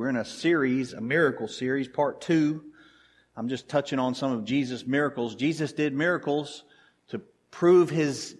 We're 0.00 0.08
in 0.08 0.16
a 0.16 0.24
series, 0.24 0.94
a 0.94 1.00
miracle 1.02 1.46
series, 1.46 1.86
part 1.86 2.22
two. 2.22 2.64
I'm 3.36 3.50
just 3.50 3.68
touching 3.68 3.98
on 3.98 4.14
some 4.14 4.32
of 4.32 4.46
Jesus' 4.46 4.86
miracles. 4.86 5.34
Jesus 5.34 5.74
did 5.74 5.92
miracles 5.92 6.64
to 7.08 7.18
prove 7.50 7.90
his 7.90 8.34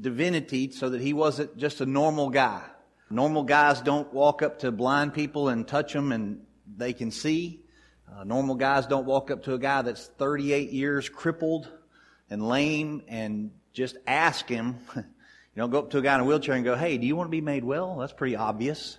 divinity 0.00 0.72
so 0.72 0.88
that 0.88 1.00
he 1.00 1.12
wasn't 1.12 1.56
just 1.56 1.80
a 1.80 1.86
normal 1.86 2.28
guy. 2.28 2.64
Normal 3.08 3.44
guys 3.44 3.80
don't 3.80 4.12
walk 4.12 4.42
up 4.42 4.58
to 4.58 4.72
blind 4.72 5.14
people 5.14 5.48
and 5.48 5.68
touch 5.68 5.92
them 5.92 6.10
and 6.10 6.44
they 6.76 6.92
can 6.92 7.12
see. 7.12 7.62
Uh, 8.12 8.24
normal 8.24 8.56
guys 8.56 8.88
don't 8.88 9.06
walk 9.06 9.30
up 9.30 9.44
to 9.44 9.54
a 9.54 9.60
guy 9.60 9.82
that's 9.82 10.08
38 10.18 10.72
years 10.72 11.08
crippled 11.08 11.68
and 12.30 12.48
lame 12.48 13.04
and 13.06 13.52
just 13.72 13.96
ask 14.08 14.48
him. 14.48 14.78
you 14.96 15.04
don't 15.54 15.70
go 15.70 15.78
up 15.78 15.90
to 15.90 15.98
a 15.98 16.02
guy 16.02 16.16
in 16.16 16.22
a 16.22 16.24
wheelchair 16.24 16.56
and 16.56 16.64
go, 16.64 16.74
hey, 16.74 16.98
do 16.98 17.06
you 17.06 17.14
want 17.14 17.28
to 17.28 17.30
be 17.30 17.40
made 17.40 17.62
well? 17.62 17.98
That's 17.98 18.12
pretty 18.12 18.34
obvious. 18.34 18.98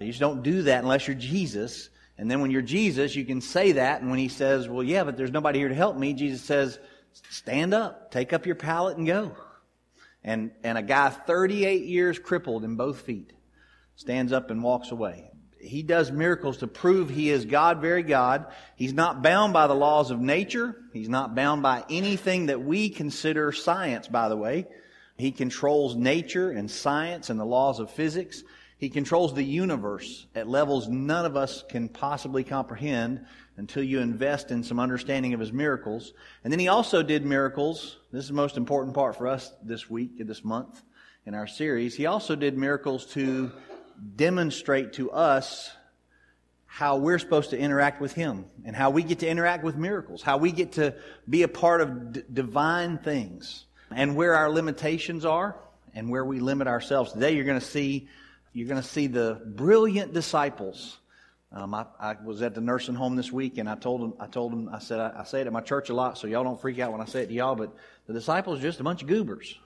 You 0.00 0.06
just 0.06 0.20
don't 0.20 0.42
do 0.42 0.62
that 0.62 0.82
unless 0.82 1.06
you're 1.06 1.16
Jesus. 1.16 1.90
And 2.16 2.30
then 2.30 2.40
when 2.40 2.50
you're 2.50 2.62
Jesus, 2.62 3.14
you 3.14 3.24
can 3.24 3.40
say 3.40 3.72
that. 3.72 4.00
And 4.00 4.10
when 4.10 4.18
he 4.18 4.28
says, 4.28 4.68
well, 4.68 4.82
yeah, 4.82 5.04
but 5.04 5.16
there's 5.16 5.30
nobody 5.30 5.58
here 5.58 5.68
to 5.68 5.74
help 5.74 5.96
me, 5.96 6.14
Jesus 6.14 6.42
says, 6.42 6.78
stand 7.28 7.74
up, 7.74 8.10
take 8.10 8.32
up 8.32 8.46
your 8.46 8.54
pallet 8.54 8.96
and 8.96 9.06
go. 9.06 9.36
And, 10.24 10.50
and 10.64 10.76
a 10.76 10.82
guy 10.82 11.10
38 11.10 11.84
years 11.84 12.18
crippled 12.18 12.64
in 12.64 12.76
both 12.76 13.02
feet 13.02 13.32
stands 13.96 14.32
up 14.32 14.50
and 14.50 14.62
walks 14.62 14.90
away. 14.90 15.30
He 15.60 15.82
does 15.82 16.10
miracles 16.10 16.58
to 16.58 16.66
prove 16.66 17.10
he 17.10 17.28
is 17.28 17.44
God, 17.44 17.82
very 17.82 18.02
God. 18.02 18.46
He's 18.76 18.94
not 18.94 19.22
bound 19.22 19.52
by 19.52 19.66
the 19.66 19.74
laws 19.74 20.10
of 20.10 20.18
nature. 20.18 20.74
He's 20.94 21.08
not 21.10 21.34
bound 21.34 21.62
by 21.62 21.84
anything 21.90 22.46
that 22.46 22.62
we 22.62 22.88
consider 22.88 23.52
science, 23.52 24.08
by 24.08 24.30
the 24.30 24.36
way. 24.36 24.66
He 25.18 25.32
controls 25.32 25.94
nature 25.96 26.50
and 26.50 26.70
science 26.70 27.28
and 27.28 27.38
the 27.38 27.44
laws 27.44 27.78
of 27.78 27.90
physics. 27.90 28.42
He 28.80 28.88
controls 28.88 29.34
the 29.34 29.44
universe 29.44 30.26
at 30.34 30.48
levels 30.48 30.88
none 30.88 31.26
of 31.26 31.36
us 31.36 31.62
can 31.68 31.90
possibly 31.90 32.44
comprehend 32.44 33.26
until 33.58 33.82
you 33.82 34.00
invest 34.00 34.50
in 34.50 34.64
some 34.64 34.80
understanding 34.80 35.34
of 35.34 35.40
his 35.40 35.52
miracles. 35.52 36.14
And 36.42 36.50
then 36.50 36.58
he 36.58 36.68
also 36.68 37.02
did 37.02 37.26
miracles. 37.26 37.98
This 38.10 38.22
is 38.22 38.28
the 38.28 38.34
most 38.34 38.56
important 38.56 38.94
part 38.94 39.16
for 39.16 39.28
us 39.28 39.52
this 39.62 39.90
week, 39.90 40.26
this 40.26 40.42
month 40.42 40.82
in 41.26 41.34
our 41.34 41.46
series. 41.46 41.94
He 41.94 42.06
also 42.06 42.34
did 42.34 42.56
miracles 42.56 43.04
to 43.12 43.52
demonstrate 44.16 44.94
to 44.94 45.10
us 45.10 45.70
how 46.64 46.96
we're 46.96 47.18
supposed 47.18 47.50
to 47.50 47.58
interact 47.58 48.00
with 48.00 48.14
him 48.14 48.46
and 48.64 48.74
how 48.74 48.88
we 48.88 49.02
get 49.02 49.18
to 49.18 49.28
interact 49.28 49.62
with 49.62 49.76
miracles, 49.76 50.22
how 50.22 50.38
we 50.38 50.52
get 50.52 50.72
to 50.72 50.94
be 51.28 51.42
a 51.42 51.48
part 51.48 51.82
of 51.82 52.12
d- 52.14 52.22
divine 52.32 52.96
things 52.96 53.66
and 53.90 54.16
where 54.16 54.34
our 54.34 54.48
limitations 54.48 55.26
are 55.26 55.54
and 55.94 56.08
where 56.08 56.24
we 56.24 56.40
limit 56.40 56.66
ourselves. 56.66 57.12
Today 57.12 57.32
you're 57.32 57.44
going 57.44 57.60
to 57.60 57.66
see 57.66 58.08
you're 58.52 58.68
going 58.68 58.82
to 58.82 58.86
see 58.86 59.06
the 59.06 59.40
brilliant 59.44 60.12
disciples. 60.12 60.98
Um, 61.52 61.74
I, 61.74 61.86
I, 61.98 62.16
was 62.24 62.42
at 62.42 62.54
the 62.54 62.60
nursing 62.60 62.94
home 62.94 63.16
this 63.16 63.32
week, 63.32 63.58
and 63.58 63.68
I 63.68 63.74
told 63.74 64.02
them, 64.02 64.14
I 64.20 64.26
told 64.26 64.52
them, 64.52 64.68
I 64.72 64.78
said, 64.78 65.00
I, 65.00 65.20
I, 65.20 65.24
say 65.24 65.40
it 65.40 65.46
at 65.46 65.52
my 65.52 65.60
church 65.60 65.88
a 65.90 65.94
lot, 65.94 66.18
so 66.18 66.26
y'all 66.26 66.44
don't 66.44 66.60
freak 66.60 66.78
out 66.78 66.92
when 66.92 67.00
I 67.00 67.06
say 67.06 67.22
it 67.22 67.26
to 67.26 67.32
y'all. 67.32 67.56
But 67.56 67.74
the 68.06 68.12
disciples 68.12 68.58
are 68.60 68.62
just 68.62 68.80
a 68.80 68.84
bunch 68.84 69.02
of 69.02 69.08
goobers, 69.08 69.58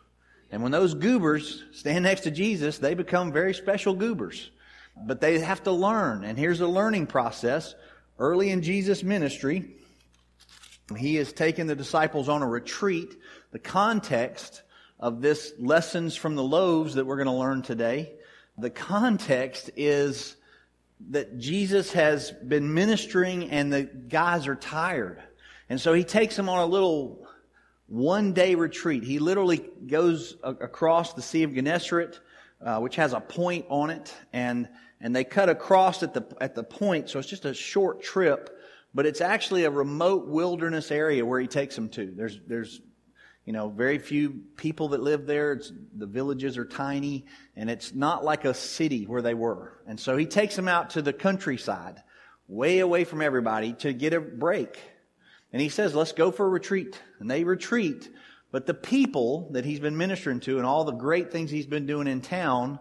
and 0.51 0.63
when 0.63 0.73
those 0.73 0.95
goobers 0.95 1.63
stand 1.73 2.05
next 2.05 2.23
to 2.23 2.31
Jesus, 2.31 2.79
they 2.79 2.95
become 2.95 3.33
very 3.33 3.55
special 3.55 3.95
goobers. 3.95 4.51
But 4.97 5.21
they 5.21 5.39
have 5.41 5.63
to 5.65 5.73
learn, 5.73 6.25
and 6.25 6.39
here's 6.39 6.61
a 6.61 6.67
learning 6.67 7.07
process. 7.09 7.75
Early 8.19 8.51
in 8.51 8.63
Jesus' 8.63 9.03
ministry, 9.03 9.75
he 10.97 11.17
has 11.17 11.33
taken 11.33 11.67
the 11.67 11.75
disciples 11.75 12.29
on 12.29 12.43
a 12.43 12.47
retreat. 12.47 13.15
The 13.51 13.59
context 13.59 14.63
of 15.01 15.21
this 15.21 15.53
lessons 15.59 16.17
from 16.17 16.37
the 16.37 16.45
loaves 16.45 16.95
that 16.95 17.05
we're 17.05 17.17
going 17.17 17.27
to 17.27 17.33
learn 17.33 17.63
today 17.63 18.13
the 18.59 18.71
context 18.71 19.71
is 19.77 20.37
that 21.11 21.39
Jesus 21.39 21.93
has 21.93 22.31
been 22.31 22.73
ministering 22.73 23.51
and 23.51 23.73
the 23.73 23.83
guys 23.83 24.47
are 24.47 24.55
tired. 24.55 25.23
And 25.69 25.81
so 25.81 25.93
he 25.93 26.05
takes 26.05 26.37
them 26.37 26.49
on 26.49 26.61
a 26.61 26.67
little 26.67 27.27
one 27.87 28.33
day 28.33 28.55
retreat. 28.55 29.05
He 29.05 29.19
literally 29.19 29.65
goes 29.87 30.37
across 30.43 31.15
the 31.15 31.23
Sea 31.23 31.43
of 31.43 31.53
Gennesaret, 31.53 32.21
uh, 32.61 32.81
which 32.81 32.97
has 32.97 33.13
a 33.13 33.21
point 33.21 33.67
on 33.69 33.91
it, 33.91 34.15
and, 34.33 34.69
and 35.01 35.15
they 35.15 35.25
cut 35.25 35.49
across 35.49 36.03
at 36.03 36.15
the, 36.15 36.25
at 36.41 36.55
the 36.55 36.65
point, 36.65 37.11
so 37.11 37.19
it's 37.19 37.29
just 37.29 37.45
a 37.45 37.55
short 37.55 38.03
trip, 38.03 38.59
but 38.95 39.05
it's 39.05 39.21
actually 39.21 39.65
a 39.65 39.71
remote 39.71 40.29
wilderness 40.29 40.91
area 40.91 41.27
where 41.27 41.41
he 41.41 41.47
takes 41.47 41.75
them 41.75 41.89
to. 41.91 42.13
There's, 42.17 42.41
there's 42.47 42.81
you 43.45 43.53
know, 43.53 43.69
very 43.69 43.99
few 43.99 44.43
people 44.57 44.89
that 44.89 45.03
live 45.03 45.27
there. 45.27 45.53
It's, 45.53 45.71
the 45.95 46.07
villages 46.07 46.57
are 46.57 46.65
tiny, 46.65 47.27
and 47.57 47.69
it's 47.69 47.95
not 47.95 48.25
like 48.25 48.45
a 48.45 48.55
city 48.55 49.05
where 49.05 49.23
they 49.23 49.35
were. 49.35 49.73
And 49.87 50.01
so 50.01 50.17
he 50.17 50.27
takes 50.27 50.57
them 50.57 50.69
out 50.69 50.91
to 50.91 51.03
the 51.03 51.13
countryside, 51.13 52.03
way 52.49 52.79
away 52.79 53.05
from 53.05 53.21
everybody, 53.21 53.75
to 53.75 53.93
get 53.93 54.15
a 54.15 54.21
break. 54.21 54.81
And 55.53 55.61
he 55.61 55.69
says, 55.69 55.95
let's 55.95 56.13
go 56.13 56.31
for 56.31 56.47
a 56.47 56.49
retreat. 56.49 56.99
And 57.21 57.31
they 57.31 57.45
retreat. 57.45 58.09
But 58.51 58.67
the 58.67 58.75
people 58.75 59.51
that 59.53 59.65
he's 59.65 59.81
been 59.81 59.97
ministering 59.97 60.41
to 60.41 60.59
and 60.59 60.67
all 60.67 60.85
the 60.85 60.93
great 60.93 61.31
things 61.31 61.51
he's 61.51 61.67
been 61.67 61.87
doing 61.87 62.07
in 62.07 62.23
town 62.23 62.79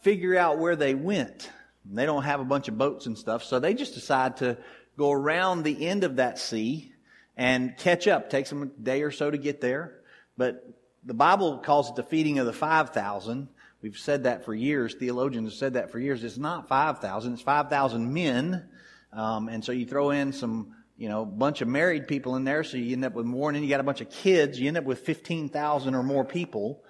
figure 0.00 0.36
out 0.36 0.58
where 0.58 0.76
they 0.76 0.94
went. 0.94 1.50
And 1.88 1.96
they 1.98 2.06
don't 2.06 2.24
have 2.24 2.40
a 2.40 2.44
bunch 2.44 2.68
of 2.68 2.76
boats 2.76 3.06
and 3.06 3.16
stuff, 3.16 3.44
so 3.44 3.58
they 3.58 3.74
just 3.74 3.94
decide 3.94 4.38
to 4.38 4.58
go 4.96 5.12
around 5.12 5.62
the 5.62 5.86
end 5.86 6.04
of 6.04 6.16
that 6.16 6.38
sea 6.38 6.93
and 7.36 7.76
catch 7.76 8.06
up. 8.06 8.30
Takes 8.30 8.50
them 8.50 8.62
a 8.62 8.66
day 8.66 9.02
or 9.02 9.10
so 9.10 9.30
to 9.30 9.38
get 9.38 9.60
there. 9.60 10.00
But 10.36 10.66
the 11.04 11.14
Bible 11.14 11.58
calls 11.58 11.90
it 11.90 11.96
the 11.96 12.02
feeding 12.02 12.38
of 12.38 12.46
the 12.46 12.52
5,000. 12.52 13.48
We've 13.82 13.98
said 13.98 14.24
that 14.24 14.44
for 14.44 14.54
years. 14.54 14.94
Theologians 14.94 15.50
have 15.50 15.58
said 15.58 15.74
that 15.74 15.90
for 15.90 15.98
years. 15.98 16.24
It's 16.24 16.38
not 16.38 16.68
5,000. 16.68 17.34
It's 17.34 17.42
5,000 17.42 18.12
men. 18.12 18.68
Um, 19.12 19.48
and 19.48 19.64
so 19.64 19.72
you 19.72 19.86
throw 19.86 20.10
in 20.10 20.32
some, 20.32 20.74
you 20.96 21.08
know, 21.08 21.24
bunch 21.24 21.60
of 21.60 21.68
married 21.68 22.08
people 22.08 22.36
in 22.36 22.44
there. 22.44 22.64
So 22.64 22.78
you 22.78 22.94
end 22.94 23.04
up 23.04 23.14
with 23.14 23.26
more. 23.26 23.50
And 23.50 23.56
then 23.56 23.62
you 23.62 23.68
got 23.68 23.80
a 23.80 23.84
bunch 23.84 24.00
of 24.00 24.10
kids. 24.10 24.58
You 24.58 24.68
end 24.68 24.78
up 24.78 24.84
with 24.84 25.00
15,000 25.00 25.94
or 25.94 26.02
more 26.02 26.24
people. 26.24 26.82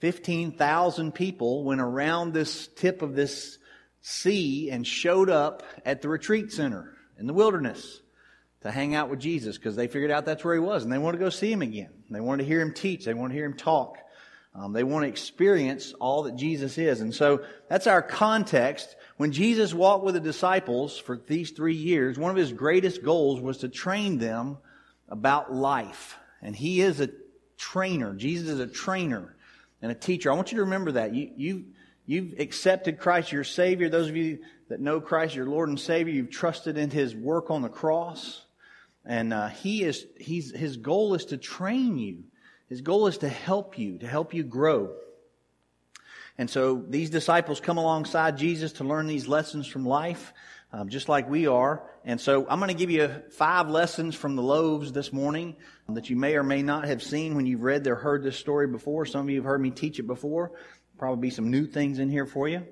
15,000 0.00 1.12
people 1.12 1.62
went 1.62 1.80
around 1.80 2.32
this 2.32 2.66
tip 2.68 3.02
of 3.02 3.14
this 3.14 3.58
sea 4.00 4.70
and 4.70 4.86
showed 4.86 5.28
up 5.30 5.62
at 5.84 6.02
the 6.02 6.08
retreat 6.08 6.50
center 6.50 6.96
in 7.18 7.26
the 7.26 7.34
wilderness 7.34 8.00
to 8.62 8.70
hang 8.70 8.94
out 8.94 9.08
with 9.08 9.20
Jesus 9.20 9.56
because 9.56 9.76
they 9.76 9.88
figured 9.88 10.10
out 10.10 10.26
that's 10.26 10.44
where 10.44 10.54
he 10.54 10.60
was 10.60 10.82
and 10.82 10.92
they 10.92 10.98
want 10.98 11.14
to 11.14 11.18
go 11.18 11.30
see 11.30 11.50
him 11.50 11.62
again. 11.62 11.90
They 12.10 12.20
want 12.20 12.40
to 12.40 12.46
hear 12.46 12.60
him 12.60 12.74
teach. 12.74 13.04
They 13.04 13.14
want 13.14 13.32
to 13.32 13.36
hear 13.36 13.46
him 13.46 13.56
talk. 13.56 13.96
Um, 14.54 14.72
they 14.72 14.82
want 14.82 15.04
to 15.04 15.08
experience 15.08 15.94
all 16.00 16.24
that 16.24 16.34
Jesus 16.34 16.76
is. 16.76 17.00
And 17.00 17.14
so 17.14 17.44
that's 17.68 17.86
our 17.86 18.02
context. 18.02 18.96
When 19.16 19.32
Jesus 19.32 19.72
walked 19.72 20.04
with 20.04 20.14
the 20.14 20.20
disciples 20.20 20.98
for 20.98 21.16
these 21.16 21.52
three 21.52 21.76
years, 21.76 22.18
one 22.18 22.32
of 22.32 22.36
his 22.36 22.52
greatest 22.52 23.04
goals 23.04 23.40
was 23.40 23.58
to 23.58 23.68
train 23.68 24.18
them 24.18 24.58
about 25.08 25.52
life. 25.52 26.16
And 26.42 26.54
he 26.54 26.80
is 26.80 27.00
a 27.00 27.10
trainer. 27.56 28.12
Jesus 28.12 28.48
is 28.48 28.60
a 28.60 28.66
trainer 28.66 29.36
and 29.82 29.92
a 29.92 29.94
teacher. 29.94 30.32
I 30.32 30.34
want 30.34 30.50
you 30.50 30.56
to 30.56 30.64
remember 30.64 30.92
that. 30.92 31.14
You, 31.14 31.30
you, 31.36 31.64
you've 32.06 32.40
accepted 32.40 32.98
Christ 32.98 33.30
your 33.30 33.44
Savior. 33.44 33.88
Those 33.88 34.08
of 34.08 34.16
you 34.16 34.40
that 34.68 34.80
know 34.80 35.00
Christ 35.00 35.36
your 35.36 35.46
Lord 35.46 35.68
and 35.68 35.78
Savior, 35.78 36.12
you've 36.12 36.30
trusted 36.30 36.76
in 36.76 36.90
his 36.90 37.14
work 37.14 37.50
on 37.50 37.62
the 37.62 37.68
cross. 37.68 38.42
And 39.04 39.32
uh, 39.32 39.48
he 39.48 39.82
is, 39.82 40.06
he's, 40.18 40.54
his 40.54 40.76
goal 40.76 41.14
is 41.14 41.26
to 41.26 41.36
train 41.36 41.98
you. 41.98 42.24
His 42.68 42.82
goal 42.82 43.06
is 43.06 43.18
to 43.18 43.28
help 43.28 43.78
you, 43.78 43.98
to 43.98 44.06
help 44.06 44.34
you 44.34 44.44
grow. 44.44 44.90
And 46.38 46.48
so 46.48 46.84
these 46.88 47.10
disciples 47.10 47.60
come 47.60 47.78
alongside 47.78 48.38
Jesus 48.38 48.72
to 48.74 48.84
learn 48.84 49.06
these 49.06 49.28
lessons 49.28 49.66
from 49.66 49.84
life, 49.84 50.32
um, 50.72 50.88
just 50.88 51.08
like 51.08 51.28
we 51.28 51.46
are. 51.46 51.82
And 52.04 52.20
so 52.20 52.46
I'm 52.48 52.58
going 52.60 52.68
to 52.68 52.74
give 52.74 52.90
you 52.90 53.10
five 53.32 53.68
lessons 53.68 54.14
from 54.14 54.36
the 54.36 54.42
loaves 54.42 54.92
this 54.92 55.12
morning 55.12 55.56
that 55.88 56.08
you 56.08 56.16
may 56.16 56.36
or 56.36 56.42
may 56.42 56.62
not 56.62 56.86
have 56.86 57.02
seen 57.02 57.34
when 57.34 57.46
you've 57.46 57.62
read 57.62 57.86
or 57.86 57.96
heard 57.96 58.22
this 58.22 58.36
story 58.36 58.68
before. 58.68 59.04
Some 59.04 59.22
of 59.22 59.30
you 59.30 59.36
have 59.36 59.44
heard 59.44 59.60
me 59.60 59.70
teach 59.70 59.98
it 59.98 60.06
before. 60.06 60.52
Probably 60.96 61.20
be 61.20 61.30
some 61.30 61.50
new 61.50 61.66
things 61.66 61.98
in 61.98 62.08
here 62.08 62.26
for 62.26 62.48
you. 62.48 62.64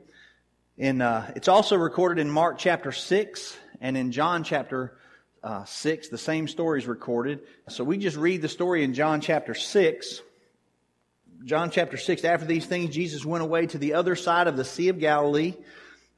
And 0.78 1.02
uh, 1.02 1.26
it's 1.34 1.48
also 1.48 1.76
recorded 1.76 2.20
in 2.20 2.30
Mark 2.30 2.56
chapter 2.58 2.92
6 2.92 3.56
and 3.80 3.96
in 3.96 4.12
John 4.12 4.44
chapter 4.44 4.96
uh, 5.42 5.64
6, 5.64 6.08
the 6.08 6.18
same 6.18 6.48
story 6.48 6.80
is 6.80 6.86
recorded. 6.86 7.40
So 7.68 7.84
we 7.84 7.98
just 7.98 8.16
read 8.16 8.42
the 8.42 8.48
story 8.48 8.84
in 8.84 8.94
John 8.94 9.20
chapter 9.20 9.54
6. 9.54 10.22
John 11.44 11.70
chapter 11.70 11.96
6, 11.96 12.24
after 12.24 12.46
these 12.46 12.66
things, 12.66 12.94
Jesus 12.94 13.24
went 13.24 13.44
away 13.44 13.66
to 13.66 13.78
the 13.78 13.94
other 13.94 14.16
side 14.16 14.48
of 14.48 14.56
the 14.56 14.64
Sea 14.64 14.88
of 14.88 14.98
Galilee, 14.98 15.54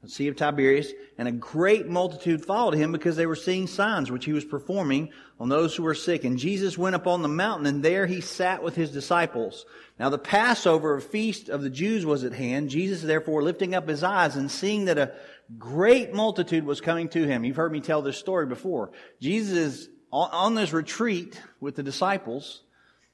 the 0.01 0.09
Sea 0.09 0.27
of 0.29 0.35
Tiberias, 0.35 0.91
and 1.19 1.27
a 1.27 1.31
great 1.31 1.87
multitude 1.87 2.43
followed 2.43 2.73
him 2.73 2.91
because 2.91 3.15
they 3.15 3.27
were 3.27 3.35
seeing 3.35 3.67
signs 3.67 4.09
which 4.09 4.25
he 4.25 4.33
was 4.33 4.43
performing 4.43 5.11
on 5.39 5.47
those 5.47 5.75
who 5.75 5.83
were 5.83 5.93
sick. 5.93 6.23
And 6.23 6.39
Jesus 6.39 6.75
went 6.75 6.95
up 6.95 7.05
on 7.05 7.21
the 7.21 7.27
mountain, 7.27 7.67
and 7.67 7.83
there 7.83 8.07
he 8.07 8.19
sat 8.19 8.63
with 8.63 8.75
his 8.75 8.91
disciples. 8.91 9.65
Now 9.99 10.09
the 10.09 10.17
Passover, 10.17 10.95
a 10.95 11.01
feast 11.01 11.49
of 11.49 11.61
the 11.61 11.69
Jews, 11.69 12.03
was 12.03 12.23
at 12.23 12.33
hand. 12.33 12.71
Jesus, 12.71 13.03
therefore, 13.03 13.43
lifting 13.43 13.75
up 13.75 13.87
his 13.87 14.01
eyes 14.03 14.35
and 14.35 14.49
seeing 14.49 14.85
that 14.85 14.97
a 14.97 15.13
great 15.57 16.13
multitude 16.13 16.65
was 16.65 16.81
coming 16.81 17.09
to 17.09 17.25
him. 17.25 17.43
You've 17.43 17.55
heard 17.55 17.71
me 17.71 17.81
tell 17.81 18.01
this 18.01 18.17
story 18.17 18.45
before. 18.45 18.91
Jesus 19.19 19.57
is 19.57 19.89
on 20.11 20.55
this 20.55 20.73
retreat 20.73 21.41
with 21.59 21.75
the 21.75 21.83
disciples, 21.83 22.63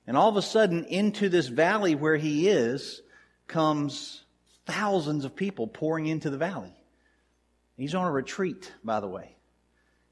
and 0.08 0.18
all 0.18 0.30
of 0.30 0.38
a 0.38 0.42
sudden, 0.42 0.86
into 0.86 1.30
this 1.30 1.48
valley 1.48 1.96
where 1.96 2.16
he 2.16 2.48
is, 2.48 3.02
comes 3.48 4.24
thousands 4.66 5.26
of 5.26 5.36
people 5.36 5.68
pouring 5.68 6.08
into 6.08 6.30
the 6.30 6.38
valley. 6.38 6.74
He's 7.78 7.96
on 7.96 8.06
a 8.06 8.12
retreat, 8.12 8.72
by 8.84 9.00
the 9.00 9.08
way. 9.08 9.36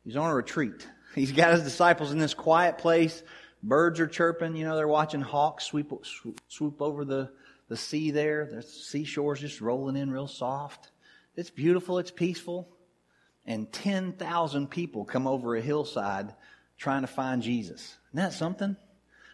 He's 0.03 0.15
on 0.15 0.29
a 0.29 0.35
retreat. 0.35 0.87
He's 1.15 1.31
got 1.31 1.53
his 1.53 1.63
disciples 1.63 2.11
in 2.11 2.19
this 2.19 2.33
quiet 2.33 2.77
place. 2.77 3.23
Birds 3.63 3.99
are 3.99 4.07
chirping. 4.07 4.55
You 4.55 4.65
know, 4.65 4.75
they're 4.75 4.87
watching 4.87 5.21
hawks 5.21 5.65
sweep, 5.65 5.91
swoop 6.47 6.81
over 6.81 7.05
the, 7.05 7.31
the 7.69 7.77
sea 7.77 8.11
there. 8.11 8.45
The 8.45 8.61
seashore's 8.61 9.39
just 9.39 9.61
rolling 9.61 9.95
in 9.95 10.11
real 10.11 10.27
soft. 10.27 10.91
It's 11.35 11.49
beautiful. 11.49 11.99
It's 11.99 12.11
peaceful. 12.11 12.69
And 13.45 13.71
10,000 13.71 14.69
people 14.69 15.05
come 15.05 15.27
over 15.27 15.55
a 15.55 15.61
hillside 15.61 16.33
trying 16.77 17.01
to 17.01 17.07
find 17.07 17.41
Jesus. 17.41 17.81
Isn't 17.81 18.23
that 18.23 18.33
something? 18.33 18.75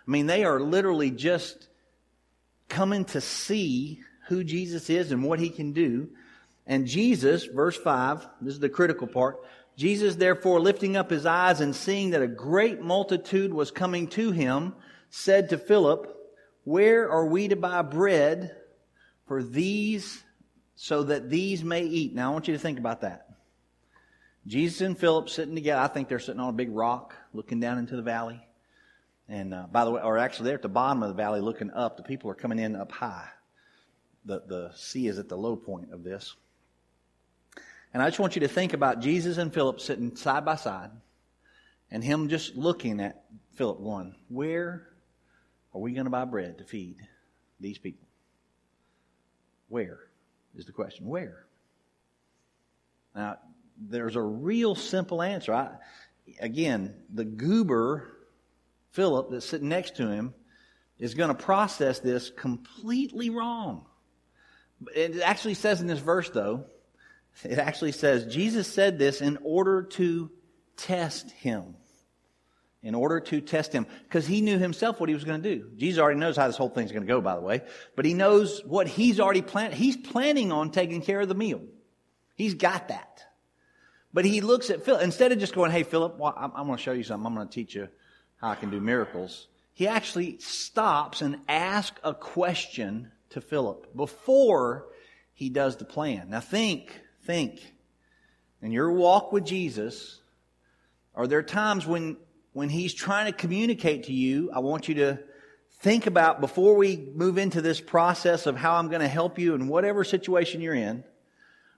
I 0.07 0.11
mean, 0.11 0.25
they 0.25 0.43
are 0.43 0.59
literally 0.59 1.11
just 1.11 1.67
coming 2.67 3.05
to 3.05 3.21
see 3.21 4.01
who 4.27 4.43
Jesus 4.43 4.89
is 4.89 5.11
and 5.11 5.23
what 5.23 5.39
he 5.39 5.49
can 5.49 5.73
do. 5.73 6.09
And 6.65 6.87
Jesus, 6.87 7.45
verse 7.45 7.77
5, 7.77 8.27
this 8.41 8.53
is 8.53 8.59
the 8.59 8.69
critical 8.69 9.07
part. 9.07 9.37
Jesus, 9.77 10.15
therefore, 10.15 10.59
lifting 10.59 10.95
up 10.95 11.09
his 11.09 11.25
eyes 11.25 11.61
and 11.61 11.75
seeing 11.75 12.11
that 12.11 12.21
a 12.21 12.27
great 12.27 12.81
multitude 12.81 13.53
was 13.53 13.71
coming 13.71 14.07
to 14.09 14.31
him, 14.31 14.73
said 15.09 15.49
to 15.49 15.57
Philip, 15.57 16.15
Where 16.63 17.09
are 17.09 17.25
we 17.25 17.47
to 17.47 17.55
buy 17.55 17.81
bread 17.81 18.55
for 19.27 19.41
these, 19.41 20.23
so 20.83 21.03
that 21.03 21.29
these 21.29 21.63
may 21.63 21.83
eat? 21.83 22.15
Now, 22.15 22.31
I 22.31 22.33
want 22.33 22.47
you 22.47 22.55
to 22.55 22.59
think 22.59 22.79
about 22.79 23.01
that. 23.01 23.27
Jesus 24.47 24.81
and 24.81 24.97
Philip 24.97 25.29
sitting 25.29 25.53
together. 25.53 25.79
I 25.79 25.87
think 25.87 26.09
they're 26.09 26.17
sitting 26.17 26.41
on 26.41 26.49
a 26.49 26.53
big 26.53 26.71
rock 26.71 27.13
looking 27.33 27.59
down 27.59 27.77
into 27.77 27.95
the 27.95 28.01
valley. 28.01 28.41
And 29.29 29.53
uh, 29.53 29.67
by 29.71 29.85
the 29.85 29.91
way, 29.91 30.01
or 30.01 30.17
actually, 30.17 30.45
they're 30.45 30.55
at 30.55 30.63
the 30.63 30.69
bottom 30.69 31.03
of 31.03 31.09
the 31.09 31.13
valley 31.13 31.39
looking 31.39 31.69
up. 31.69 31.97
The 31.97 32.03
people 32.03 32.31
are 32.31 32.35
coming 32.35 32.57
in 32.57 32.75
up 32.75 32.91
high. 32.91 33.27
The, 34.25 34.41
the 34.47 34.71
sea 34.73 35.05
is 35.05 35.19
at 35.19 35.29
the 35.29 35.37
low 35.37 35.55
point 35.55 35.93
of 35.93 36.03
this. 36.03 36.35
And 37.93 38.01
I 38.01 38.07
just 38.07 38.19
want 38.19 38.35
you 38.35 38.39
to 38.39 38.47
think 38.47 38.73
about 38.73 39.01
Jesus 39.01 39.37
and 39.37 39.53
Philip 39.53 39.81
sitting 39.81 40.15
side 40.15 40.45
by 40.45 40.55
side 40.55 40.89
and 41.91 42.03
him 42.03 42.27
just 42.27 42.55
looking 42.55 42.99
at 43.01 43.23
Philip 43.53 43.83
going, 43.83 44.15
Where 44.29 44.87
are 45.75 45.79
we 45.79 45.91
going 45.91 46.05
to 46.05 46.09
buy 46.09 46.25
bread 46.25 46.57
to 46.57 46.63
feed 46.63 46.95
these 47.59 47.77
people? 47.77 48.07
Where 49.69 49.99
is 50.55 50.65
the 50.65 50.71
question? 50.71 51.05
Where? 51.05 51.45
Now, 53.15 53.37
there's 53.77 54.15
a 54.15 54.21
real 54.21 54.75
simple 54.75 55.21
answer. 55.21 55.53
I, 55.53 55.69
again, 56.39 56.95
the 57.13 57.25
goober 57.25 58.11
Philip 58.91 59.29
that's 59.31 59.45
sitting 59.45 59.69
next 59.69 59.95
to 59.97 60.07
him 60.07 60.33
is 60.99 61.13
going 61.13 61.29
to 61.29 61.43
process 61.43 61.99
this 61.99 62.29
completely 62.29 63.29
wrong. 63.29 63.85
It 64.95 65.21
actually 65.21 65.55
says 65.55 65.81
in 65.81 65.87
this 65.87 65.99
verse, 65.99 66.29
though, 66.29 66.65
it 67.43 67.57
actually 67.57 67.93
says 67.93 68.33
Jesus 68.33 68.67
said 68.67 68.99
this 68.99 69.21
in 69.21 69.37
order 69.43 69.83
to 69.83 70.29
test 70.77 71.31
him. 71.31 71.75
In 72.83 72.95
order 72.95 73.19
to 73.19 73.41
test 73.41 73.73
him. 73.73 73.85
Because 74.03 74.25
he 74.25 74.41
knew 74.41 74.57
himself 74.57 74.99
what 74.99 75.07
he 75.07 75.15
was 75.15 75.23
going 75.23 75.41
to 75.41 75.55
do. 75.55 75.69
Jesus 75.77 75.99
already 75.99 76.19
knows 76.19 76.35
how 76.35 76.47
this 76.47 76.57
whole 76.57 76.69
thing's 76.69 76.91
going 76.91 77.05
to 77.05 77.07
go, 77.07 77.21
by 77.21 77.35
the 77.35 77.41
way. 77.41 77.61
But 77.95 78.05
he 78.05 78.13
knows 78.13 78.61
what 78.65 78.87
he's 78.87 79.19
already 79.19 79.43
planned. 79.43 79.75
He's 79.75 79.97
planning 79.97 80.51
on 80.51 80.71
taking 80.71 81.01
care 81.01 81.21
of 81.21 81.27
the 81.27 81.35
meal. 81.35 81.61
He's 82.35 82.55
got 82.55 82.87
that. 82.87 83.23
But 84.13 84.25
he 84.25 84.41
looks 84.41 84.69
at 84.69 84.83
Philip, 84.83 85.03
instead 85.03 85.31
of 85.31 85.39
just 85.39 85.53
going, 85.53 85.71
hey, 85.71 85.83
Philip, 85.83 86.17
well, 86.17 86.33
I'm, 86.35 86.51
I'm 86.55 86.65
going 86.65 86.77
to 86.77 86.83
show 86.83 86.91
you 86.91 87.03
something. 87.03 87.25
I'm 87.25 87.35
going 87.35 87.47
to 87.47 87.53
teach 87.53 87.75
you 87.75 87.87
how 88.37 88.49
I 88.49 88.55
can 88.55 88.71
do 88.71 88.81
miracles. 88.81 89.47
He 89.73 89.87
actually 89.87 90.39
stops 90.39 91.21
and 91.21 91.37
asks 91.47 91.99
a 92.03 92.13
question 92.13 93.11
to 93.29 93.41
Philip 93.41 93.95
before 93.95 94.87
he 95.33 95.49
does 95.49 95.77
the 95.77 95.85
plan. 95.85 96.29
Now 96.29 96.39
think, 96.39 96.99
think. 97.23 97.73
In 98.61 98.71
your 98.71 98.91
walk 98.91 99.31
with 99.31 99.45
Jesus, 99.45 100.19
are 101.15 101.25
there 101.25 101.41
times 101.41 101.87
when, 101.87 102.17
when 102.53 102.69
he's 102.69 102.93
trying 102.93 103.25
to 103.25 103.31
communicate 103.31 104.03
to 104.03 104.13
you? 104.13 104.51
I 104.53 104.59
want 104.59 104.87
you 104.87 104.95
to 104.95 105.19
think 105.79 106.07
about 106.07 106.41
before 106.41 106.75
we 106.75 107.11
move 107.15 107.37
into 107.37 107.61
this 107.61 107.81
process 107.81 108.45
of 108.45 108.55
how 108.55 108.75
I'm 108.75 108.89
going 108.89 109.01
to 109.01 109.07
help 109.07 109.39
you 109.39 109.55
in 109.55 109.67
whatever 109.67 110.03
situation 110.03 110.61
you're 110.61 110.75
in. 110.75 111.03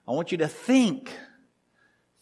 I 0.06 0.12
want 0.12 0.32
you 0.32 0.38
to 0.38 0.48
think 0.48 1.10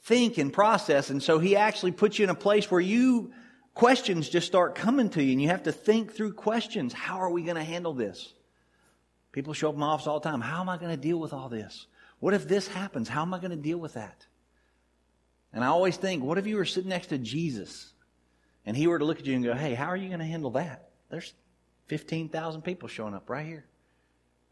think 0.02 0.38
and 0.38 0.52
process. 0.52 1.10
And 1.10 1.22
so 1.22 1.38
he 1.38 1.56
actually 1.56 1.92
puts 1.92 2.18
you 2.18 2.24
in 2.24 2.30
a 2.30 2.34
place 2.34 2.70
where 2.70 2.80
you, 2.80 3.32
questions 3.74 4.28
just 4.28 4.46
start 4.46 4.74
coming 4.74 5.08
to 5.10 5.22
you 5.22 5.32
and 5.32 5.42
you 5.42 5.48
have 5.48 5.62
to 5.64 5.72
think 5.72 6.12
through 6.12 6.34
questions. 6.34 6.92
How 6.92 7.20
are 7.20 7.30
we 7.30 7.42
going 7.42 7.56
to 7.56 7.64
handle 7.64 7.94
this? 7.94 8.34
People 9.30 9.54
show 9.54 9.68
up 9.68 9.74
in 9.74 9.80
my 9.80 9.86
office 9.86 10.06
all 10.06 10.20
the 10.20 10.28
time. 10.28 10.40
How 10.40 10.60
am 10.60 10.68
I 10.68 10.76
going 10.76 10.90
to 10.90 11.00
deal 11.00 11.18
with 11.18 11.32
all 11.32 11.48
this? 11.48 11.86
What 12.18 12.34
if 12.34 12.46
this 12.46 12.68
happens? 12.68 13.08
How 13.08 13.22
am 13.22 13.32
I 13.32 13.38
going 13.38 13.52
to 13.52 13.56
deal 13.56 13.78
with 13.78 13.94
that? 13.94 14.26
And 15.52 15.64
I 15.64 15.68
always 15.68 15.96
think, 15.96 16.22
what 16.22 16.38
if 16.38 16.46
you 16.46 16.56
were 16.56 16.64
sitting 16.64 16.90
next 16.90 17.08
to 17.08 17.18
Jesus 17.18 17.91
and 18.64 18.76
he 18.76 18.86
were 18.86 18.98
to 18.98 19.04
look 19.04 19.18
at 19.18 19.26
you 19.26 19.34
and 19.34 19.44
go, 19.44 19.54
hey, 19.54 19.74
how 19.74 19.86
are 19.86 19.96
you 19.96 20.08
going 20.08 20.20
to 20.20 20.26
handle 20.26 20.50
that? 20.52 20.90
There's 21.10 21.34
15,000 21.88 22.62
people 22.62 22.88
showing 22.88 23.14
up 23.14 23.28
right 23.28 23.46
here 23.46 23.64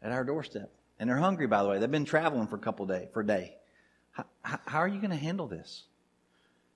at 0.01 0.11
our 0.11 0.23
doorstep. 0.23 0.71
And 0.99 1.09
they're 1.09 1.17
hungry, 1.17 1.47
by 1.47 1.63
the 1.63 1.69
way. 1.69 1.79
They've 1.79 1.89
been 1.89 2.05
traveling 2.05 2.47
for 2.47 2.55
a 2.55 2.59
couple 2.59 2.85
days, 2.85 3.07
for 3.13 3.21
a 3.21 3.25
day. 3.25 3.55
How, 4.11 4.25
how 4.43 4.79
are 4.79 4.87
you 4.87 4.99
going 4.99 5.11
to 5.11 5.15
handle 5.15 5.47
this? 5.47 5.83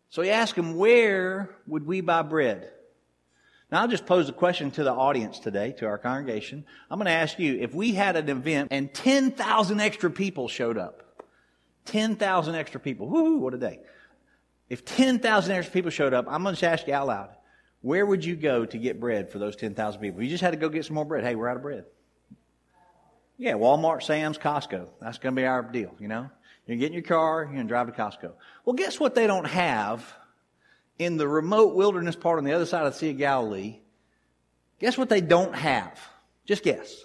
So 0.10 0.22
he 0.22 0.32
asked 0.32 0.56
him, 0.56 0.78
Where 0.78 1.56
would 1.68 1.86
we 1.86 2.02
buy 2.02 2.22
bread? 2.22 2.72
Now, 3.72 3.82
I'll 3.82 3.88
just 3.88 4.06
pose 4.06 4.30
a 4.30 4.34
question 4.34 4.72
to 4.72 4.84
the 4.84 4.94
audience 4.94 5.40
today, 5.40 5.74
to 5.80 5.88
our 5.88 5.98
congregation. 5.98 6.66
I'm 6.90 7.00
going 7.00 7.08
to 7.08 7.12
ask 7.12 7.38
you 7.40 7.58
if 7.60 7.74
we 7.74 7.94
had 7.94 8.16
an 8.16 8.30
event 8.30 8.70
and 8.72 8.94
10,000 8.94 9.80
extra 9.80 10.10
people 10.10 10.48
showed 10.48 10.78
up, 10.78 11.24
10,000 11.86 12.56
extra 12.56 12.80
people, 12.80 13.08
whoo, 13.10 13.38
what 13.38 13.54
a 13.54 13.58
day. 13.58 13.80
If 14.70 14.86
10,000 14.86 15.52
extra 15.52 15.74
people 15.74 15.92
showed 15.92 16.14
up, 16.14 16.26
I'm 16.28 16.44
going 16.44 16.56
to 16.56 16.70
ask 16.70 16.88
you 16.88 16.94
out 16.94 17.08
loud, 17.08 17.30
where 17.82 18.06
would 18.06 18.26
you 18.26 18.36
go 18.36 18.66
to 18.66 18.78
get 18.78 19.00
bread 19.00 19.30
for 19.30 19.38
those 19.38 19.56
10,000 19.56 20.02
people? 20.02 20.24
You 20.24 20.30
just 20.30 20.42
had 20.42 20.52
to 20.52 20.58
go 20.58 20.70
get 20.70 20.86
some 20.86 20.96
more 20.96 21.06
bread. 21.06 21.24
Hey, 21.24 21.36
we're 21.36 21.48
out 21.48 21.56
of 21.56 21.62
bread. 21.62 21.86
Yeah, 23.38 23.54
Walmart, 23.54 24.02
Sam's, 24.02 24.38
Costco. 24.38 24.88
That's 25.02 25.20
going 25.20 25.36
to 25.36 25.42
be 25.42 25.46
our 25.46 25.62
deal, 25.62 25.94
you 26.00 26.08
know? 26.08 26.30
You're 26.66 26.78
getting 26.78 26.94
your 26.94 27.04
car, 27.04 27.44
you're 27.44 27.54
going 27.54 27.68
to 27.68 27.68
drive 27.68 27.88
to 27.88 27.94
Costco. 27.94 28.32
Well, 28.64 28.74
guess 28.74 29.00
what 29.00 29.14
they 29.14 29.28
don't 29.28 29.46
have 29.46 30.12
in 30.98 31.18
the 31.18 31.28
remote 31.28 31.76
wilderness 31.76 32.16
part 32.16 32.40
on 32.40 32.44
the 32.44 32.54
other 32.54 32.66
side 32.66 32.88
of 32.88 32.94
the 32.94 33.00
Sea 33.00 33.12
of 33.12 33.18
Galilee? 33.18 33.82
Guess 34.80 34.98
what 34.98 35.10
they 35.10 35.22
don't 35.22 35.54
have? 35.54 36.00
Just 36.46 36.64
guess. 36.64 37.05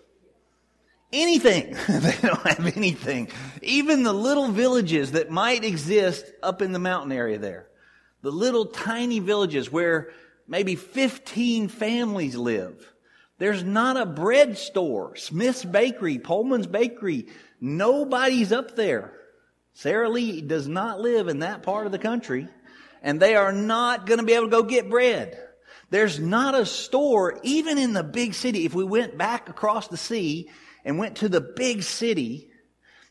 Anything. 1.12 1.76
they 1.88 2.16
don't 2.22 2.46
have 2.46 2.76
anything. 2.76 3.28
Even 3.62 4.02
the 4.02 4.12
little 4.12 4.48
villages 4.48 5.12
that 5.12 5.30
might 5.30 5.64
exist 5.64 6.24
up 6.42 6.62
in 6.62 6.72
the 6.72 6.78
mountain 6.78 7.12
area 7.12 7.38
there. 7.38 7.66
The 8.22 8.30
little 8.30 8.66
tiny 8.66 9.18
villages 9.18 9.72
where 9.72 10.10
maybe 10.46 10.76
15 10.76 11.69
families 11.69 12.36
live. 12.36 12.93
There's 13.38 13.64
not 13.64 13.96
a 13.96 14.06
bread 14.06 14.58
store. 14.58 15.17
Smith's 15.17 15.64
Bakery, 15.64 16.19
Pullman's 16.19 16.67
Bakery. 16.67 17.29
Nobody's 17.60 18.52
up 18.52 18.76
there. 18.76 19.14
Sara 19.72 20.08
Lee 20.10 20.43
does 20.43 20.69
not 20.69 21.00
live 21.00 21.29
in 21.29 21.38
that 21.38 21.62
part 21.62 21.86
of 21.86 21.93
the 21.93 21.98
country, 21.98 22.48
and 23.02 23.19
they 23.19 23.34
are 23.34 23.52
not 23.52 24.05
going 24.05 24.19
to 24.19 24.26
be 24.26 24.34
able 24.34 24.46
to 24.46 24.50
go 24.50 24.62
get 24.62 24.90
bread. 24.90 25.38
There's 25.88 26.20
not 26.20 26.55
a 26.55 26.67
store, 26.67 27.40
even 27.43 27.79
in 27.79 27.94
the 27.94 28.05
big 28.05 28.34
city. 28.34 28.67
If 28.67 28.74
we 28.74 28.84
went 28.84 29.17
back 29.17 29.48
across 29.48 29.88
the 29.88 29.96
sea 29.96 30.50
and 30.84 30.99
went 30.99 31.17
to 31.17 31.29
the 31.29 31.41
big 31.41 31.82
city, 31.82 32.51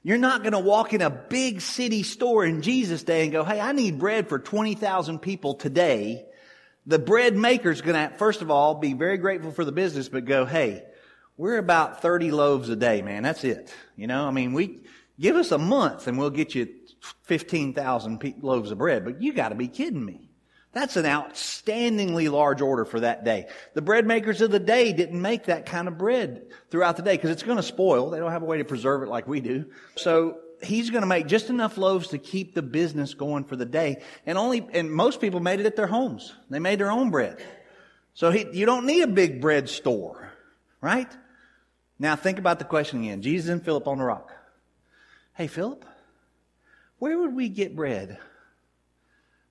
you're 0.04 0.18
not 0.18 0.42
going 0.42 0.54
to 0.54 0.60
walk 0.60 0.94
in 0.94 1.02
a 1.02 1.10
big 1.10 1.62
city 1.62 2.04
store 2.04 2.46
in 2.46 2.62
Jesus' 2.62 3.04
day 3.04 3.24
and 3.24 3.32
go, 3.32 3.44
hey, 3.44 3.60
I 3.60 3.72
need 3.72 4.00
bread 4.00 4.30
for 4.30 4.40
20,000 4.40 5.20
people 5.20 5.56
today. 5.56 6.26
The 6.86 7.00
bread 7.00 7.36
maker's 7.36 7.82
going 7.82 8.10
to, 8.10 8.18
first 8.18 8.42
of 8.42 8.50
all, 8.50 8.76
be 8.76 8.94
very 8.94 9.18
grateful 9.18 9.52
for 9.52 9.66
the 9.66 9.72
business, 9.72 10.10
but 10.10 10.26
go, 10.26 10.46
hey, 10.46 10.84
we're 11.38 11.58
about 11.58 12.02
30 12.02 12.32
loaves 12.32 12.70
a 12.70 12.76
day, 12.76 13.02
man. 13.02 13.24
That's 13.24 13.44
it. 13.44 13.74
You 13.96 14.08
know, 14.08 14.26
I 14.26 14.32
mean, 14.32 14.54
we, 14.54 14.80
Give 15.20 15.36
us 15.36 15.52
a 15.52 15.58
month 15.58 16.08
and 16.08 16.18
we'll 16.18 16.30
get 16.30 16.56
you 16.56 16.70
15,000 17.24 18.36
loaves 18.42 18.72
of 18.72 18.78
bread. 18.78 19.04
But 19.04 19.22
you 19.22 19.34
got 19.34 19.50
to 19.50 19.56
be 19.56 19.68
kidding 19.68 20.04
me. 20.04 20.29
That's 20.72 20.98
an 20.98 21.06
outstandingly 21.06 22.32
large 22.32 22.62
order 22.62 22.86
for 22.86 23.00
that 23.00 23.26
day. 23.26 23.48
The 23.74 23.82
bread 23.82 24.06
makers 24.06 24.42
of 24.42 24.52
the 24.52 24.60
day 24.60 24.94
didn't 24.94 25.20
make 25.20 25.46
that 25.46 25.66
kind 25.66 25.88
of 25.88 25.98
bread 25.98 26.46
throughout 26.70 26.96
the 26.96 27.02
day 27.02 27.16
because 27.16 27.32
it's 27.32 27.44
going 27.44 27.58
to 27.58 27.64
spoil. 27.64 28.12
They 28.12 28.20
don't 28.20 28.32
have 28.32 28.44
a 28.44 28.46
way 28.46 28.60
to 28.60 28.66
preserve 28.66 29.02
it 29.02 29.10
like 29.10 29.28
we 29.28 29.40
do. 29.40 29.66
So 29.96 30.38
he's 30.62 30.92
going 30.92 31.02
to 31.02 31.08
make 31.08 31.26
just 31.26 31.50
enough 31.50 31.78
loaves 31.78 32.10
to 32.10 32.20
keep 32.20 32.54
the 32.54 32.62
business 32.62 33.16
going 33.16 33.46
for 33.46 33.56
the 33.56 33.66
day. 33.66 34.04
And 34.28 34.38
only, 34.38 34.66
and 34.74 34.92
most 34.92 35.22
people 35.22 35.40
made 35.40 35.60
it 35.60 35.66
at 35.66 35.76
their 35.76 35.88
homes. 35.88 36.34
They 36.52 36.60
made 36.60 36.80
their 36.80 36.92
own 36.92 37.10
bread. 37.10 37.44
So 38.14 38.30
he, 38.30 38.46
you 38.52 38.68
don't 38.68 38.86
need 38.86 39.02
a 39.02 39.08
big 39.08 39.42
bread 39.42 39.70
store, 39.70 40.32
right? 40.82 41.10
Now 41.98 42.16
think 42.16 42.38
about 42.38 42.60
the 42.60 42.66
question 42.66 43.04
again. 43.04 43.22
Jesus 43.22 43.50
and 43.50 43.64
Philip 43.64 43.88
on 43.88 43.98
the 43.98 44.04
rock. 44.04 44.32
Hey, 45.34 45.48
Philip, 45.48 45.84
where 47.00 47.18
would 47.18 47.34
we 47.34 47.50
get 47.50 47.76
bread? 47.76 48.20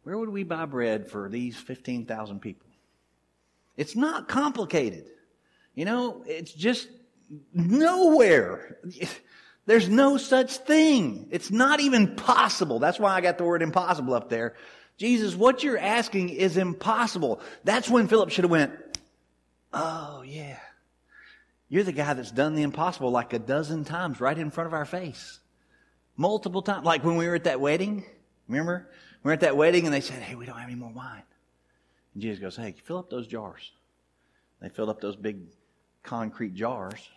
Where 0.08 0.16
would 0.16 0.30
we 0.30 0.42
buy 0.42 0.64
bread 0.64 1.10
for 1.10 1.28
these 1.28 1.54
15,000 1.54 2.40
people? 2.40 2.66
It's 3.76 3.94
not 3.94 4.26
complicated. 4.26 5.04
You 5.74 5.84
know, 5.84 6.24
it's 6.26 6.50
just 6.50 6.88
nowhere. 7.52 8.78
There's 9.66 9.90
no 9.90 10.16
such 10.16 10.56
thing. 10.56 11.28
It's 11.30 11.50
not 11.50 11.80
even 11.80 12.16
possible. 12.16 12.78
That's 12.78 12.98
why 12.98 13.12
I 13.12 13.20
got 13.20 13.36
the 13.36 13.44
word 13.44 13.60
impossible 13.60 14.14
up 14.14 14.30
there. 14.30 14.54
Jesus, 14.96 15.34
what 15.34 15.62
you're 15.62 15.76
asking 15.76 16.30
is 16.30 16.56
impossible. 16.56 17.42
That's 17.64 17.90
when 17.90 18.08
Philip 18.08 18.30
should 18.30 18.44
have 18.44 18.50
went, 18.50 18.72
Oh 19.74 20.22
yeah. 20.26 20.56
You're 21.68 21.84
the 21.84 21.92
guy 21.92 22.14
that's 22.14 22.30
done 22.30 22.54
the 22.54 22.62
impossible 22.62 23.10
like 23.10 23.34
a 23.34 23.38
dozen 23.38 23.84
times 23.84 24.22
right 24.22 24.38
in 24.38 24.50
front 24.50 24.68
of 24.68 24.72
our 24.72 24.86
face. 24.86 25.38
Multiple 26.16 26.62
times. 26.62 26.86
Like 26.86 27.04
when 27.04 27.16
we 27.16 27.28
were 27.28 27.34
at 27.34 27.44
that 27.44 27.60
wedding. 27.60 28.06
Remember? 28.48 28.88
We 29.22 29.28
were 29.28 29.32
at 29.32 29.40
that 29.40 29.56
wedding 29.56 29.84
and 29.84 29.94
they 29.94 30.00
said, 30.00 30.22
Hey, 30.22 30.34
we 30.34 30.46
don't 30.46 30.56
have 30.56 30.68
any 30.68 30.78
more 30.78 30.92
wine. 30.92 31.22
And 32.14 32.22
Jesus 32.22 32.38
goes, 32.40 32.56
Hey, 32.56 32.74
fill 32.84 32.98
up 32.98 33.10
those 33.10 33.26
jars. 33.26 33.72
They 34.60 34.68
filled 34.68 34.88
up 34.88 35.00
those 35.00 35.16
big 35.16 35.40
concrete 36.02 36.54
jars. 36.54 37.08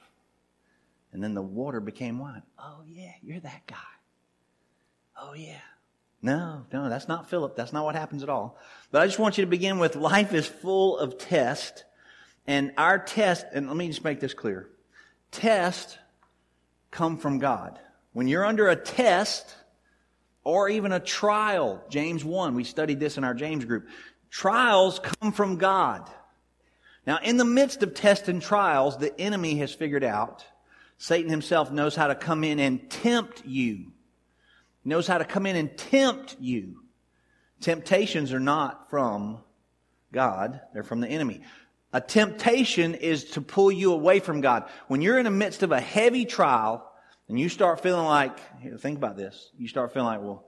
And 1.13 1.23
then 1.23 1.33
the 1.33 1.41
water 1.41 1.79
became 1.79 2.19
wine. 2.19 2.43
Oh, 2.57 2.81
yeah, 2.87 3.11
you're 3.21 3.39
that 3.39 3.67
guy. 3.67 3.75
Oh, 5.19 5.33
yeah. 5.33 5.59
No, 6.21 6.65
no, 6.71 6.87
that's 6.87 7.07
not 7.07 7.29
Philip. 7.29 7.55
That's 7.55 7.73
not 7.73 7.83
what 7.83 7.95
happens 7.95 8.23
at 8.23 8.29
all. 8.29 8.57
But 8.91 9.01
I 9.01 9.07
just 9.07 9.19
want 9.19 9.37
you 9.37 9.43
to 9.43 9.49
begin 9.49 9.79
with 9.79 9.95
life 9.95 10.33
is 10.33 10.45
full 10.45 10.97
of 10.99 11.17
tests. 11.17 11.83
And 12.47 12.71
our 12.77 12.99
test, 12.99 13.45
and 13.53 13.67
let 13.67 13.75
me 13.75 13.87
just 13.87 14.03
make 14.03 14.19
this 14.19 14.33
clear. 14.33 14.69
Tests 15.31 15.97
come 16.91 17.17
from 17.17 17.39
God. 17.39 17.79
When 18.13 18.27
you're 18.27 18.45
under 18.45 18.69
a 18.69 18.75
test 18.75 19.55
or 20.43 20.69
even 20.69 20.91
a 20.91 20.99
trial, 20.99 21.83
James 21.89 22.25
1, 22.25 22.55
we 22.55 22.63
studied 22.63 22.99
this 22.99 23.17
in 23.17 23.23
our 23.23 23.33
James 23.33 23.65
group. 23.65 23.87
Trials 24.29 24.99
come 24.99 25.31
from 25.31 25.57
God. 25.57 26.09
Now, 27.05 27.19
in 27.23 27.37
the 27.37 27.45
midst 27.45 27.83
of 27.83 27.93
tests 27.93 28.27
and 28.27 28.41
trials, 28.41 28.97
the 28.97 29.19
enemy 29.19 29.57
has 29.57 29.73
figured 29.73 30.03
out 30.03 30.45
Satan 30.97 31.31
himself 31.31 31.71
knows 31.71 31.95
how 31.95 32.07
to 32.07 32.15
come 32.15 32.43
in 32.43 32.59
and 32.59 32.89
tempt 32.89 33.43
you. 33.45 33.91
He 34.83 34.89
knows 34.89 35.07
how 35.07 35.17
to 35.17 35.25
come 35.25 35.45
in 35.45 35.55
and 35.55 35.75
tempt 35.75 36.37
you. 36.39 36.83
Temptations 37.59 38.33
are 38.33 38.39
not 38.39 38.89
from 38.89 39.39
God, 40.11 40.61
they're 40.73 40.83
from 40.83 41.01
the 41.01 41.07
enemy. 41.07 41.41
A 41.93 42.01
temptation 42.01 42.95
is 42.95 43.25
to 43.31 43.41
pull 43.41 43.71
you 43.71 43.93
away 43.93 44.19
from 44.19 44.41
God. 44.41 44.69
When 44.87 45.01
you're 45.01 45.17
in 45.17 45.25
the 45.25 45.31
midst 45.31 45.63
of 45.63 45.71
a 45.71 45.81
heavy 45.81 46.25
trial 46.25 46.90
and 47.31 47.39
you 47.39 47.47
start 47.47 47.79
feeling 47.79 48.05
like, 48.05 48.37
think 48.79 48.97
about 48.97 49.15
this. 49.15 49.51
You 49.57 49.69
start 49.69 49.93
feeling 49.93 50.07
like, 50.07 50.21
well, 50.21 50.43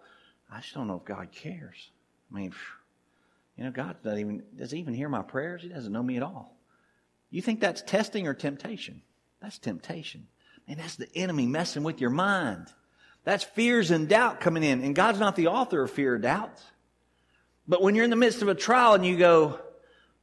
I 0.52 0.60
just 0.60 0.74
don't 0.74 0.86
know 0.86 0.98
if 0.98 1.06
God 1.06 1.32
cares. 1.32 1.92
I 2.30 2.36
mean, 2.36 2.54
you 3.58 3.64
know, 3.64 3.72
God 3.72 3.96
doesn't 4.04 4.20
even, 4.20 4.44
does 4.54 4.74
even 4.74 4.94
hear 4.94 5.08
my 5.08 5.22
prayers? 5.22 5.62
He 5.62 5.70
doesn't 5.70 5.94
know 5.94 6.04
me 6.04 6.18
at 6.18 6.24
all. 6.24 6.58
You 7.30 7.42
think 7.42 7.62
that's 7.62 7.82
testing 7.82 8.28
or 8.28 8.34
temptation? 8.34 9.02
That's 9.42 9.58
temptation. 9.60 10.28
And 10.68 10.78
that's 10.78 10.98
the 10.98 11.08
enemy 11.16 11.48
messing 11.48 11.84
with 11.84 12.02
your 12.02 12.10
mind. 12.10 12.68
That's 13.24 13.46
fears 13.46 13.90
and 13.90 14.10
doubt 14.10 14.42
coming 14.42 14.64
in. 14.64 14.84
And 14.84 14.94
God's 14.94 15.22
not 15.22 15.38
the 15.38 15.48
author 15.48 15.84
of 15.84 15.92
fear 15.92 16.16
or 16.16 16.18
doubt. 16.18 16.62
But 17.66 17.82
when 17.82 17.96
you're 17.96 18.04
in 18.04 18.10
the 18.10 18.18
midst 18.18 18.42
of 18.42 18.50
a 18.50 18.56
trial 18.56 18.94
and 18.94 19.06
you 19.06 19.16
go, 19.16 19.58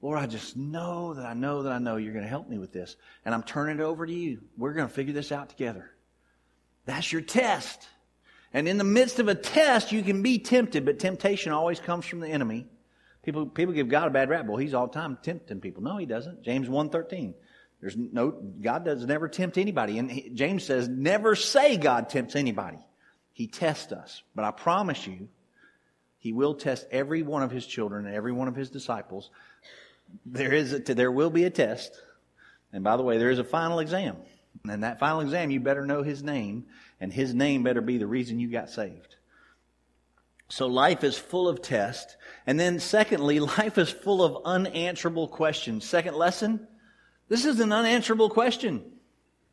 Lord, 0.02 0.18
I 0.18 0.26
just 0.26 0.58
know 0.58 1.14
that 1.14 1.24
I 1.24 1.32
know 1.32 1.62
that 1.62 1.72
I 1.72 1.78
know 1.78 1.96
you're 1.96 2.12
going 2.12 2.24
to 2.24 2.28
help 2.28 2.50
me 2.50 2.58
with 2.58 2.70
this. 2.70 2.96
And 3.24 3.34
I'm 3.34 3.44
turning 3.44 3.78
it 3.78 3.82
over 3.82 4.04
to 4.04 4.12
you. 4.12 4.42
We're 4.58 4.74
going 4.74 4.88
to 4.88 4.92
figure 4.92 5.14
this 5.14 5.32
out 5.32 5.48
together. 5.48 5.90
That's 6.90 7.12
your 7.12 7.22
test. 7.22 7.88
And 8.52 8.66
in 8.66 8.76
the 8.76 8.84
midst 8.84 9.20
of 9.20 9.28
a 9.28 9.34
test, 9.36 9.92
you 9.92 10.02
can 10.02 10.22
be 10.22 10.40
tempted, 10.40 10.84
but 10.84 10.98
temptation 10.98 11.52
always 11.52 11.78
comes 11.78 12.04
from 12.04 12.18
the 12.18 12.26
enemy. 12.26 12.66
People, 13.22 13.46
people 13.46 13.72
give 13.74 13.88
God 13.88 14.08
a 14.08 14.10
bad 14.10 14.28
rap. 14.28 14.46
Well, 14.46 14.56
he's 14.56 14.74
all 14.74 14.88
the 14.88 14.94
time 14.94 15.16
tempting 15.22 15.60
people. 15.60 15.84
No, 15.84 15.98
he 15.98 16.06
doesn't. 16.06 16.42
James 16.42 16.68
1.13. 16.68 17.34
There's 17.80 17.96
no, 17.96 18.32
God 18.32 18.84
does 18.84 19.06
never 19.06 19.28
tempt 19.28 19.56
anybody. 19.56 19.98
And 20.00 20.10
he, 20.10 20.30
James 20.30 20.64
says, 20.64 20.88
never 20.88 21.36
say 21.36 21.76
God 21.76 22.08
tempts 22.08 22.34
anybody. 22.34 22.80
He 23.32 23.46
tests 23.46 23.92
us. 23.92 24.22
But 24.34 24.44
I 24.44 24.50
promise 24.50 25.06
you, 25.06 25.28
he 26.18 26.32
will 26.32 26.54
test 26.54 26.88
every 26.90 27.22
one 27.22 27.44
of 27.44 27.52
his 27.52 27.64
children 27.64 28.04
and 28.04 28.16
every 28.16 28.32
one 28.32 28.48
of 28.48 28.56
his 28.56 28.68
disciples. 28.68 29.30
There 30.26 30.52
is 30.52 30.72
a, 30.72 30.80
there 30.80 31.12
will 31.12 31.30
be 31.30 31.44
a 31.44 31.50
test. 31.50 31.92
And 32.72 32.82
by 32.82 32.96
the 32.96 33.04
way, 33.04 33.16
there 33.16 33.30
is 33.30 33.38
a 33.38 33.44
final 33.44 33.78
exam. 33.78 34.16
And 34.68 34.84
that 34.84 34.98
final 34.98 35.20
exam, 35.20 35.50
you 35.50 35.60
better 35.60 35.86
know 35.86 36.02
his 36.02 36.22
name, 36.22 36.66
and 37.00 37.12
his 37.12 37.34
name 37.34 37.62
better 37.62 37.80
be 37.80 37.98
the 37.98 38.06
reason 38.06 38.38
you 38.38 38.50
got 38.50 38.70
saved. 38.70 39.16
So 40.50 40.66
life 40.66 41.04
is 41.04 41.16
full 41.16 41.48
of 41.48 41.62
tests. 41.62 42.16
And 42.46 42.58
then 42.58 42.80
secondly, 42.80 43.40
life 43.40 43.78
is 43.78 43.90
full 43.90 44.22
of 44.22 44.42
unanswerable 44.44 45.28
questions. 45.28 45.84
Second 45.84 46.16
lesson, 46.16 46.66
this 47.28 47.44
is 47.44 47.60
an 47.60 47.72
unanswerable 47.72 48.28
question. 48.28 48.84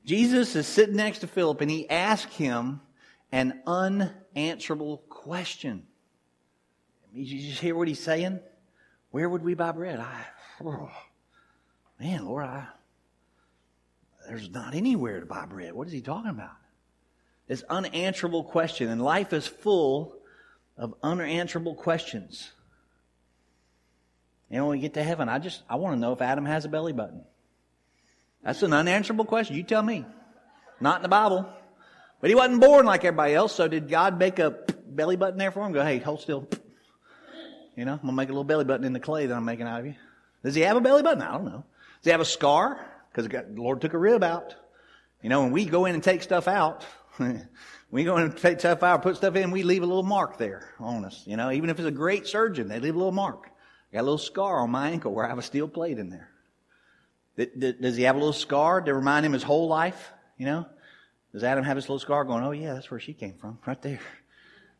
Jesus 0.03 0.55
is 0.55 0.67
sitting 0.67 0.95
next 0.95 1.19
to 1.19 1.27
Philip 1.27 1.61
and 1.61 1.69
he 1.69 1.89
asked 1.89 2.33
him 2.33 2.81
an 3.31 3.61
unanswerable 3.67 5.03
question. 5.09 5.85
You 7.13 7.41
just 7.41 7.61
hear 7.61 7.75
what 7.75 7.87
he's 7.87 7.99
saying? 7.99 8.39
Where 9.11 9.29
would 9.29 9.43
we 9.43 9.53
buy 9.53 9.71
bread? 9.71 9.99
I, 9.99 10.25
oh, 10.63 10.89
man, 11.99 12.25
Lord, 12.25 12.45
I, 12.45 12.67
there's 14.27 14.49
not 14.49 14.75
anywhere 14.75 15.19
to 15.19 15.25
buy 15.25 15.45
bread. 15.45 15.73
What 15.73 15.87
is 15.87 15.93
he 15.93 16.01
talking 16.01 16.29
about? 16.29 16.51
This 17.47 17.63
unanswerable 17.69 18.43
question, 18.43 18.89
and 18.89 19.01
life 19.01 19.31
is 19.31 19.47
full 19.47 20.15
of 20.77 20.93
unanswerable 21.01 21.75
questions. 21.75 22.51
And 24.51 24.63
when 24.63 24.77
we 24.77 24.81
get 24.81 24.93
to 24.95 25.03
heaven, 25.03 25.29
I 25.29 25.39
just 25.39 25.63
I 25.69 25.75
want 25.75 25.95
to 25.95 25.99
know 25.99 26.13
if 26.13 26.21
Adam 26.21 26.45
has 26.45 26.65
a 26.65 26.69
belly 26.69 26.93
button. 26.93 27.23
That's 28.43 28.63
an 28.63 28.73
unanswerable 28.73 29.25
question. 29.25 29.55
You 29.55 29.63
tell 29.63 29.81
me. 29.81 30.05
Not 30.79 30.97
in 30.97 31.03
the 31.03 31.09
Bible. 31.09 31.49
But 32.21 32.29
he 32.29 32.35
wasn't 32.35 32.61
born 32.61 32.85
like 32.85 33.03
everybody 33.03 33.33
else, 33.33 33.53
so 33.53 33.67
did 33.67 33.89
God 33.89 34.17
make 34.17 34.39
a 34.39 34.51
belly 34.87 35.15
button 35.15 35.37
there 35.37 35.51
for 35.51 35.65
him? 35.65 35.73
Go, 35.73 35.83
hey, 35.83 35.99
hold 35.99 36.21
still. 36.21 36.47
You 37.75 37.85
know, 37.85 37.93
I'm 37.93 38.07
to 38.07 38.11
make 38.11 38.29
a 38.29 38.31
little 38.31 38.43
belly 38.43 38.65
button 38.65 38.85
in 38.85 38.93
the 38.93 38.99
clay 38.99 39.27
that 39.27 39.35
I'm 39.35 39.45
making 39.45 39.67
out 39.67 39.81
of 39.81 39.85
you. 39.85 39.95
Does 40.43 40.55
he 40.55 40.61
have 40.61 40.77
a 40.77 40.81
belly 40.81 41.03
button? 41.03 41.21
I 41.21 41.33
don't 41.33 41.45
know. 41.45 41.63
Does 41.99 42.05
he 42.05 42.09
have 42.11 42.21
a 42.21 42.25
scar? 42.25 42.79
Because 43.17 43.31
the 43.31 43.59
Lord 43.59 43.81
took 43.81 43.93
a 43.93 43.97
rib 43.97 44.23
out. 44.23 44.53
You 45.23 45.29
know, 45.29 45.41
when 45.41 45.51
we 45.51 45.65
go 45.65 45.85
in 45.85 45.95
and 45.95 46.03
take 46.03 46.21
stuff 46.21 46.47
out, 46.47 46.85
we 47.89 48.03
go 48.03 48.17
in 48.17 48.25
and 48.25 48.37
take 48.37 48.59
stuff 48.59 48.83
out, 48.83 49.01
put 49.01 49.17
stuff 49.17 49.35
in, 49.35 49.49
we 49.49 49.63
leave 49.63 49.81
a 49.81 49.87
little 49.87 50.03
mark 50.03 50.37
there 50.37 50.69
on 50.79 51.03
us. 51.03 51.23
You 51.25 51.35
know, 51.35 51.49
even 51.49 51.71
if 51.71 51.79
it's 51.79 51.87
a 51.87 51.91
great 51.91 52.27
surgeon, 52.27 52.67
they 52.67 52.79
leave 52.79 52.93
a 52.93 52.97
little 52.97 53.11
mark. 53.11 53.49
I 53.91 53.95
got 53.95 54.01
a 54.01 54.03
little 54.03 54.19
scar 54.19 54.59
on 54.59 54.69
my 54.69 54.91
ankle 54.91 55.15
where 55.15 55.25
I 55.25 55.29
have 55.29 55.39
a 55.39 55.43
steel 55.43 55.67
plate 55.67 55.97
in 55.97 56.11
there. 56.11 56.29
Does 57.81 57.95
he 57.95 58.03
have 58.03 58.15
a 58.15 58.19
little 58.19 58.33
scar 58.33 58.81
to 58.81 58.93
remind 58.93 59.25
him 59.25 59.33
his 59.33 59.43
whole 59.43 59.67
life? 59.67 60.11
You 60.37 60.45
know? 60.45 60.67
Does 61.33 61.43
Adam 61.43 61.63
have 61.63 61.75
his 61.75 61.85
little 61.85 61.99
scar 61.99 62.23
going, 62.23 62.43
oh 62.43 62.51
yeah, 62.51 62.75
that's 62.75 62.91
where 62.91 62.99
she 62.99 63.13
came 63.13 63.33
from, 63.33 63.57
right 63.65 63.81
there. 63.81 63.99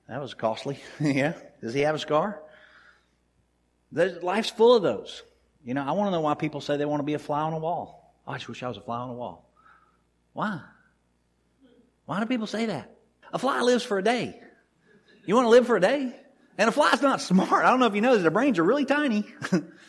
That 0.07 0.21
was 0.21 0.35
costly. 0.35 0.79
yeah. 0.99 1.33
Does 1.59 1.73
he 1.73 1.81
have 1.81 1.95
a 1.95 1.99
scar? 1.99 2.39
There's, 3.91 4.21
life's 4.21 4.51
full 4.51 4.75
of 4.75 4.83
those. 4.83 5.23
You 5.65 5.73
know, 5.73 5.83
I 5.83 5.91
want 5.91 6.07
to 6.07 6.11
know 6.11 6.21
why 6.21 6.35
people 6.35 6.61
say 6.61 6.77
they 6.77 6.85
want 6.85 6.99
to 6.99 7.05
be 7.05 7.15
a 7.15 7.19
fly 7.19 7.41
on 7.41 7.51
a 7.51 7.59
wall. 7.59 7.96
I 8.27 8.33
just 8.33 8.49
wish 8.49 8.61
I 8.61 8.67
was 8.67 8.77
a 8.77 8.81
fly 8.81 8.99
on 8.99 9.09
a 9.09 9.13
wall. 9.13 9.49
Why? 10.33 10.59
Why 12.05 12.19
do 12.19 12.25
people 12.25 12.47
say 12.47 12.67
that? 12.67 12.95
A 13.33 13.39
fly 13.39 13.61
lives 13.61 13.83
for 13.83 13.97
a 13.97 14.03
day. 14.03 14.39
You 15.25 15.35
want 15.35 15.45
to 15.45 15.49
live 15.49 15.67
for 15.67 15.75
a 15.75 15.81
day? 15.81 16.15
And 16.57 16.69
a 16.69 16.71
fly's 16.71 17.01
not 17.01 17.21
smart. 17.21 17.65
I 17.65 17.69
don't 17.69 17.79
know 17.79 17.85
if 17.85 17.95
you 17.95 18.01
know 18.01 18.13
this, 18.13 18.21
their 18.21 18.31
brains 18.31 18.59
are 18.59 18.63
really 18.63 18.85
tiny. 18.85 19.25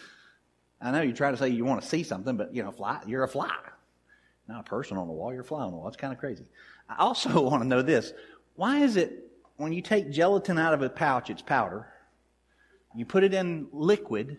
I 0.81 0.91
know 0.91 1.01
you 1.01 1.13
try 1.13 1.31
to 1.31 1.37
say 1.37 1.49
you 1.49 1.65
want 1.65 1.83
to 1.83 1.89
see 1.89 2.03
something, 2.03 2.37
but 2.37 2.55
you 2.55 2.63
know, 2.63 2.71
fly, 2.71 3.01
you're 3.07 3.25
a 3.25 3.29
fly. 3.29 3.55
Not 4.47 4.61
a 4.61 4.69
person 4.69 4.97
on 4.97 5.07
the 5.07 5.13
wall, 5.13 5.33
you're 5.33 5.43
a 5.43 5.45
fly 5.45 5.65
on 5.65 5.71
the 5.71 5.77
wall. 5.77 5.89
It's 5.89 5.97
kind 5.97 6.13
of 6.13 6.19
crazy. 6.19 6.47
I 6.89 6.97
also 6.99 7.41
want 7.49 7.63
to 7.63 7.69
know 7.69 7.83
this. 7.83 8.13
Why 8.57 8.81
is 8.81 8.97
it 8.97 9.31
when 9.57 9.73
you 9.73 9.83
take 9.83 10.11
gelatin 10.11 10.59
out 10.59 10.75
of 10.75 10.83
a 10.83 10.91
pouch, 10.91 11.31
it's 11.31 11.43
powder, 11.43 11.87
you 12.95 13.05
put 13.05 13.25
it 13.25 13.35
in 13.35 13.69
liquid, 13.73 14.39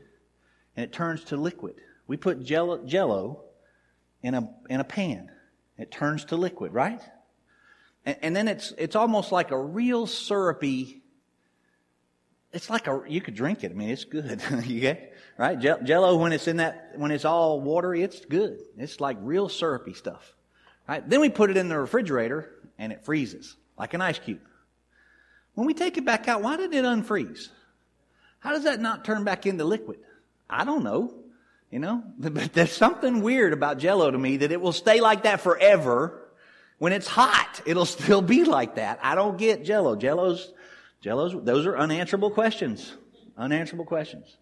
and 0.75 0.83
it 0.83 0.91
turns 0.91 1.23
to 1.25 1.37
liquid? 1.37 1.75
We 2.07 2.17
put 2.17 2.43
jello, 2.43 2.85
jello 2.85 3.43
in 4.21 4.33
a, 4.33 4.49
in 4.69 4.79
a 4.79 4.83
pan. 4.83 5.31
It 5.77 5.91
turns 5.91 6.25
to 6.25 6.35
liquid, 6.35 6.73
right? 6.73 7.01
And, 8.05 8.17
and 8.21 8.35
then 8.35 8.47
it's, 8.47 8.73
it's 8.77 8.95
almost 8.95 9.31
like 9.31 9.51
a 9.51 9.59
real 9.59 10.07
syrupy, 10.07 11.01
it's 12.51 12.69
like 12.69 12.87
a, 12.87 13.03
you 13.07 13.21
could 13.21 13.35
drink 13.35 13.63
it. 13.63 13.71
I 13.71 13.75
mean, 13.75 13.89
it's 13.89 14.05
good. 14.05 14.41
you 14.65 14.81
get, 14.81 15.13
right? 15.37 15.59
Jello, 15.59 16.17
when 16.17 16.33
it's 16.33 16.47
in 16.47 16.57
that, 16.57 16.93
when 16.95 17.11
it's 17.11 17.25
all 17.25 17.61
watery, 17.61 18.01
it's 18.01 18.25
good. 18.25 18.59
It's 18.77 18.99
like 18.99 19.17
real 19.21 19.49
syrupy 19.49 19.93
stuff. 19.93 20.35
Right? 20.87 21.07
Then 21.07 21.21
we 21.21 21.29
put 21.29 21.51
it 21.51 21.57
in 21.57 21.69
the 21.69 21.77
refrigerator 21.77 22.49
and 22.79 22.91
it 22.91 23.05
freezes 23.05 23.55
like 23.77 23.93
an 23.93 24.01
ice 24.01 24.17
cube. 24.17 24.41
When 25.53 25.67
we 25.67 25.73
take 25.73 25.97
it 25.97 26.05
back 26.05 26.27
out, 26.27 26.41
why 26.41 26.57
did 26.57 26.73
it 26.73 26.85
unfreeze? 26.85 27.49
How 28.39 28.51
does 28.51 28.63
that 28.63 28.79
not 28.79 29.05
turn 29.05 29.23
back 29.23 29.45
into 29.45 29.65
liquid? 29.65 29.99
I 30.49 30.65
don't 30.65 30.83
know. 30.83 31.13
You 31.71 31.79
know, 31.79 32.03
but 32.17 32.53
there's 32.53 32.71
something 32.71 33.21
weird 33.21 33.53
about 33.53 33.77
jello 33.77 34.09
to 34.09 34.17
me 34.17 34.37
that 34.37 34.51
it 34.51 34.61
will 34.61 34.73
stay 34.73 35.01
like 35.01 35.23
that 35.23 35.41
forever. 35.41 36.25
When 36.77 36.93
it's 36.93 37.07
hot, 37.07 37.61
it'll 37.65 37.85
still 37.85 38.21
be 38.21 38.45
like 38.45 38.75
that. 38.75 38.99
I 39.03 39.15
don't 39.15 39.37
get 39.37 39.65
jello. 39.65 39.95
Jello's, 39.97 40.53
jello's, 41.01 41.35
those 41.43 41.65
are 41.65 41.77
unanswerable 41.77 42.31
questions. 42.31 42.93
Unanswerable 43.37 43.85
questions. 43.85 44.37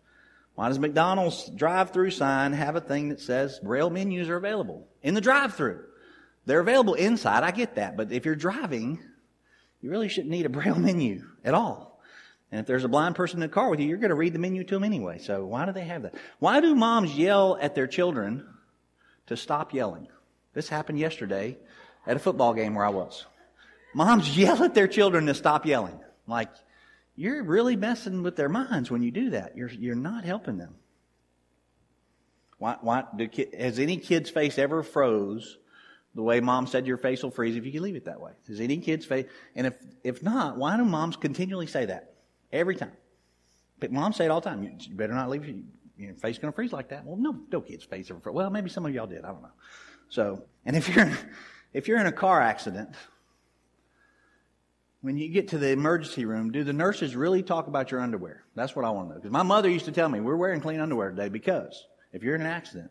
Why 0.54 0.70
does 0.70 0.80
McDonald's 0.80 1.50
drive 1.56 1.92
through 1.92 2.12
sign 2.12 2.54
have 2.54 2.76
a 2.76 2.82
thing 2.82 3.10
that 3.10 3.20
says 3.20 3.60
braille 3.60 3.92
menus 3.92 4.28
are 4.28 4.38
available 4.38 4.88
in 5.04 5.14
the 5.14 5.22
drive 5.22 5.54
through? 5.54 5.84
They're 6.48 6.60
available 6.60 6.96
inside. 6.96 7.44
I 7.44 7.52
get 7.52 7.76
that. 7.76 7.96
But 7.96 8.12
if 8.12 8.26
you're 8.26 8.36
driving, 8.36 9.00
you 9.82 9.92
really 9.92 10.10
shouldn't 10.10 10.32
need 10.32 10.46
a 10.46 10.50
braille 10.58 10.80
menu 10.80 11.28
at 11.44 11.54
all. 11.54 11.87
And 12.52 12.62
if 12.62 12.66
there's 12.66 12.86
a 12.86 12.90
blind 12.90 13.16
person 13.16 13.38
in 13.38 13.42
the 13.42 13.54
car 13.54 13.70
with 13.70 13.80
you, 13.80 13.88
you're 13.88 13.98
going 13.98 14.10
to 14.10 14.16
read 14.16 14.34
the 14.34 14.40
menu 14.40 14.64
to 14.64 14.76
them 14.76 14.84
anyway. 14.84 15.20
So 15.20 15.46
why 15.46 15.66
do 15.66 15.74
they 15.74 15.84
have 15.84 16.04
that? 16.04 16.16
Why 16.40 16.62
do 16.62 16.74
moms 16.76 17.14
yell 17.16 17.58
at 17.60 17.76
their 17.76 17.88
children 17.88 18.48
to 19.28 19.36
stop 19.36 19.74
yelling? 19.74 20.08
This 20.54 20.70
happened 20.70 20.98
yesterday 20.98 21.58
at 22.06 22.16
a 22.16 22.20
football 22.20 22.54
game 22.54 22.74
where 22.74 22.86
I 22.86 22.90
was. 22.90 23.26
Moms 23.94 24.38
yell 24.38 24.64
at 24.64 24.74
their 24.74 24.88
children 24.88 25.26
to 25.26 25.34
stop 25.34 25.66
yelling. 25.66 26.00
Like, 26.26 26.50
you're 27.16 27.44
really 27.44 27.76
messing 27.76 28.24
with 28.24 28.36
their 28.36 28.50
minds 28.50 28.90
when 28.90 29.02
you 29.02 29.12
do 29.12 29.32
that. 29.32 29.58
You're, 29.58 29.70
you're 29.70 29.96
not 29.96 30.24
helping 30.24 30.58
them. 30.58 30.76
Why, 32.60 32.78
why, 32.82 33.04
do, 33.16 33.30
has 33.58 33.78
any 33.78 33.98
kid's 33.98 34.30
face 34.30 34.58
ever 34.58 34.84
froze 34.84 35.58
the 36.16 36.24
way 36.24 36.40
mom 36.40 36.66
said 36.66 36.88
your 36.88 36.98
face 36.98 37.22
will 37.22 37.30
freeze 37.30 37.56
if 37.56 37.66
you 37.66 37.82
leave 37.82 37.96
it 37.96 38.06
that 38.06 38.22
way? 38.22 38.32
Has 38.48 38.60
any 38.60 38.78
kid's 38.78 39.06
face, 39.06 39.28
and 39.56 39.68
if, 39.68 39.74
if 40.04 40.24
not, 40.24 40.58
why 40.58 40.78
do 40.78 40.86
moms 40.86 41.18
continually 41.18 41.68
say 41.68 41.86
that? 41.86 42.14
Every 42.52 42.76
time. 42.76 42.92
But 43.80 43.92
mom 43.92 44.14
say 44.14 44.26
it 44.26 44.32
all 44.32 44.42
the 44.42 44.50
time. 44.50 44.64
You 44.64 44.96
better 44.96 45.14
not 45.14 45.30
leave 45.30 45.46
your, 45.46 45.58
your 45.98 46.14
face 46.16 46.38
going 46.38 46.52
to 46.52 46.56
freeze 46.56 46.74
like 46.74 46.90
that. 46.90 47.06
Well, 47.06 47.18
no, 47.18 47.40
no 47.52 47.62
kid's 47.62 47.84
face 47.84 48.10
ever 48.10 48.20
froze. 48.20 48.36
Well, 48.36 48.50
maybe 48.50 48.70
some 48.70 48.86
of 48.86 48.94
y'all 48.94 49.08
did. 49.08 49.24
I 49.24 49.30
don't 49.30 49.42
know. 49.42 49.52
So, 50.10 50.44
and 50.66 50.76
if 50.76 50.90
you're, 50.90 51.12
if 51.74 51.88
you're 51.88 52.00
in 52.00 52.08
a 52.08 52.12
car 52.12 52.42
accident, 52.42 52.90
when 55.02 55.18
you 55.18 55.30
get 55.30 55.50
to 55.50 55.58
the 55.58 55.70
emergency 55.70 56.26
room, 56.26 56.52
do 56.52 56.64
the 56.64 56.74
nurses 56.74 57.16
really 57.16 57.44
talk 57.44 57.68
about 57.68 57.92
your 57.92 58.02
underwear? 58.02 58.44
That's 58.56 58.76
what 58.76 58.84
I 58.84 58.90
want 58.90 59.10
to 59.10 59.14
know. 59.14 59.20
Because 59.20 59.32
my 59.32 59.44
mother 59.44 59.70
used 59.70 59.86
to 59.86 59.92
tell 59.92 60.10
me, 60.10 60.20
we're 60.20 60.36
wearing 60.36 60.60
clean 60.60 60.80
underwear 60.80 61.12
today 61.12 61.30
because 61.30 61.86
if 62.14 62.24
you're 62.24 62.36
in 62.36 62.42
an 62.42 62.48
accident 62.48 62.90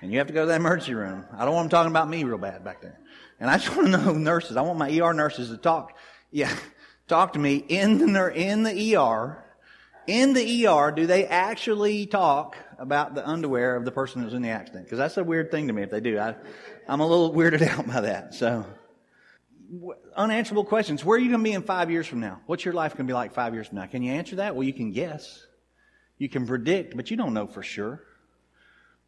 and 0.00 0.12
you 0.12 0.18
have 0.18 0.28
to 0.28 0.32
go 0.32 0.42
to 0.42 0.46
the 0.46 0.54
emergency 0.54 0.94
room, 0.94 1.24
I 1.36 1.44
don't 1.44 1.54
want 1.54 1.70
them 1.70 1.70
talking 1.70 1.90
about 1.90 2.08
me 2.08 2.22
real 2.24 2.38
bad 2.38 2.64
back 2.64 2.80
there. 2.80 3.00
And 3.40 3.50
I 3.50 3.58
just 3.58 3.74
want 3.74 3.90
to 3.90 3.96
know 3.98 4.12
nurses. 4.12 4.56
I 4.56 4.62
want 4.62 4.78
my 4.78 4.88
ER 4.98 5.12
nurses 5.12 5.50
to 5.50 5.56
talk. 5.56 5.96
Yeah, 6.30 6.54
talk 7.12 7.34
to 7.34 7.38
me 7.38 7.56
in 7.56 7.98
the, 7.98 8.32
in 8.34 8.62
the 8.62 8.96
ER. 8.96 9.44
In 10.06 10.32
the 10.32 10.66
ER, 10.66 10.90
do 10.90 11.06
they 11.06 11.26
actually 11.26 12.06
talk 12.06 12.56
about 12.78 13.14
the 13.14 13.26
underwear 13.28 13.76
of 13.76 13.84
the 13.84 13.92
person 13.92 14.22
who's 14.22 14.32
in 14.32 14.42
the 14.42 14.48
accident? 14.48 14.84
Because 14.84 14.98
that's 14.98 15.16
a 15.16 15.22
weird 15.22 15.50
thing 15.50 15.68
to 15.68 15.72
me 15.72 15.82
if 15.82 15.90
they 15.90 16.00
do. 16.00 16.18
I, 16.18 16.34
I'm 16.88 17.00
a 17.00 17.06
little 17.06 17.32
weirded 17.32 17.62
out 17.68 17.86
by 17.86 18.00
that. 18.00 18.34
So, 18.34 18.64
unanswerable 20.16 20.64
questions. 20.64 21.04
Where 21.04 21.16
are 21.16 21.20
you 21.20 21.28
going 21.28 21.40
to 21.40 21.44
be 21.44 21.52
in 21.52 21.62
five 21.62 21.90
years 21.90 22.06
from 22.06 22.20
now? 22.20 22.40
What's 22.46 22.64
your 22.64 22.74
life 22.74 22.92
going 22.92 23.06
to 23.06 23.10
be 23.10 23.14
like 23.14 23.34
five 23.34 23.54
years 23.54 23.68
from 23.68 23.76
now? 23.76 23.86
Can 23.86 24.02
you 24.02 24.12
answer 24.12 24.36
that? 24.36 24.56
Well, 24.56 24.64
you 24.64 24.72
can 24.72 24.90
guess. 24.90 25.46
You 26.18 26.28
can 26.28 26.46
predict, 26.46 26.96
but 26.96 27.10
you 27.10 27.16
don't 27.16 27.34
know 27.34 27.46
for 27.46 27.62
sure. 27.62 28.02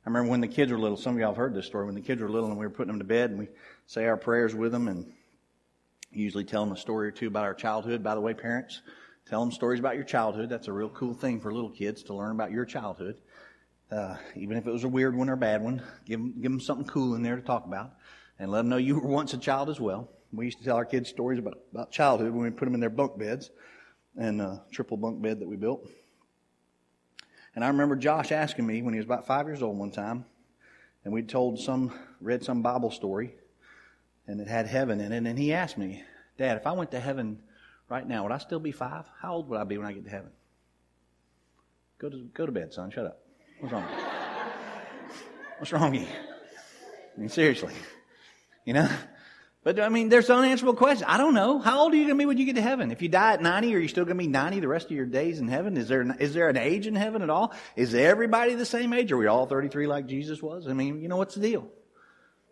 I 0.06 0.10
remember 0.10 0.30
when 0.30 0.42
the 0.42 0.48
kids 0.48 0.70
were 0.70 0.78
little, 0.78 0.98
some 0.98 1.14
of 1.14 1.20
y'all 1.20 1.30
have 1.30 1.36
heard 1.36 1.54
this 1.54 1.66
story, 1.66 1.86
when 1.86 1.94
the 1.94 2.02
kids 2.02 2.20
were 2.20 2.28
little 2.28 2.50
and 2.50 2.58
we 2.58 2.66
were 2.66 2.70
putting 2.70 2.92
them 2.92 2.98
to 2.98 3.04
bed 3.04 3.30
and 3.30 3.38
we 3.38 3.48
say 3.86 4.04
our 4.04 4.18
prayers 4.18 4.54
with 4.54 4.70
them 4.70 4.88
and 4.88 5.10
usually 6.14 6.44
tell 6.44 6.64
them 6.64 6.72
a 6.72 6.76
story 6.76 7.08
or 7.08 7.10
two 7.10 7.26
about 7.26 7.44
our 7.44 7.54
childhood. 7.54 8.02
By 8.02 8.14
the 8.14 8.20
way, 8.20 8.34
parents, 8.34 8.82
tell 9.28 9.40
them 9.40 9.52
stories 9.52 9.80
about 9.80 9.94
your 9.96 10.04
childhood. 10.04 10.48
That's 10.48 10.68
a 10.68 10.72
real 10.72 10.88
cool 10.90 11.14
thing 11.14 11.40
for 11.40 11.52
little 11.52 11.70
kids 11.70 12.02
to 12.04 12.14
learn 12.14 12.32
about 12.32 12.50
your 12.50 12.64
childhood. 12.64 13.16
Uh, 13.90 14.16
even 14.34 14.56
if 14.56 14.66
it 14.66 14.72
was 14.72 14.84
a 14.84 14.88
weird 14.88 15.16
one 15.16 15.28
or 15.28 15.34
a 15.34 15.36
bad 15.36 15.62
one, 15.62 15.82
give 16.04 16.18
them, 16.18 16.34
give 16.40 16.50
them 16.50 16.60
something 16.60 16.86
cool 16.86 17.14
in 17.14 17.22
there 17.22 17.36
to 17.36 17.42
talk 17.42 17.66
about 17.66 17.92
and 18.38 18.50
let 18.50 18.58
them 18.58 18.68
know 18.68 18.76
you 18.76 18.98
were 18.98 19.08
once 19.08 19.34
a 19.34 19.38
child 19.38 19.68
as 19.68 19.78
well. 19.80 20.08
We 20.32 20.46
used 20.46 20.58
to 20.58 20.64
tell 20.64 20.76
our 20.76 20.84
kids 20.84 21.08
stories 21.08 21.38
about, 21.38 21.58
about 21.72 21.92
childhood 21.92 22.32
when 22.32 22.42
we 22.42 22.50
put 22.50 22.64
them 22.64 22.74
in 22.74 22.80
their 22.80 22.90
bunk 22.90 23.18
beds 23.18 23.50
and 24.16 24.40
a 24.40 24.62
triple 24.72 24.96
bunk 24.96 25.22
bed 25.22 25.40
that 25.40 25.48
we 25.48 25.56
built. 25.56 25.88
And 27.54 27.64
I 27.64 27.68
remember 27.68 27.94
Josh 27.94 28.32
asking 28.32 28.66
me 28.66 28.82
when 28.82 28.94
he 28.94 28.98
was 28.98 29.06
about 29.06 29.26
five 29.26 29.46
years 29.46 29.62
old 29.62 29.78
one 29.78 29.92
time, 29.92 30.24
and 31.04 31.12
we'd 31.12 31.28
told 31.28 31.60
some, 31.60 31.92
read 32.20 32.42
some 32.42 32.62
Bible 32.62 32.90
story, 32.90 33.36
and 34.26 34.40
it 34.40 34.48
had 34.48 34.66
heaven 34.66 35.00
in 35.00 35.12
it. 35.12 35.26
And 35.26 35.38
he 35.38 35.52
asked 35.52 35.78
me, 35.78 36.02
Dad, 36.38 36.56
if 36.56 36.66
I 36.66 36.72
went 36.72 36.90
to 36.92 37.00
heaven 37.00 37.38
right 37.88 38.06
now, 38.06 38.22
would 38.22 38.32
I 38.32 38.38
still 38.38 38.60
be 38.60 38.72
five? 38.72 39.04
How 39.20 39.34
old 39.34 39.48
would 39.48 39.60
I 39.60 39.64
be 39.64 39.78
when 39.78 39.86
I 39.86 39.92
get 39.92 40.04
to 40.04 40.10
heaven? 40.10 40.30
Go 41.98 42.08
to, 42.08 42.28
go 42.34 42.46
to 42.46 42.52
bed, 42.52 42.72
son. 42.72 42.90
Shut 42.90 43.06
up. 43.06 43.20
What's 43.60 43.72
wrong? 43.72 43.84
What's 45.58 45.72
wrong 45.72 45.92
with 45.92 46.02
you? 46.02 46.08
I 47.16 47.20
mean, 47.20 47.28
seriously. 47.28 47.74
You 48.66 48.72
know? 48.72 48.88
But 49.62 49.80
I 49.80 49.90
mean, 49.90 50.10
there's 50.10 50.28
unanswerable 50.30 50.78
questions. 50.78 51.06
I 51.06 51.16
don't 51.16 51.34
know. 51.34 51.58
How 51.58 51.80
old 51.80 51.92
are 51.92 51.96
you 51.96 52.04
going 52.04 52.16
to 52.16 52.18
be 52.18 52.26
when 52.26 52.36
you 52.38 52.44
get 52.44 52.56
to 52.56 52.62
heaven? 52.62 52.90
If 52.90 53.00
you 53.00 53.08
die 53.08 53.32
at 53.32 53.42
90, 53.42 53.74
are 53.74 53.78
you 53.78 53.88
still 53.88 54.04
going 54.04 54.16
to 54.16 54.22
be 54.22 54.28
90 54.28 54.60
the 54.60 54.68
rest 54.68 54.86
of 54.86 54.92
your 54.92 55.06
days 55.06 55.38
in 55.38 55.48
heaven? 55.48 55.76
Is 55.76 55.88
there, 55.88 56.16
is 56.18 56.32
there 56.32 56.48
an 56.48 56.56
age 56.56 56.86
in 56.86 56.94
heaven 56.94 57.22
at 57.22 57.28
all? 57.28 57.52
Is 57.76 57.94
everybody 57.94 58.54
the 58.54 58.66
same 58.66 58.94
age? 58.94 59.12
Are 59.12 59.16
we 59.16 59.26
all 59.26 59.46
33 59.46 59.86
like 59.86 60.06
Jesus 60.06 60.42
was? 60.42 60.68
I 60.68 60.74
mean, 60.74 61.00
you 61.00 61.08
know, 61.08 61.16
what's 61.16 61.34
the 61.34 61.40
deal? 61.40 61.68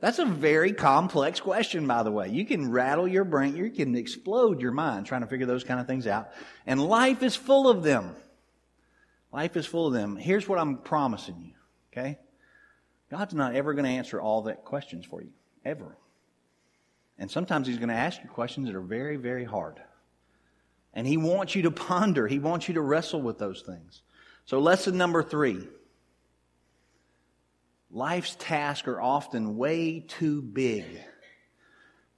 That's 0.03 0.19
a 0.19 0.25
very 0.25 0.73
complex 0.73 1.39
question, 1.39 1.87
by 1.87 2.03
the 2.03 2.11
way. 2.11 2.29
You 2.29 2.45
can 2.45 2.73
rattle 2.73 3.07
your 3.07 3.23
brain, 3.23 3.55
you 3.55 3.71
can 3.71 3.95
explode 3.95 4.61
your 4.61 4.73
mind 4.73 5.07
trying 5.07 5.21
to 5.21 5.29
figure 5.29 5.47
those 5.47 5.63
kind 5.63 5.79
of 5.79 5.87
things 5.87 6.09
out. 6.09 6.33
And 6.67 6.85
life 6.85 7.23
is 7.23 7.37
full 7.37 7.69
of 7.69 7.85
them. 7.85 8.17
Life 9.33 9.57
is 9.57 9.65
full 9.65 9.87
of 9.87 9.93
them. 9.93 10.17
Here's 10.17 10.49
what 10.49 10.59
I'm 10.59 10.79
promising 10.79 11.41
you, 11.41 11.53
okay? 11.93 12.19
God's 13.13 13.33
not 13.33 13.55
ever 13.55 13.75
going 13.75 13.85
to 13.85 13.93
answer 13.93 14.21
all 14.21 14.43
the 14.43 14.55
questions 14.55 15.07
for 15.07 15.23
you, 15.23 15.31
ever. 15.65 15.97
And 17.17 17.31
sometimes 17.31 17.69
He's 17.69 17.79
going 17.79 17.89
to 17.89 17.95
ask 17.95 18.21
you 18.25 18.29
questions 18.29 18.67
that 18.67 18.75
are 18.75 18.81
very, 18.81 19.17
very 19.17 19.45
hard. 19.45 19.81
And 20.95 21.07
He 21.07 21.17
wants 21.17 21.55
you 21.55 21.63
to 21.63 21.71
ponder, 21.71 22.27
He 22.27 22.41
wants 22.41 22.67
you 22.67 22.75
to 22.75 22.81
wrestle 22.81 23.23
with 23.23 23.39
those 23.39 23.63
things. 23.63 24.03
So, 24.47 24.59
lesson 24.59 24.99
number 24.99 25.23
three 25.23 25.69
life's 27.93 28.37
tasks 28.39 28.89
are 28.89 29.01
often 29.01 29.57
way 29.57 30.01
too 30.01 30.43
big. 30.43 30.85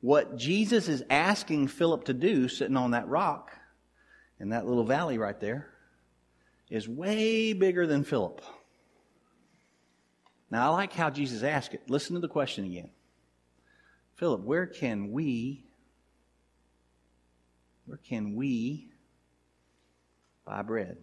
What 0.00 0.36
Jesus 0.36 0.88
is 0.88 1.02
asking 1.10 1.68
Philip 1.68 2.04
to 2.04 2.14
do, 2.14 2.48
sitting 2.48 2.76
on 2.76 2.92
that 2.92 3.08
rock 3.08 3.50
in 4.38 4.50
that 4.50 4.66
little 4.66 4.84
valley 4.84 5.18
right 5.18 5.38
there, 5.40 5.68
is 6.70 6.88
way 6.88 7.52
bigger 7.52 7.86
than 7.86 8.04
Philip. 8.04 8.40
Now, 10.50 10.70
I 10.70 10.74
like 10.74 10.92
how 10.92 11.10
Jesus 11.10 11.42
asked 11.42 11.74
it. 11.74 11.82
Listen 11.88 12.14
to 12.14 12.20
the 12.20 12.28
question 12.28 12.64
again. 12.64 12.90
Philip, 14.16 14.42
where 14.42 14.66
can 14.66 15.10
we, 15.10 15.64
where 17.86 17.98
can 17.98 18.36
we 18.36 18.88
buy 20.44 20.62
bread 20.62 20.98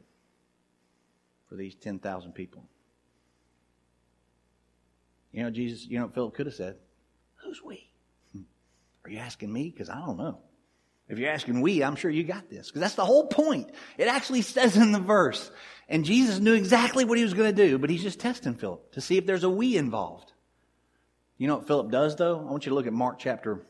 for 1.50 1.56
these 1.56 1.76
10,000 1.76 2.32
people? 2.34 2.64
You 5.32 5.44
know, 5.44 5.50
Jesus, 5.50 5.86
you 5.86 5.98
know 5.98 6.06
what 6.06 6.14
Philip 6.14 6.34
could 6.34 6.46
have 6.46 6.56
said? 6.56 6.76
Who's 7.44 7.64
we? 7.64 7.90
Hmm. 8.34 8.42
Are 9.06 9.10
you 9.10 9.20
asking 9.20 9.52
me? 9.52 9.70
Because 9.70 9.90
I 9.90 10.00
don't 10.06 10.18
know. 10.18 10.40
If 11.08 11.20
you're 11.20 11.30
asking 11.30 11.60
we, 11.60 11.84
I'm 11.84 11.98
sure 11.98 12.10
you 12.10 12.24
got 12.24 12.50
this. 12.50 12.68
Because 12.68 12.82
that's 12.82 12.96
the 12.96 13.06
whole 13.06 13.28
point. 13.28 13.70
It 13.98 14.08
actually 14.08 14.42
says 14.44 14.78
in 14.78 14.94
the 14.94 15.00
verse. 15.00 15.52
And 15.90 16.06
Jesus 16.06 16.40
knew 16.40 16.54
exactly 16.54 17.04
what 17.04 17.18
he 17.18 17.24
was 17.24 17.34
going 17.34 17.54
to 17.54 17.68
do, 17.68 17.78
but 17.78 17.90
he's 17.90 18.04
just 18.04 18.20
testing 18.20 18.54
Philip 18.54 18.94
to 18.94 19.02
see 19.02 19.18
if 19.18 19.26
there's 19.26 19.44
a 19.44 19.50
we 19.50 19.76
involved. 19.76 20.32
You 21.38 21.48
know 21.48 21.58
what 21.58 21.68
Philip 21.68 21.92
does, 21.92 22.16
though? 22.16 22.40
I 22.40 22.44
want 22.44 22.66
you 22.66 22.70
to 22.70 22.76
look 22.76 22.88
at 22.88 22.94
Mark 22.94 23.20
chapter 23.20 23.66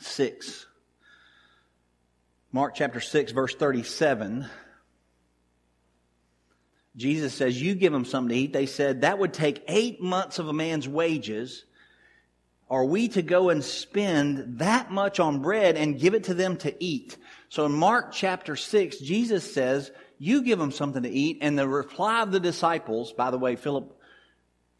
6. 0.00 0.66
Mark 2.52 2.74
chapter 2.74 3.00
6, 3.00 3.32
verse 3.32 3.54
37. 3.54 4.46
Jesus 6.96 7.34
says, 7.34 7.60
You 7.60 7.74
give 7.74 7.92
them 7.92 8.04
something 8.04 8.34
to 8.34 8.42
eat. 8.42 8.52
They 8.52 8.66
said, 8.66 9.02
That 9.02 9.18
would 9.18 9.32
take 9.32 9.64
eight 9.68 10.00
months 10.00 10.38
of 10.38 10.48
a 10.48 10.52
man's 10.52 10.88
wages. 10.88 11.64
Are 12.68 12.84
we 12.84 13.08
to 13.08 13.22
go 13.22 13.50
and 13.50 13.64
spend 13.64 14.58
that 14.58 14.92
much 14.92 15.18
on 15.18 15.40
bread 15.40 15.76
and 15.76 15.98
give 15.98 16.14
it 16.14 16.24
to 16.24 16.34
them 16.34 16.56
to 16.58 16.74
eat? 16.82 17.16
So 17.48 17.66
in 17.66 17.72
Mark 17.72 18.12
chapter 18.12 18.54
6, 18.54 18.98
Jesus 18.98 19.52
says, 19.52 19.90
You 20.18 20.42
give 20.42 20.58
them 20.58 20.70
something 20.70 21.02
to 21.02 21.10
eat. 21.10 21.38
And 21.40 21.58
the 21.58 21.68
reply 21.68 22.22
of 22.22 22.30
the 22.32 22.40
disciples, 22.40 23.12
by 23.12 23.30
the 23.30 23.38
way, 23.38 23.56
Philip 23.56 23.96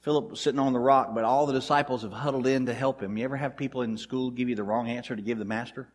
Philip 0.03 0.31
was 0.31 0.41
sitting 0.41 0.61
on 0.61 0.73
the 0.73 0.79
rock, 0.79 1.15
but 1.15 1.25
all 1.25 1.45
the 1.47 1.53
disciples 1.53 2.03
have 2.03 2.13
huddled 2.13 2.47
in 2.47 2.67
to 2.67 2.75
help 2.75 3.03
him. 3.03 3.19
You 3.19 3.25
ever 3.25 3.37
have 3.37 3.57
people 3.57 3.83
in 3.83 3.99
school 3.99 4.31
give 4.31 4.49
you 4.49 4.55
the 4.55 4.65
wrong 4.65 4.89
answer 4.89 5.15
to 5.15 5.21
give 5.21 5.39
the 5.39 5.45
master, 5.45 5.89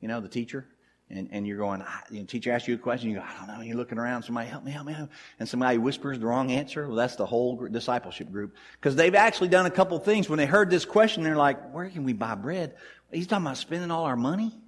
you 0.00 0.08
know, 0.08 0.20
the 0.20 0.28
teacher? 0.28 0.66
And, 1.14 1.28
and 1.30 1.46
you're 1.46 1.58
going, 1.58 1.82
ah, 1.86 2.02
you 2.10 2.20
know, 2.20 2.24
teacher 2.24 2.52
asks 2.52 2.66
you 2.66 2.74
a 2.74 2.78
question, 2.78 3.10
you 3.10 3.16
go, 3.16 3.22
I 3.22 3.46
don't 3.46 3.58
know, 3.58 3.62
you're 3.62 3.76
looking 3.76 3.98
around, 3.98 4.22
somebody 4.22 4.48
help 4.48 4.64
me, 4.64 4.72
help 4.72 4.86
me, 4.86 4.94
help 4.94 5.10
me. 5.10 5.16
And 5.38 5.46
somebody 5.46 5.76
whispers 5.76 6.18
the 6.18 6.26
wrong 6.26 6.50
answer. 6.50 6.86
Well, 6.86 6.96
that's 6.96 7.16
the 7.16 7.26
whole 7.26 7.68
discipleship 7.68 8.32
group. 8.32 8.56
Because 8.80 8.96
they've 8.96 9.14
actually 9.14 9.48
done 9.48 9.66
a 9.66 9.70
couple 9.70 9.98
things. 9.98 10.30
When 10.30 10.38
they 10.38 10.46
heard 10.46 10.70
this 10.70 10.86
question, 10.86 11.22
they're 11.22 11.36
like, 11.36 11.70
where 11.70 11.90
can 11.90 12.04
we 12.04 12.14
buy 12.14 12.34
bread? 12.34 12.76
He's 13.12 13.26
talking 13.26 13.44
about 13.44 13.58
spending 13.58 13.90
all 13.90 14.04
our 14.04 14.16
money? 14.16 14.58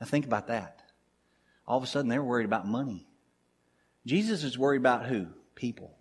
Now 0.00 0.06
think 0.06 0.26
about 0.26 0.46
that. 0.46 0.80
All 1.66 1.76
of 1.76 1.82
a 1.82 1.88
sudden, 1.88 2.08
they're 2.08 2.22
worried 2.22 2.46
about 2.46 2.68
money. 2.68 3.08
Jesus 4.06 4.44
is 4.44 4.56
worried 4.56 4.80
about 4.80 5.06
who? 5.06 5.26
People. 5.56 5.96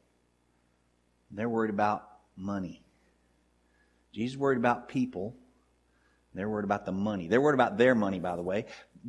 They're 1.31 1.49
worried 1.49 1.71
about 1.71 2.07
money. 2.35 2.83
Jesus 4.13 4.37
worried 4.37 4.57
about 4.57 4.87
people. 4.87 5.35
They're 6.33 6.49
worried 6.49 6.65
about 6.65 6.85
the 6.85 6.91
money. 6.91 7.27
They're 7.27 7.41
worried 7.41 7.55
about 7.55 7.77
their 7.77 7.95
money, 7.95 8.19
by 8.19 8.35
the 8.35 8.43
way. 8.43 8.65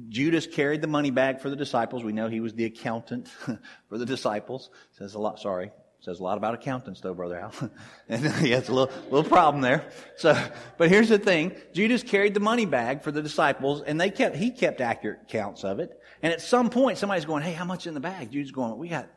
Judas 0.09 0.47
carried 0.47 0.81
the 0.81 0.87
money 0.87 1.11
bag 1.11 1.41
for 1.41 1.51
the 1.51 1.57
disciples. 1.57 2.03
We 2.03 2.13
know 2.13 2.29
he 2.29 2.41
was 2.41 2.55
the 2.55 2.65
accountant 2.65 3.29
for 3.89 3.99
the 3.99 4.07
disciples. 4.07 4.71
Says 4.93 5.15
a 5.15 5.19
lot, 5.19 5.39
sorry. 5.39 5.71
Says 6.01 6.19
a 6.19 6.23
lot 6.23 6.39
about 6.39 6.55
accountants, 6.55 7.03
though, 7.03 7.13
Brother 7.13 7.39
Al. 7.39 7.53
and 8.09 8.27
uh, 8.27 8.31
he 8.33 8.53
has 8.53 8.71
a 8.71 8.73
little, 8.73 8.95
little 9.11 9.29
problem 9.29 9.61
there. 9.61 9.91
So, 10.17 10.35
but 10.79 10.89
here's 10.89 11.11
the 11.11 11.19
thing. 11.19 11.55
Judas 11.75 12.03
carried 12.03 12.33
the 12.33 12.41
money 12.41 12.65
bag 12.65 13.03
for 13.03 13.13
the 13.13 13.21
disciples, 13.21 13.83
and 13.83 14.01
they 14.01 14.11
kept, 14.11 14.37
he 14.37 14.51
kept 14.51 14.81
accurate 14.81 15.29
counts 15.29 15.63
of 15.63 15.79
it. 15.79 16.01
And 16.23 16.33
at 16.33 16.41
some 16.41 16.71
point, 16.71 16.97
somebody's 16.97 17.27
going, 17.27 17.43
hey, 17.43 17.53
how 17.53 17.67
much 17.67 17.87
in 17.87 17.93
the 17.93 18.01
bag? 18.01 18.31
Judas 18.33 18.51
going, 18.51 18.79
we 18.79 18.89
got, 18.89 19.11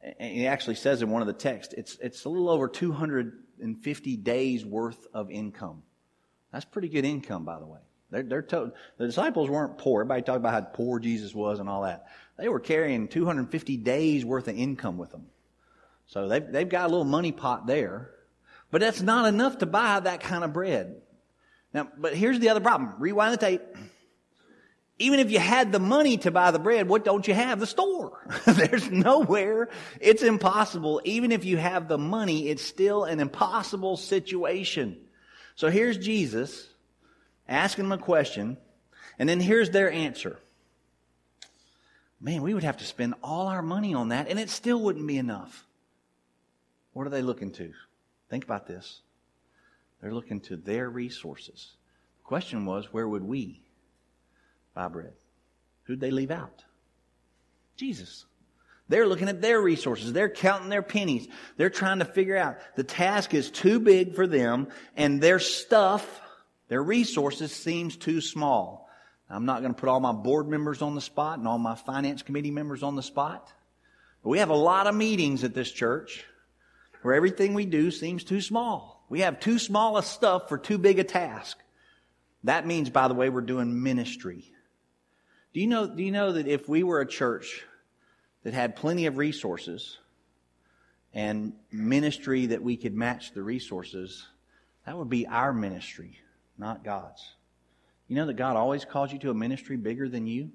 and 0.00 0.32
he 0.32 0.46
actually 0.46 0.76
says 0.76 1.02
in 1.02 1.10
one 1.10 1.22
of 1.22 1.26
the 1.26 1.34
texts, 1.34 1.74
it's, 1.76 1.98
it's 2.00 2.24
a 2.24 2.28
little 2.28 2.50
over 2.50 2.68
250 2.68 4.16
days 4.18 4.64
worth 4.64 5.08
of 5.12 5.32
income. 5.32 5.82
That's 6.52 6.64
pretty 6.64 6.88
good 6.88 7.04
income, 7.04 7.44
by 7.44 7.58
the 7.58 7.66
way. 7.66 7.80
They're, 8.10 8.22
they're 8.22 8.42
to, 8.42 8.72
the 8.96 9.06
disciples 9.06 9.50
weren't 9.50 9.78
poor. 9.78 10.00
Everybody 10.00 10.22
talked 10.22 10.38
about 10.38 10.52
how 10.54 10.60
poor 10.62 10.98
Jesus 10.98 11.34
was 11.34 11.60
and 11.60 11.68
all 11.68 11.82
that. 11.82 12.06
They 12.38 12.48
were 12.48 12.60
carrying 12.60 13.08
250 13.08 13.76
days 13.78 14.24
worth 14.24 14.48
of 14.48 14.56
income 14.56 14.96
with 14.96 15.10
them. 15.10 15.26
So 16.06 16.28
they've, 16.28 16.50
they've 16.50 16.68
got 16.68 16.86
a 16.86 16.88
little 16.88 17.04
money 17.04 17.32
pot 17.32 17.66
there. 17.66 18.10
But 18.70 18.80
that's 18.80 19.02
not 19.02 19.26
enough 19.26 19.58
to 19.58 19.66
buy 19.66 20.00
that 20.00 20.20
kind 20.20 20.44
of 20.44 20.52
bread. 20.52 21.02
Now, 21.74 21.88
but 21.96 22.14
here's 22.14 22.38
the 22.38 22.48
other 22.48 22.60
problem. 22.60 22.94
Rewind 22.98 23.34
the 23.34 23.38
tape. 23.38 23.62
Even 24.98 25.20
if 25.20 25.30
you 25.30 25.38
had 25.38 25.70
the 25.70 25.78
money 25.78 26.16
to 26.18 26.30
buy 26.30 26.50
the 26.50 26.58
bread, 26.58 26.88
what 26.88 27.04
don't 27.04 27.26
you 27.28 27.34
have? 27.34 27.60
The 27.60 27.66
store. 27.66 28.18
There's 28.46 28.90
nowhere. 28.90 29.68
It's 30.00 30.22
impossible. 30.22 31.00
Even 31.04 31.30
if 31.30 31.44
you 31.44 31.56
have 31.56 31.86
the 31.86 31.98
money, 31.98 32.48
it's 32.48 32.64
still 32.64 33.04
an 33.04 33.20
impossible 33.20 33.96
situation. 33.96 34.98
So 35.58 35.70
here's 35.70 35.98
Jesus 35.98 36.68
asking 37.48 37.86
them 37.86 37.98
a 37.98 38.00
question, 38.00 38.58
and 39.18 39.28
then 39.28 39.40
here's 39.40 39.70
their 39.70 39.90
answer. 39.90 40.38
Man, 42.20 42.42
we 42.42 42.54
would 42.54 42.62
have 42.62 42.76
to 42.76 42.84
spend 42.84 43.14
all 43.24 43.48
our 43.48 43.60
money 43.60 43.92
on 43.92 44.10
that, 44.10 44.28
and 44.28 44.38
it 44.38 44.50
still 44.50 44.80
wouldn't 44.80 45.08
be 45.08 45.18
enough. 45.18 45.66
What 46.92 47.08
are 47.08 47.10
they 47.10 47.22
looking 47.22 47.50
to? 47.54 47.72
Think 48.30 48.44
about 48.44 48.68
this. 48.68 49.00
They're 50.00 50.14
looking 50.14 50.38
to 50.42 50.56
their 50.56 50.88
resources. 50.88 51.72
The 52.18 52.24
question 52.28 52.64
was, 52.64 52.92
where 52.92 53.08
would 53.08 53.24
we 53.24 53.60
buy 54.74 54.86
bread? 54.86 55.14
Who'd 55.86 55.98
they 55.98 56.12
leave 56.12 56.30
out? 56.30 56.62
Jesus. 57.74 58.26
They're 58.88 59.06
looking 59.06 59.28
at 59.28 59.42
their 59.42 59.60
resources. 59.60 60.12
They're 60.12 60.30
counting 60.30 60.70
their 60.70 60.82
pennies. 60.82 61.28
They're 61.56 61.70
trying 61.70 61.98
to 61.98 62.04
figure 62.04 62.36
out 62.36 62.58
the 62.74 62.84
task 62.84 63.34
is 63.34 63.50
too 63.50 63.80
big 63.80 64.14
for 64.14 64.26
them 64.26 64.68
and 64.96 65.20
their 65.20 65.38
stuff, 65.38 66.20
their 66.68 66.82
resources 66.82 67.52
seems 67.52 67.96
too 67.96 68.20
small. 68.20 68.88
I'm 69.30 69.44
not 69.44 69.60
going 69.60 69.74
to 69.74 69.78
put 69.78 69.90
all 69.90 70.00
my 70.00 70.12
board 70.12 70.48
members 70.48 70.80
on 70.80 70.94
the 70.94 71.02
spot 71.02 71.38
and 71.38 71.46
all 71.46 71.58
my 71.58 71.74
finance 71.74 72.22
committee 72.22 72.50
members 72.50 72.82
on 72.82 72.96
the 72.96 73.02
spot. 73.02 73.52
But 74.22 74.30
we 74.30 74.38
have 74.38 74.48
a 74.48 74.56
lot 74.56 74.86
of 74.86 74.94
meetings 74.94 75.44
at 75.44 75.54
this 75.54 75.70
church 75.70 76.24
where 77.02 77.14
everything 77.14 77.52
we 77.52 77.66
do 77.66 77.90
seems 77.90 78.24
too 78.24 78.40
small. 78.40 79.04
We 79.10 79.20
have 79.20 79.38
too 79.38 79.58
small 79.58 79.98
a 79.98 80.02
stuff 80.02 80.48
for 80.48 80.56
too 80.56 80.78
big 80.78 80.98
a 80.98 81.04
task. 81.04 81.58
That 82.44 82.66
means, 82.66 82.88
by 82.88 83.08
the 83.08 83.14
way, 83.14 83.28
we're 83.28 83.42
doing 83.42 83.82
ministry. 83.82 84.50
Do 85.52 85.60
you 85.60 85.66
know, 85.66 85.86
do 85.86 86.02
you 86.02 86.12
know 86.12 86.32
that 86.32 86.46
if 86.46 86.68
we 86.68 86.82
were 86.82 87.00
a 87.00 87.06
church 87.06 87.64
that 88.48 88.54
had 88.54 88.76
plenty 88.76 89.04
of 89.04 89.18
resources 89.18 89.98
and 91.12 91.52
ministry 91.70 92.46
that 92.46 92.62
we 92.62 92.78
could 92.78 92.94
match 92.94 93.34
the 93.34 93.42
resources, 93.42 94.26
that 94.86 94.96
would 94.96 95.10
be 95.10 95.26
our 95.26 95.52
ministry, 95.52 96.18
not 96.56 96.82
God's. 96.82 97.22
You 98.06 98.16
know 98.16 98.24
that 98.24 98.36
God 98.36 98.56
always 98.56 98.86
calls 98.86 99.12
you 99.12 99.18
to 99.18 99.30
a 99.30 99.34
ministry 99.34 99.76
bigger 99.76 100.08
than 100.08 100.26
you? 100.26 100.48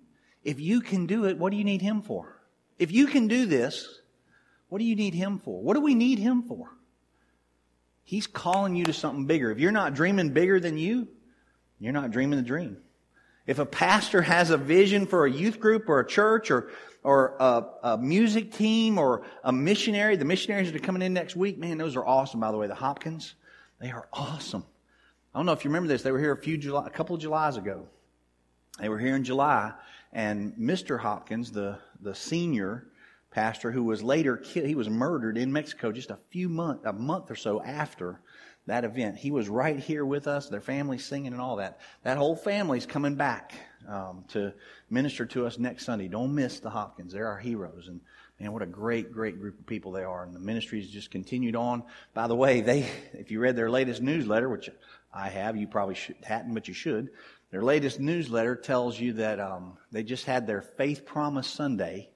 If 0.43 0.59
you 0.59 0.81
can 0.81 1.05
do 1.05 1.25
it, 1.25 1.37
what 1.37 1.51
do 1.51 1.57
you 1.57 1.63
need 1.63 1.83
Him 1.83 2.01
for? 2.01 2.41
If 2.79 2.91
you 2.91 3.05
can 3.05 3.27
do 3.27 3.45
this, 3.45 3.87
what 4.69 4.79
do 4.79 4.85
you 4.85 4.95
need 4.95 5.13
Him 5.13 5.37
for? 5.37 5.61
What 5.61 5.75
do 5.75 5.81
we 5.81 5.93
need 5.93 6.17
Him 6.17 6.41
for? 6.41 6.71
He's 8.03 8.25
calling 8.25 8.75
you 8.75 8.85
to 8.85 8.93
something 8.93 9.27
bigger. 9.27 9.51
If 9.51 9.59
you're 9.59 9.71
not 9.71 9.93
dreaming 9.93 10.31
bigger 10.31 10.59
than 10.59 10.79
you, 10.79 11.09
you're 11.79 11.93
not 11.93 12.09
dreaming 12.09 12.39
the 12.39 12.43
dream. 12.43 12.77
If 13.45 13.59
a 13.59 13.67
pastor 13.67 14.23
has 14.23 14.49
a 14.49 14.57
vision 14.57 15.05
for 15.05 15.27
a 15.27 15.31
youth 15.31 15.59
group 15.59 15.89
or 15.89 15.99
a 15.99 16.07
church 16.07 16.49
or, 16.49 16.71
or 17.03 17.35
a, 17.39 17.65
a 17.83 17.97
music 17.97 18.51
team 18.51 18.97
or 18.97 19.23
a 19.43 19.51
missionary, 19.51 20.15
the 20.15 20.25
missionaries 20.25 20.71
that 20.71 20.75
are 20.75 20.85
coming 20.85 21.01
in 21.01 21.13
next 21.13 21.35
week, 21.35 21.57
man, 21.57 21.77
those 21.77 21.95
are 21.95 22.05
awesome, 22.05 22.39
by 22.39 22.51
the 22.51 22.57
way. 22.57 22.67
The 22.67 22.75
Hopkins, 22.75 23.35
they 23.79 23.91
are 23.91 24.07
awesome. 24.13 24.65
I 25.33 25.39
don't 25.39 25.45
know 25.45 25.51
if 25.51 25.65
you 25.65 25.69
remember 25.69 25.87
this. 25.87 26.03
They 26.03 26.11
were 26.11 26.19
here 26.19 26.31
a 26.31 26.37
few 26.37 26.57
July, 26.57 26.85
a 26.87 26.89
couple 26.89 27.15
of 27.15 27.21
Julys 27.21 27.57
ago. 27.57 27.87
They 28.79 28.89
were 28.89 28.99
here 28.99 29.15
in 29.15 29.23
July, 29.23 29.73
and 30.11 30.53
Mr. 30.53 30.99
Hopkins, 30.99 31.51
the, 31.51 31.77
the 32.01 32.15
senior, 32.15 32.87
pastor 33.33 33.71
who 33.71 33.83
was 33.83 34.03
later 34.03 34.37
killed. 34.37 34.67
He 34.67 34.75
was 34.75 34.89
murdered 34.89 35.37
in 35.37 35.51
Mexico 35.51 35.91
just 35.91 36.11
a 36.11 36.19
few 36.29 36.47
month, 36.47 36.85
a 36.85 36.93
month 36.93 37.31
or 37.31 37.35
so 37.35 37.61
after 37.61 38.19
that 38.67 38.85
event. 38.85 39.17
He 39.17 39.31
was 39.31 39.49
right 39.49 39.77
here 39.77 40.05
with 40.05 40.27
us, 40.27 40.47
their 40.47 40.61
family 40.61 40.97
singing 40.97 41.33
and 41.33 41.41
all 41.41 41.57
that. 41.57 41.79
That 42.03 42.17
whole 42.17 42.35
family's 42.35 42.85
coming 42.85 43.15
back 43.15 43.53
um, 43.87 44.25
to 44.29 44.53
minister 44.89 45.25
to 45.27 45.45
us 45.45 45.57
next 45.57 45.85
Sunday. 45.85 46.07
Don't 46.07 46.33
miss 46.33 46.59
the 46.59 46.69
Hopkins. 46.69 47.13
They're 47.13 47.27
our 47.27 47.39
heroes. 47.39 47.87
And 47.87 48.01
man, 48.39 48.51
what 48.51 48.61
a 48.61 48.67
great, 48.67 49.11
great 49.11 49.39
group 49.39 49.59
of 49.59 49.65
people 49.65 49.91
they 49.91 50.03
are. 50.03 50.23
And 50.23 50.35
the 50.35 50.39
ministry's 50.39 50.89
just 50.89 51.11
continued 51.11 51.55
on. 51.55 51.83
By 52.13 52.27
the 52.27 52.35
way, 52.35 52.61
they, 52.61 52.87
if 53.13 53.31
you 53.31 53.39
read 53.39 53.55
their 53.55 53.69
latest 53.69 54.01
newsletter, 54.01 54.49
which 54.49 54.69
I 55.13 55.29
have, 55.29 55.57
you 55.57 55.67
probably 55.67 55.95
should, 55.95 56.15
hadn't, 56.23 56.53
but 56.53 56.67
you 56.67 56.73
should. 56.73 57.09
Their 57.51 57.61
latest 57.61 57.99
newsletter 57.99 58.55
tells 58.55 58.99
you 58.99 59.13
that 59.13 59.39
um, 59.39 59.77
they 59.91 60.03
just 60.03 60.25
had 60.25 60.47
their 60.47 60.61
Faith 60.61 61.05
Promise 61.05 61.47
Sunday 61.47 62.09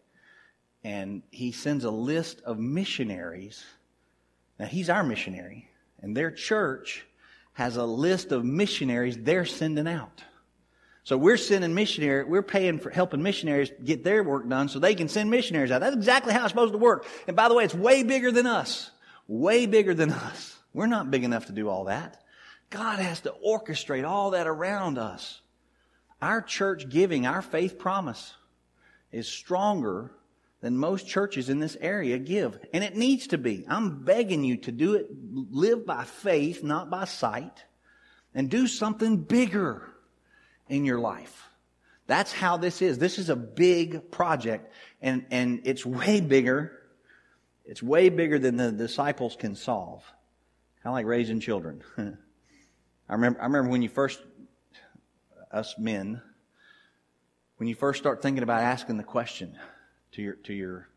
and 0.83 1.21
he 1.31 1.51
sends 1.51 1.83
a 1.83 1.91
list 1.91 2.41
of 2.45 2.59
missionaries. 2.59 3.65
Now, 4.57 4.67
he's 4.67 4.89
our 4.89 5.03
missionary, 5.03 5.69
and 6.01 6.15
their 6.15 6.31
church 6.31 7.05
has 7.53 7.75
a 7.75 7.83
list 7.83 8.31
of 8.31 8.45
missionaries 8.45 9.17
they're 9.17 9.45
sending 9.45 9.87
out. 9.87 10.23
So 11.07 11.17
we're 11.17 11.37
sending 11.37 11.73
missionary, 11.73 12.25
we're 12.25 12.41
paying 12.41 12.79
for 12.79 12.89
helping 12.89 13.23
missionaries 13.23 13.71
get 13.81 14.03
their 14.03 14.25
work 14.25 14.49
done 14.49 14.67
so 14.67 14.77
they 14.77 14.93
can 14.93 15.07
send 15.07 15.31
missionaries 15.31 15.71
out. 15.71 15.79
That's 15.79 15.95
exactly 15.95 16.33
how 16.33 16.41
it's 16.41 16.49
supposed 16.49 16.73
to 16.73 16.77
work. 16.77 17.07
And 17.27 17.33
by 17.33 17.47
the 17.47 17.55
way, 17.55 17.63
it's 17.63 17.73
way 17.73 18.03
bigger 18.03 18.29
than 18.29 18.45
us. 18.45 18.91
Way 19.25 19.67
bigger 19.67 19.93
than 19.93 20.11
us. 20.11 20.57
We're 20.73 20.87
not 20.87 21.09
big 21.09 21.23
enough 21.23 21.45
to 21.45 21.53
do 21.53 21.69
all 21.69 21.85
that. 21.85 22.21
God 22.69 22.99
has 22.99 23.21
to 23.21 23.33
orchestrate 23.47 24.05
all 24.05 24.31
that 24.31 24.47
around 24.47 24.97
us. 24.97 25.39
Our 26.21 26.41
church 26.41 26.89
giving, 26.89 27.25
our 27.25 27.41
faith 27.41 27.79
promise 27.79 28.35
is 29.13 29.29
stronger 29.29 30.11
than 30.59 30.77
most 30.77 31.07
churches 31.07 31.47
in 31.47 31.61
this 31.61 31.77
area 31.79 32.19
give. 32.19 32.59
And 32.73 32.83
it 32.83 32.97
needs 32.97 33.27
to 33.27 33.37
be. 33.37 33.63
I'm 33.69 34.03
begging 34.03 34.43
you 34.43 34.57
to 34.57 34.73
do 34.73 34.95
it, 34.95 35.07
live 35.31 35.85
by 35.85 36.03
faith, 36.03 36.65
not 36.65 36.89
by 36.89 37.05
sight, 37.05 37.63
and 38.35 38.49
do 38.49 38.67
something 38.67 39.15
bigger 39.15 39.93
in 40.69 40.85
your 40.85 40.99
life. 40.99 41.49
That's 42.07 42.31
how 42.31 42.57
this 42.57 42.81
is. 42.81 42.97
This 42.97 43.19
is 43.19 43.29
a 43.29 43.35
big 43.35 44.11
project, 44.11 44.73
and, 45.01 45.25
and 45.29 45.61
it's 45.65 45.85
way 45.85 46.21
bigger. 46.21 46.71
It's 47.65 47.83
way 47.83 48.09
bigger 48.09 48.39
than 48.39 48.55
the 48.55 48.71
disciples 48.71 49.35
can 49.37 49.55
solve. 49.55 50.03
Kind 50.83 50.91
of 50.91 50.93
like 50.93 51.05
raising 51.05 51.39
children. 51.39 51.83
I 51.97 53.13
remember, 53.13 53.41
I 53.41 53.45
remember 53.45 53.69
when 53.69 53.81
you 53.81 53.89
first, 53.89 54.21
us 55.51 55.75
men, 55.77 56.21
when 57.57 57.67
you 57.67 57.75
first 57.75 57.99
start 57.99 58.21
thinking 58.21 58.43
about 58.43 58.61
asking 58.61 58.97
the 58.97 59.03
question, 59.03 59.57
to 60.17 60.21
your, 60.21 60.33
to 60.33 60.53
your 60.53 60.89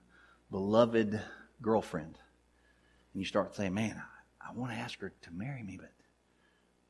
beloved 0.51 1.21
girlfriend. 1.61 2.19
And 3.13 3.21
you 3.21 3.27
start 3.27 3.55
saying, 3.55 3.75
man, 3.75 4.01
I, 4.41 4.51
I 4.51 4.55
want 4.55 4.73
to 4.73 4.79
ask 4.79 4.99
her 5.01 5.13
to 5.23 5.31
marry 5.31 5.63
me, 5.63 5.79
but 5.79 5.93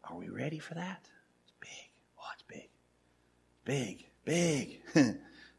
are 0.04 0.16
we 0.16 0.28
ready 0.28 0.58
for 0.58 0.74
that? 0.74 1.08
It's 1.44 1.52
big. 1.60 1.90
Oh, 2.18 2.28
it's 2.34 2.42
big. 2.42 2.69
Big, 3.64 4.07
big. 4.25 4.81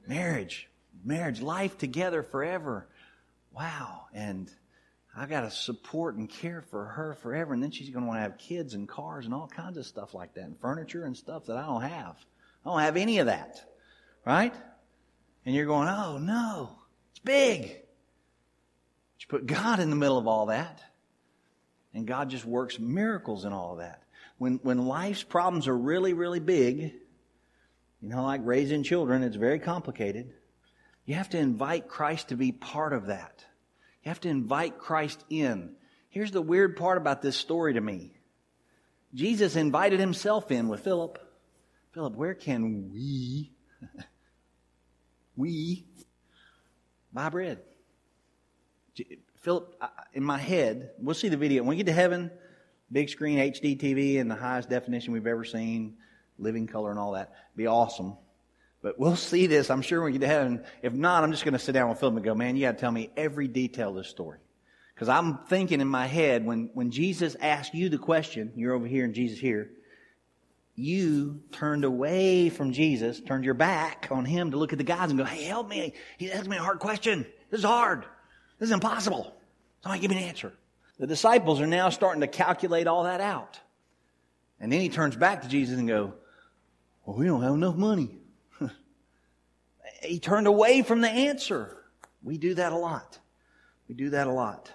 marriage, 0.08 0.70
marriage, 1.04 1.42
life 1.42 1.78
together 1.78 2.24
forever. 2.24 2.88
Wow. 3.54 4.06
And 4.14 4.50
I 5.16 5.26
got 5.26 5.42
to 5.42 5.52
support 5.52 6.16
and 6.16 6.30
care 6.30 6.62
for 6.62 6.86
her 6.86 7.14
forever. 7.16 7.54
And 7.54 7.62
then 7.62 7.72
she's 7.72 7.90
going 7.90 8.04
to 8.04 8.08
want 8.08 8.18
to 8.18 8.24
have 8.24 8.38
kids 8.38 8.74
and 8.74 8.88
cars 8.88 9.26
and 9.26 9.34
all 9.34 9.48
kinds 9.48 9.78
of 9.78 9.86
stuff 9.86 10.14
like 10.14 10.34
that 10.36 10.44
and 10.44 10.60
furniture 10.60 11.04
and 11.04 11.16
stuff 11.16 11.46
that 11.48 11.58
I 11.58 11.66
don't 11.66 11.82
have. 11.82 12.16
I 12.66 12.70
don't 12.70 12.80
have 12.80 12.98
any 12.98 13.20
of 13.20 13.26
that. 13.28 13.62
Right? 14.26 14.54
And 15.46 15.56
you're 15.56 15.66
going, 15.66 15.88
oh 15.90 16.18
no, 16.18 16.78
it's 17.12 17.20
big. 17.20 17.62
But 17.64 19.20
you 19.20 19.28
put 19.28 19.46
God 19.48 19.80
in 19.80 19.90
the 19.90 19.96
middle 19.96 20.18
of 20.18 20.28
all 20.28 20.48
that, 20.48 20.82
and 21.94 22.06
God 22.06 22.30
just 22.30 22.46
works 22.46 22.80
miracles 22.80 23.46
in 23.46 23.54
all 23.54 23.74
of 23.74 23.80
that. 23.80 24.04
When, 24.38 24.60
when 24.64 24.86
life's 24.86 25.24
problems 25.24 25.68
are 25.68 25.78
really, 25.78 26.14
really 26.14 26.40
big, 26.40 26.94
you 28.02 28.10
know, 28.10 28.24
like 28.24 28.42
raising 28.44 28.84
children, 28.84 29.24
it's 29.24 29.36
very 29.36 29.60
complicated. 29.60 30.34
You 31.06 31.16
have 31.16 31.30
to 31.30 31.38
invite 31.38 31.88
Christ 31.88 32.30
to 32.30 32.36
be 32.36 32.52
part 32.52 32.94
of 32.94 33.08
that. 33.08 33.46
You 34.04 34.10
have 34.10 34.22
to 34.22 34.30
invite 34.30 34.80
Christ 34.80 35.24
in. 35.30 35.76
Here's 36.10 36.32
the 36.32 36.42
weird 36.42 36.76
part 36.76 36.98
about 36.98 37.22
this 37.22 37.38
story 37.38 37.74
to 37.74 37.82
me 37.82 38.14
Jesus 39.14 39.56
invited 39.56 40.00
himself 40.00 40.52
in 40.52 40.68
with 40.68 40.82
Philip. 40.82 41.20
Philip, 41.94 42.16
where 42.16 42.34
can 42.34 42.92
we 42.92 43.52
we 45.36 45.86
buy 47.14 47.30
bread. 47.30 47.60
Philip, 49.42 49.76
in 50.14 50.24
my 50.24 50.38
head, 50.38 50.92
we'll 51.00 51.16
see 51.16 51.30
the 51.30 51.38
video. 51.38 51.64
When 51.64 51.70
we 51.70 51.78
get 51.78 51.88
to 51.88 51.94
heaven, 51.94 52.32
big 52.92 53.10
screen 53.10 53.40
HD 53.40 53.80
TV 53.80 54.20
and 54.20 54.30
the 54.30 54.36
highest 54.36 54.70
definition 54.70 55.14
we've 55.14 55.28
ever 55.28 55.44
seen, 55.44 55.98
living 56.38 56.68
color 56.68 56.90
and 56.90 57.00
all 57.00 57.14
that. 57.14 57.34
Be 57.56 57.68
awesome. 57.68 58.18
But 58.82 59.00
we'll 59.00 59.16
see 59.32 59.48
this, 59.48 59.70
I'm 59.70 59.82
sure, 59.82 60.02
when 60.02 60.12
we 60.14 60.20
get 60.20 60.26
to 60.26 60.34
heaven. 60.34 60.64
If 60.82 60.94
not, 60.94 61.24
I'm 61.24 61.32
just 61.32 61.44
going 61.44 61.54
to 61.54 61.60
sit 61.60 61.74
down 61.74 61.90
with 61.90 62.00
Philip 62.00 62.16
and 62.16 62.26
go, 62.26 62.36
man, 62.36 62.56
you 62.56 62.64
got 62.64 62.74
to 62.74 62.78
tell 62.78 62.92
me 62.92 63.12
every 63.16 63.48
detail 63.48 63.90
of 63.90 63.96
this 63.96 64.08
story. 64.08 64.40
Because 64.94 65.10
I'm 65.10 65.40
thinking 65.48 65.82
in 65.82 65.88
my 65.88 66.06
head, 66.06 66.46
when, 66.46 66.70
when 66.74 66.92
Jesus 66.92 67.36
asked 67.40 67.74
you 67.74 67.90
the 67.90 67.98
question, 67.98 68.54
you're 68.56 68.74
over 68.74 68.86
here 68.86 69.04
and 69.04 69.16
Jesus 69.16 69.40
here, 69.40 69.72
you 70.76 71.42
turned 71.52 71.86
away 71.86 72.50
from 72.50 72.72
Jesus, 72.72 73.20
turned 73.20 73.44
your 73.44 73.54
back 73.54 74.08
on 74.12 74.26
him 74.26 74.52
to 74.52 74.58
look 74.58 74.74
at 74.74 74.78
the 74.78 74.84
guys 74.84 75.10
and 75.10 75.20
go, 75.20 75.26
hey, 75.26 75.44
help 75.44 75.68
me. 75.68 75.94
He 76.18 76.32
asked 76.32 76.48
me 76.48 76.58
a 76.58 76.62
hard 76.62 76.80
question. 76.80 77.26
This 77.50 77.60
is 77.60 77.66
hard. 77.66 78.06
This 78.60 78.70
is 78.70 78.74
impossible. 78.74 79.36
Somebody 79.84 80.02
give 80.02 80.12
me 80.12 80.18
an 80.18 80.24
answer. 80.24 80.54
The 80.98 81.08
disciples 81.08 81.60
are 81.62 81.68
now 81.68 81.90
starting 81.90 82.22
to 82.22 82.28
calculate 82.28 82.88
all 82.88 83.04
that 83.06 83.22
out. 83.22 83.60
And 84.60 84.72
then 84.72 84.82
he 84.82 84.90
turns 84.90 85.16
back 85.16 85.42
to 85.42 85.48
Jesus 85.48 85.80
and 85.80 85.88
go, 85.88 86.14
well, 87.06 87.18
we 87.18 87.26
don't 87.26 87.42
have 87.42 87.54
enough 87.54 87.76
money. 87.76 88.18
he 90.04 90.20
turned 90.20 90.48
away 90.48 90.82
from 90.82 91.02
the 91.02 91.10
answer. 91.10 91.78
We 92.24 92.38
do 92.38 92.54
that 92.56 92.72
a 92.72 92.78
lot. 92.78 93.20
We 93.88 93.96
do 93.96 94.12
that 94.12 94.28
a 94.28 94.32
lot. 94.32 94.72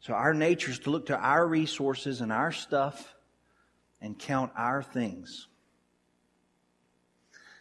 So 0.00 0.14
our 0.14 0.32
nature 0.32 0.70
is 0.70 0.78
to 0.80 0.90
look 0.90 1.06
to 1.06 1.18
our 1.18 1.46
resources 1.46 2.20
and 2.20 2.32
our 2.32 2.52
stuff 2.52 3.14
and 4.00 4.18
count 4.18 4.52
our 4.56 4.82
things. 4.82 5.48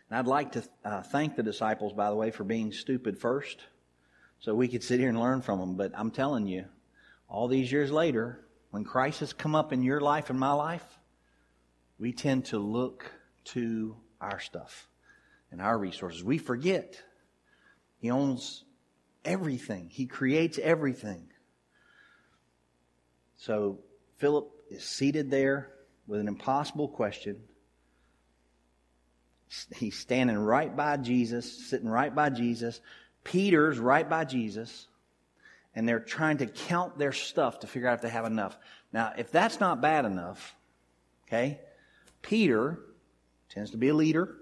And 0.09 0.19
I'd 0.19 0.27
like 0.27 0.51
to 0.51 0.63
uh, 0.83 1.01
thank 1.01 1.35
the 1.35 1.43
disciples, 1.43 1.93
by 1.93 2.09
the 2.09 2.15
way, 2.15 2.29
for 2.29 2.43
being 2.43 2.71
stupid 2.71 3.17
first 3.17 3.61
so 4.39 4.53
we 4.53 4.67
could 4.67 4.83
sit 4.83 4.99
here 4.99 5.09
and 5.09 5.19
learn 5.19 5.41
from 5.41 5.59
them. 5.59 5.75
But 5.75 5.91
I'm 5.95 6.11
telling 6.11 6.47
you, 6.47 6.65
all 7.27 7.47
these 7.47 7.71
years 7.71 7.91
later, 7.91 8.45
when 8.69 8.83
Christ 8.83 9.21
has 9.21 9.33
come 9.33 9.55
up 9.55 9.73
in 9.73 9.81
your 9.81 9.99
life 9.99 10.29
and 10.29 10.39
my 10.39 10.53
life, 10.53 10.94
we 11.99 12.11
tend 12.11 12.45
to 12.45 12.59
look 12.59 13.11
to 13.45 13.95
our 14.19 14.39
stuff 14.39 14.87
and 15.51 15.61
our 15.61 15.77
resources. 15.77 16.23
We 16.23 16.37
forget 16.37 17.01
He 17.99 18.11
owns 18.11 18.63
everything, 19.23 19.89
He 19.89 20.05
creates 20.05 20.59
everything. 20.59 21.27
So 23.37 23.79
Philip 24.17 24.49
is 24.69 24.83
seated 24.83 25.29
there 25.29 25.71
with 26.07 26.19
an 26.19 26.27
impossible 26.27 26.87
question. 26.87 27.41
He's 29.75 29.97
standing 29.97 30.37
right 30.37 30.75
by 30.75 30.97
Jesus, 30.97 31.69
sitting 31.69 31.87
right 31.87 32.13
by 32.13 32.29
Jesus. 32.29 32.81
Peter's 33.23 33.79
right 33.79 34.07
by 34.09 34.25
Jesus, 34.25 34.87
and 35.75 35.87
they're 35.87 35.99
trying 35.99 36.37
to 36.37 36.47
count 36.47 36.97
their 36.97 37.11
stuff 37.11 37.59
to 37.59 37.67
figure 37.67 37.87
out 37.87 37.95
if 37.95 38.01
they 38.01 38.09
have 38.09 38.25
enough. 38.25 38.57
Now, 38.91 39.13
if 39.17 39.31
that's 39.31 39.59
not 39.59 39.81
bad 39.81 40.05
enough, 40.05 40.55
okay, 41.27 41.59
Peter 42.25 42.79
tends 43.49 43.71
to 43.71 43.77
be 43.77 43.89
a 43.89 43.93
leader. 43.93 44.35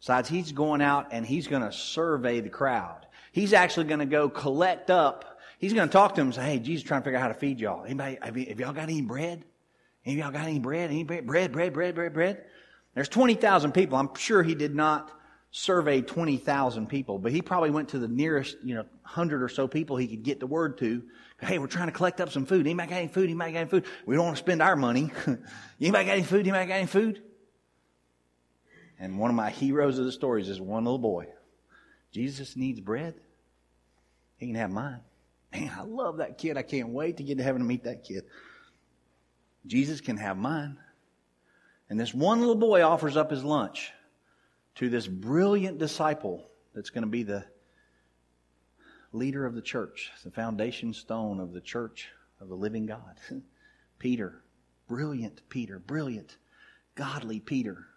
Besides, 0.00 0.28
he's 0.28 0.52
going 0.52 0.80
out 0.80 1.08
and 1.12 1.26
he's 1.26 1.46
going 1.46 1.60
to 1.60 1.70
survey 1.70 2.40
the 2.40 2.48
crowd. 2.48 3.06
He's 3.32 3.52
actually 3.52 3.84
going 3.84 4.00
to 4.00 4.06
go 4.06 4.30
collect 4.30 4.90
up. 4.90 5.38
He's 5.58 5.74
going 5.74 5.86
to 5.86 5.92
talk 5.92 6.14
to 6.14 6.20
them 6.22 6.28
and 6.28 6.34
say, 6.34 6.44
hey, 6.44 6.58
Jesus 6.58 6.82
trying 6.82 7.02
to 7.02 7.04
figure 7.04 7.18
out 7.18 7.22
how 7.22 7.28
to 7.28 7.34
feed 7.34 7.60
y'all. 7.60 7.84
Anybody, 7.84 8.18
have, 8.22 8.36
you, 8.38 8.46
have 8.46 8.58
y'all 8.58 8.72
got 8.72 8.84
any 8.84 9.02
bread? 9.02 9.44
Any 10.06 10.16
y'all 10.16 10.30
got 10.30 10.44
any 10.44 10.58
bread? 10.58 10.90
Any 10.90 11.04
bread? 11.04 11.26
Bread, 11.26 11.52
bread, 11.52 11.74
bread, 11.74 11.94
bread, 11.94 12.14
bread? 12.14 12.44
There's 12.94 13.10
20,000 13.10 13.72
people. 13.72 13.98
I'm 13.98 14.14
sure 14.14 14.42
he 14.42 14.54
did 14.54 14.74
not 14.74 15.12
survey 15.52 16.00
20,000 16.00 16.88
people, 16.88 17.18
but 17.18 17.32
he 17.32 17.42
probably 17.42 17.70
went 17.70 17.90
to 17.90 17.98
the 17.98 18.08
nearest, 18.08 18.56
you 18.62 18.74
know, 18.74 18.82
100 18.82 19.42
or 19.42 19.48
so 19.48 19.66
people 19.66 19.96
he 19.96 20.06
could 20.06 20.22
get 20.22 20.40
the 20.40 20.46
word 20.46 20.78
to. 20.78 21.02
Hey, 21.40 21.58
we're 21.58 21.66
trying 21.66 21.88
to 21.88 21.92
collect 21.92 22.20
up 22.20 22.30
some 22.30 22.46
food. 22.46 22.66
Anybody 22.66 22.90
got 22.90 22.96
any 22.96 23.08
food? 23.08 23.24
Anybody 23.24 23.52
got 23.52 23.58
any 23.60 23.70
food? 23.70 23.84
We 24.06 24.14
don't 24.14 24.26
want 24.26 24.36
to 24.36 24.42
spend 24.42 24.62
our 24.62 24.76
money. 24.76 25.10
Anybody 25.80 26.04
got 26.04 26.12
any 26.12 26.22
food? 26.22 26.40
Anybody 26.40 26.66
got 26.66 26.74
any 26.74 26.86
food? 26.86 27.22
And 28.98 29.18
one 29.18 29.30
of 29.30 29.36
my 29.36 29.50
heroes 29.50 29.98
of 29.98 30.04
the 30.04 30.12
stories 30.12 30.48
is 30.48 30.60
one 30.60 30.84
little 30.84 30.98
boy. 30.98 31.26
Jesus 32.12 32.54
needs 32.56 32.80
bread. 32.80 33.14
He 34.36 34.46
can 34.46 34.54
have 34.56 34.70
mine. 34.70 35.00
Man, 35.52 35.72
I 35.76 35.82
love 35.82 36.18
that 36.18 36.38
kid. 36.38 36.56
I 36.56 36.62
can't 36.62 36.90
wait 36.90 37.16
to 37.16 37.22
get 37.22 37.38
to 37.38 37.44
heaven 37.44 37.62
to 37.62 37.66
meet 37.66 37.84
that 37.84 38.04
kid. 38.04 38.24
Jesus 39.66 40.00
can 40.00 40.16
have 40.16 40.36
mine. 40.36 40.78
And 41.88 41.98
this 41.98 42.14
one 42.14 42.40
little 42.40 42.54
boy 42.54 42.82
offers 42.82 43.16
up 43.16 43.30
his 43.30 43.42
lunch 43.42 43.90
to 44.80 44.88
this 44.88 45.06
brilliant 45.06 45.76
disciple 45.76 46.48
that's 46.74 46.88
going 46.88 47.04
to 47.04 47.10
be 47.10 47.22
the 47.22 47.44
leader 49.12 49.44
of 49.44 49.54
the 49.54 49.60
church, 49.60 50.10
the 50.24 50.30
foundation 50.30 50.94
stone 50.94 51.38
of 51.38 51.52
the 51.52 51.60
church 51.60 52.08
of 52.40 52.48
the 52.48 52.54
living 52.54 52.86
God. 52.86 53.20
Peter, 53.98 54.40
brilliant 54.88 55.42
Peter, 55.50 55.78
brilliant, 55.78 56.38
godly 56.94 57.40
Peter. 57.40 57.88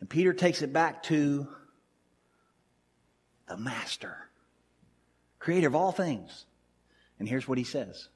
And 0.00 0.10
Peter 0.10 0.32
takes 0.32 0.62
it 0.62 0.72
back 0.72 1.04
to 1.04 1.46
the 3.46 3.56
master, 3.56 4.16
creator 5.38 5.68
of 5.68 5.76
all 5.76 5.92
things. 5.92 6.46
And 7.20 7.28
here's 7.28 7.46
what 7.46 7.56
he 7.56 7.62
says. 7.62 8.08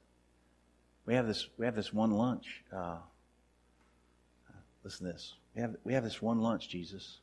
We 1.05 1.13
have 1.13 1.27
this, 1.27 1.47
we 1.57 1.63
have 1.63 1.77
this 1.77 1.93
one 1.93 2.11
lunch. 2.11 2.61
Uh, 2.75 2.97
listen 4.83 5.05
to 5.05 5.13
this. 5.13 5.35
We 5.55 5.61
have, 5.61 5.77
we 5.85 5.93
have 5.93 6.03
this 6.03 6.21
one 6.21 6.41
lunch, 6.41 6.67
Jesus. 6.67 7.21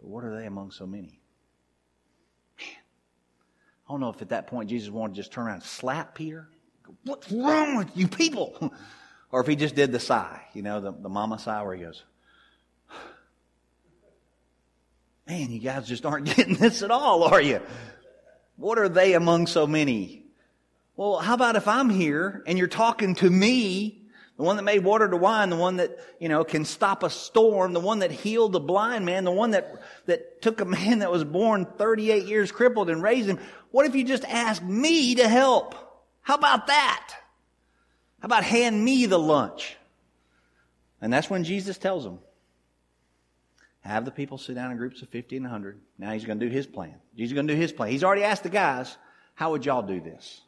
But 0.00 0.08
what 0.08 0.24
are 0.24 0.36
they 0.36 0.46
among 0.46 0.70
so 0.70 0.86
many? 0.86 1.20
Man, 2.58 2.68
I 3.88 3.92
don't 3.92 4.00
know 4.00 4.10
if 4.10 4.22
at 4.22 4.30
that 4.30 4.46
point 4.46 4.70
Jesus 4.70 4.90
wanted 4.90 5.14
to 5.14 5.20
just 5.20 5.32
turn 5.32 5.46
around 5.46 5.56
and 5.56 5.62
slap 5.64 6.14
Peter. 6.14 6.48
What's 7.04 7.30
wrong 7.30 7.76
with 7.76 7.96
you 7.96 8.08
people? 8.08 8.72
or 9.32 9.40
if 9.40 9.46
he 9.46 9.56
just 9.56 9.74
did 9.74 9.92
the 9.92 10.00
sigh, 10.00 10.42
you 10.54 10.62
know, 10.62 10.80
the, 10.80 10.92
the 10.92 11.08
mama 11.08 11.38
sigh 11.38 11.62
where 11.62 11.74
he 11.74 11.82
goes, 11.82 12.02
Man, 15.26 15.52
you 15.52 15.60
guys 15.60 15.86
just 15.86 16.04
aren't 16.04 16.26
getting 16.36 16.56
this 16.56 16.82
at 16.82 16.90
all, 16.90 17.22
are 17.22 17.40
you? 17.40 17.60
What 18.56 18.78
are 18.78 18.88
they 18.88 19.14
among 19.14 19.46
so 19.46 19.66
many? 19.66 20.24
Well, 20.96 21.18
how 21.18 21.34
about 21.34 21.56
if 21.56 21.68
I'm 21.68 21.88
here 21.88 22.42
and 22.46 22.58
you're 22.58 22.66
talking 22.66 23.14
to 23.16 23.30
me, 23.30 23.99
the 24.40 24.46
one 24.46 24.56
that 24.56 24.62
made 24.62 24.82
water 24.82 25.06
to 25.06 25.18
wine, 25.18 25.50
the 25.50 25.56
one 25.56 25.76
that, 25.76 25.98
you 26.18 26.30
know, 26.30 26.44
can 26.44 26.64
stop 26.64 27.02
a 27.02 27.10
storm, 27.10 27.74
the 27.74 27.80
one 27.80 27.98
that 27.98 28.10
healed 28.10 28.52
the 28.52 28.60
blind 28.60 29.04
man, 29.04 29.24
the 29.24 29.30
one 29.30 29.50
that, 29.50 29.82
that 30.06 30.40
took 30.40 30.62
a 30.62 30.64
man 30.64 31.00
that 31.00 31.12
was 31.12 31.24
born 31.24 31.66
38 31.76 32.24
years 32.24 32.50
crippled 32.50 32.88
and 32.88 33.02
raised 33.02 33.28
him. 33.28 33.38
What 33.70 33.84
if 33.84 33.94
you 33.94 34.02
just 34.02 34.24
asked 34.24 34.62
me 34.62 35.16
to 35.16 35.28
help? 35.28 35.74
How 36.22 36.36
about 36.36 36.68
that? 36.68 37.14
How 38.20 38.26
about 38.26 38.42
hand 38.42 38.82
me 38.82 39.04
the 39.04 39.18
lunch? 39.18 39.76
And 41.02 41.12
that's 41.12 41.28
when 41.28 41.44
Jesus 41.44 41.76
tells 41.76 42.04
them, 42.04 42.18
have 43.82 44.06
the 44.06 44.10
people 44.10 44.38
sit 44.38 44.54
down 44.54 44.70
in 44.70 44.78
groups 44.78 45.02
of 45.02 45.10
50 45.10 45.36
and 45.36 45.44
100. 45.44 45.78
Now 45.98 46.12
he's 46.12 46.24
going 46.24 46.40
to 46.40 46.48
do 46.48 46.50
his 46.50 46.66
plan. 46.66 46.94
Jesus 47.14 47.34
going 47.34 47.46
to 47.46 47.52
do 47.52 47.60
his 47.60 47.72
plan. 47.72 47.90
He's 47.90 48.04
already 48.04 48.24
asked 48.24 48.44
the 48.44 48.48
guys, 48.48 48.96
how 49.34 49.50
would 49.50 49.66
y'all 49.66 49.82
do 49.82 50.00
this? 50.00 50.40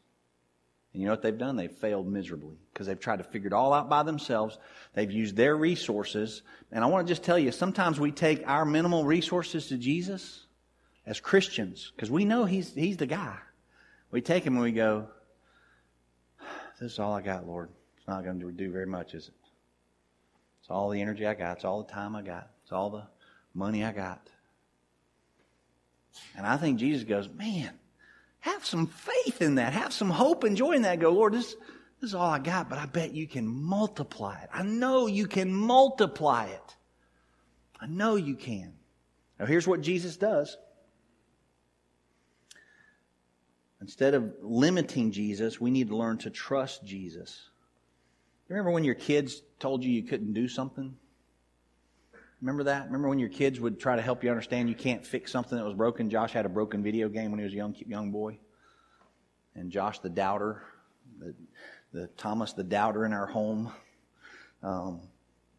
And 0.93 1.01
you 1.01 1.07
know 1.07 1.13
what 1.13 1.23
they've 1.23 1.37
done? 1.37 1.57
They've 1.57 1.73
failed 1.73 2.07
miserably 2.07 2.57
because 2.73 2.87
they've 2.87 3.01
tried 3.01 3.17
to 3.17 3.25
figure 3.25 3.47
it 3.47 3.53
all 3.53 3.73
out 3.73 3.89
by 3.89 4.03
themselves. 4.03 4.59
They've 4.95 5.11
used 5.11 5.37
their 5.37 5.57
resources. 5.57 6.43
And 6.71 6.85
I 6.85 6.87
want 6.87 7.07
to 7.07 7.11
just 7.11 7.23
tell 7.23 7.39
you, 7.39 7.51
sometimes 7.51 7.99
we 7.99 8.13
take 8.13 8.47
our 8.47 8.65
minimal 8.65 9.05
resources 9.05 9.69
to 9.69 9.79
Jesus 9.79 10.45
as 11.07 11.19
Christians 11.19 11.93
because 11.97 12.11
we 12.11 12.25
know 12.25 12.45
he's, 12.45 12.75
he's 12.75 12.99
the 12.99 13.07
guy. 13.07 13.37
We 14.11 14.21
take 14.21 14.45
him 14.45 14.55
and 14.55 14.63
we 14.63 14.73
go, 14.73 15.09
this 16.79 16.93
is 16.93 16.99
all 16.99 17.15
I 17.15 17.23
got, 17.23 17.47
Lord. 17.47 17.71
It's 17.97 18.07
not 18.07 18.25
going 18.25 18.41
to 18.41 18.53
do 18.53 18.71
very 18.71 18.87
much, 18.87 19.15
is 19.15 19.29
it? 19.29 19.35
It's 20.61 20.71
all 20.71 20.91
the 20.91 21.01
energy 21.01 21.27
I 21.27 21.35
got. 21.35 21.57
It's 21.57 21.65
all 21.65 21.83
the 21.83 21.93
time 21.93 22.15
I 22.15 22.23
got. 22.23 22.51
It's 22.63 22.73
all 22.73 22.91
the 22.91 23.05
money 23.55 23.85
I 23.85 23.93
got. 23.93 24.29
And 26.37 26.47
I 26.47 26.59
think 26.59 26.79
Jesus 26.79 27.05
goes, 27.05 27.29
man, 27.29 27.71
have 28.43 28.67
some 28.67 28.89
faith 28.89 29.41
in 29.41 29.55
that. 29.55 29.73
Have 29.73 29.93
some 29.93 30.11
hope 30.11 30.43
and 30.43 30.57
joy 30.57 30.73
in 30.73 30.83
that. 30.83 30.99
Go, 30.99 31.11
Lord, 31.11 31.33
this, 31.33 31.55
this 32.01 32.11
is 32.11 32.15
all 32.15 32.29
I 32.29 32.41
got, 32.41 32.69
but 32.69 32.79
I 32.79 32.87
bet 32.87 33.15
you 33.15 33.29
can 33.29 33.47
multiply 33.47 34.37
it. 34.43 34.49
I 34.53 34.65
know 34.65 35.07
you 35.07 35.29
can 35.29 35.55
multiply 35.55 36.47
it. 36.47 36.77
I 37.81 37.87
know 37.87 38.17
you 38.17 38.35
can. 38.35 38.75
Now, 39.39 39.47
here's 39.47 39.69
what 39.69 39.81
Jesus 39.81 40.17
does. 40.17 40.57
Instead 43.81 44.15
of 44.15 44.35
limiting 44.43 45.13
Jesus, 45.13 45.61
we 45.61 45.71
need 45.71 45.89
to 45.89 45.97
learn 45.97 46.19
to 46.19 46.31
trust 46.31 46.85
Jesus. 46.85 47.49
Remember 48.49 48.73
when 48.73 48.85
your 48.85 48.97
kids 48.97 49.41
told 49.61 49.85
you 49.85 49.93
you 49.93 50.03
couldn't 50.03 50.33
do 50.33 50.49
something? 50.49 50.97
Remember 52.43 52.65
that? 52.65 52.87
Remember 52.87 53.09
when 53.09 53.21
your 53.21 53.29
kids 53.29 53.61
would 53.61 53.79
try 53.79 53.95
to 53.95 54.03
help 54.03 54.25
you 54.25 54.31
understand 54.31 54.69
you 54.69 54.75
can't 54.75 55.07
fix 55.07 55.31
something 55.31 55.57
that 55.57 55.65
was 55.65 55.75
broken? 55.75 56.11
Josh 56.11 56.33
had 56.33 56.45
a 56.45 56.49
broken 56.49 56.83
video 56.83 57.09
game 57.09 57.31
when 57.31 57.39
he 57.39 57.45
was 57.45 57.53
a 57.53 57.57
young, 57.57 57.75
young 57.87 58.11
boy. 58.11 58.37
And 59.55 59.71
Josh 59.71 60.01
the 60.01 60.09
doubter, 60.09 60.65
the, 61.21 61.35
the 61.93 62.09
Thomas 62.17 62.53
the 62.53 62.65
doubter 62.65 63.07
in 63.07 63.13
our 63.13 63.27
home, 63.27 63.73
um, 64.65 65.03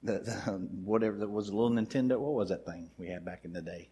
the, 0.03 0.19
the, 0.19 0.51
whatever 0.83 1.17
that 1.19 1.29
was 1.29 1.47
a 1.47 1.55
little 1.55 1.69
Nintendo. 1.69 2.19
What 2.19 2.33
was 2.33 2.49
that 2.49 2.65
thing 2.65 2.89
we 2.97 3.07
had 3.07 3.23
back 3.23 3.45
in 3.45 3.53
the 3.53 3.61
day? 3.61 3.87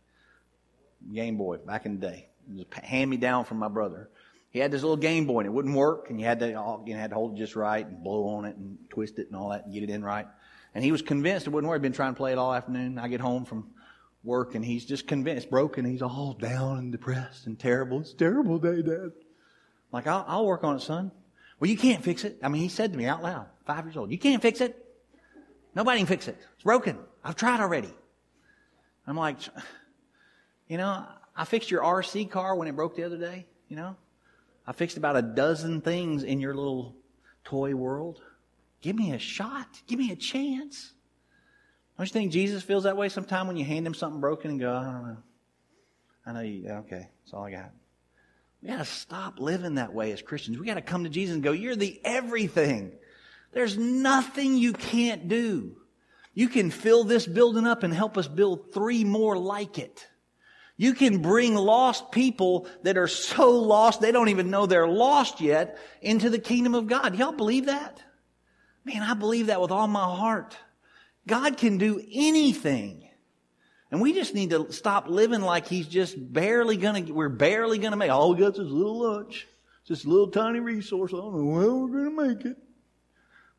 Game 1.13 1.37
Boy 1.37 1.57
back 1.57 1.85
in 1.85 1.97
the 1.97 2.07
day. 2.07 2.27
It 2.49 2.57
was 2.57 2.65
hand 2.83 3.09
me 3.09 3.15
down 3.15 3.45
from 3.45 3.57
my 3.57 3.69
brother. 3.69 4.09
He 4.49 4.59
had 4.59 4.69
this 4.69 4.81
little 4.81 4.97
Game 4.97 5.27
Boy 5.27 5.39
and 5.39 5.47
it 5.47 5.53
wouldn't 5.53 5.75
work, 5.75 6.09
and 6.09 6.19
you 6.19 6.25
had 6.25 6.41
to 6.41 6.49
you 6.85 6.95
had 6.95 7.11
to 7.11 7.15
hold 7.15 7.37
it 7.37 7.39
just 7.39 7.55
right 7.55 7.85
and 7.85 8.03
blow 8.03 8.27
on 8.35 8.43
it 8.43 8.57
and 8.57 8.77
twist 8.89 9.17
it 9.17 9.27
and 9.27 9.35
all 9.37 9.49
that 9.49 9.63
and 9.63 9.73
get 9.73 9.83
it 9.83 9.89
in 9.89 10.03
right. 10.03 10.27
And 10.73 10.83
he 10.83 10.91
was 10.91 11.01
convinced 11.01 11.47
it 11.47 11.49
wouldn't 11.49 11.69
work. 11.69 11.79
He'd 11.79 11.83
been 11.83 11.93
trying 11.93 12.13
to 12.13 12.17
play 12.17 12.31
it 12.31 12.37
all 12.37 12.53
afternoon. 12.53 12.97
I 12.97 13.07
get 13.07 13.19
home 13.19 13.45
from 13.45 13.71
work 14.23 14.55
and 14.55 14.63
he's 14.63 14.85
just 14.85 15.07
convinced, 15.07 15.49
broken. 15.49 15.85
He's 15.85 16.01
all 16.01 16.33
down 16.33 16.77
and 16.77 16.91
depressed 16.91 17.47
and 17.47 17.59
terrible. 17.59 18.01
It's 18.01 18.13
terrible 18.13 18.59
day, 18.59 18.81
Dad. 18.81 19.11
I'm 19.11 19.11
like, 19.91 20.07
I'll, 20.07 20.25
I'll 20.27 20.45
work 20.45 20.63
on 20.63 20.77
it, 20.77 20.81
son. 20.81 21.11
Well, 21.59 21.69
you 21.69 21.77
can't 21.77 22.03
fix 22.03 22.23
it. 22.23 22.39
I 22.41 22.47
mean, 22.47 22.61
he 22.61 22.69
said 22.69 22.91
to 22.91 22.97
me 22.97 23.05
out 23.05 23.21
loud, 23.21 23.47
five 23.65 23.85
years 23.85 23.97
old, 23.97 24.11
you 24.11 24.17
can't 24.17 24.41
fix 24.41 24.61
it. 24.61 24.77
Nobody 25.75 25.99
can 25.99 26.07
fix 26.07 26.27
it. 26.27 26.37
It's 26.55 26.63
broken. 26.63 26.97
I've 27.23 27.35
tried 27.35 27.59
already. 27.59 27.93
I'm 29.05 29.17
like, 29.17 29.37
you 30.67 30.77
know, 30.77 31.05
I 31.35 31.45
fixed 31.45 31.71
your 31.71 31.81
RC 31.81 32.29
car 32.29 32.55
when 32.55 32.67
it 32.67 32.75
broke 32.75 32.95
the 32.95 33.03
other 33.03 33.17
day, 33.17 33.45
you 33.67 33.75
know? 33.75 33.95
I 34.65 34.73
fixed 34.73 34.97
about 34.97 35.17
a 35.17 35.21
dozen 35.21 35.81
things 35.81 36.23
in 36.23 36.39
your 36.39 36.53
little 36.53 36.95
toy 37.43 37.75
world. 37.75 38.21
Give 38.81 38.95
me 38.95 39.13
a 39.13 39.19
shot. 39.19 39.81
Give 39.87 39.99
me 39.99 40.11
a 40.11 40.15
chance. 40.15 40.93
Don't 41.97 42.07
you 42.07 42.13
think 42.13 42.31
Jesus 42.31 42.63
feels 42.63 42.83
that 42.83 42.97
way 42.97 43.09
sometime 43.09 43.47
when 43.47 43.57
you 43.57 43.65
hand 43.65 43.85
him 43.85 43.93
something 43.93 44.19
broken 44.19 44.51
and 44.51 44.59
go, 44.59 44.73
I 44.73 44.83
don't 44.83 45.07
know. 45.07 45.17
I 46.25 46.33
know 46.33 46.39
you, 46.41 46.69
okay, 46.69 47.09
that's 47.23 47.33
all 47.33 47.43
I 47.43 47.51
got. 47.51 47.71
We 48.61 48.69
got 48.69 48.77
to 48.77 48.85
stop 48.85 49.39
living 49.39 49.75
that 49.75 49.93
way 49.93 50.11
as 50.11 50.21
Christians. 50.21 50.57
We 50.57 50.65
got 50.65 50.75
to 50.75 50.81
come 50.81 51.03
to 51.03 51.09
Jesus 51.09 51.33
and 51.33 51.43
go, 51.43 51.51
You're 51.51 51.75
the 51.75 51.99
everything. 52.03 52.91
There's 53.53 53.77
nothing 53.77 54.57
you 54.57 54.73
can't 54.73 55.27
do. 55.27 55.75
You 56.33 56.47
can 56.47 56.71
fill 56.71 57.03
this 57.03 57.25
building 57.27 57.67
up 57.67 57.83
and 57.83 57.93
help 57.93 58.17
us 58.17 58.27
build 58.27 58.73
three 58.73 59.03
more 59.03 59.37
like 59.37 59.77
it. 59.77 60.07
You 60.77 60.93
can 60.93 61.21
bring 61.21 61.55
lost 61.55 62.11
people 62.11 62.67
that 62.83 62.97
are 62.97 63.07
so 63.07 63.51
lost 63.51 63.99
they 63.99 64.11
don't 64.11 64.29
even 64.29 64.49
know 64.49 64.65
they're 64.65 64.87
lost 64.87 65.41
yet 65.41 65.77
into 66.01 66.29
the 66.29 66.39
kingdom 66.39 66.73
of 66.73 66.87
God. 66.87 67.17
Y'all 67.17 67.33
believe 67.33 67.65
that? 67.65 68.01
Man, 68.83 69.01
I 69.01 69.13
believe 69.13 69.47
that 69.47 69.61
with 69.61 69.71
all 69.71 69.87
my 69.87 70.03
heart. 70.03 70.57
God 71.27 71.57
can 71.57 71.77
do 71.77 72.01
anything. 72.11 73.07
And 73.91 74.01
we 74.01 74.13
just 74.13 74.33
need 74.33 74.51
to 74.51 74.71
stop 74.71 75.07
living 75.07 75.41
like 75.41 75.67
he's 75.67 75.87
just 75.87 76.15
barely 76.33 76.77
gonna, 76.77 77.01
we're 77.01 77.29
barely 77.29 77.77
gonna 77.77 77.97
make, 77.97 78.09
all 78.09 78.33
we 78.33 78.39
got 78.39 78.53
is 78.53 78.59
a 78.59 78.63
little 78.63 78.99
lunch. 78.99 79.47
Just 79.85 80.05
a 80.05 80.09
little 80.09 80.27
tiny 80.27 80.59
resource. 80.59 81.11
I 81.13 81.17
don't 81.17 81.35
know 81.35 81.45
when 81.45 81.91
we're 81.91 82.09
gonna 82.09 82.35
make 82.35 82.45
it. 82.45 82.57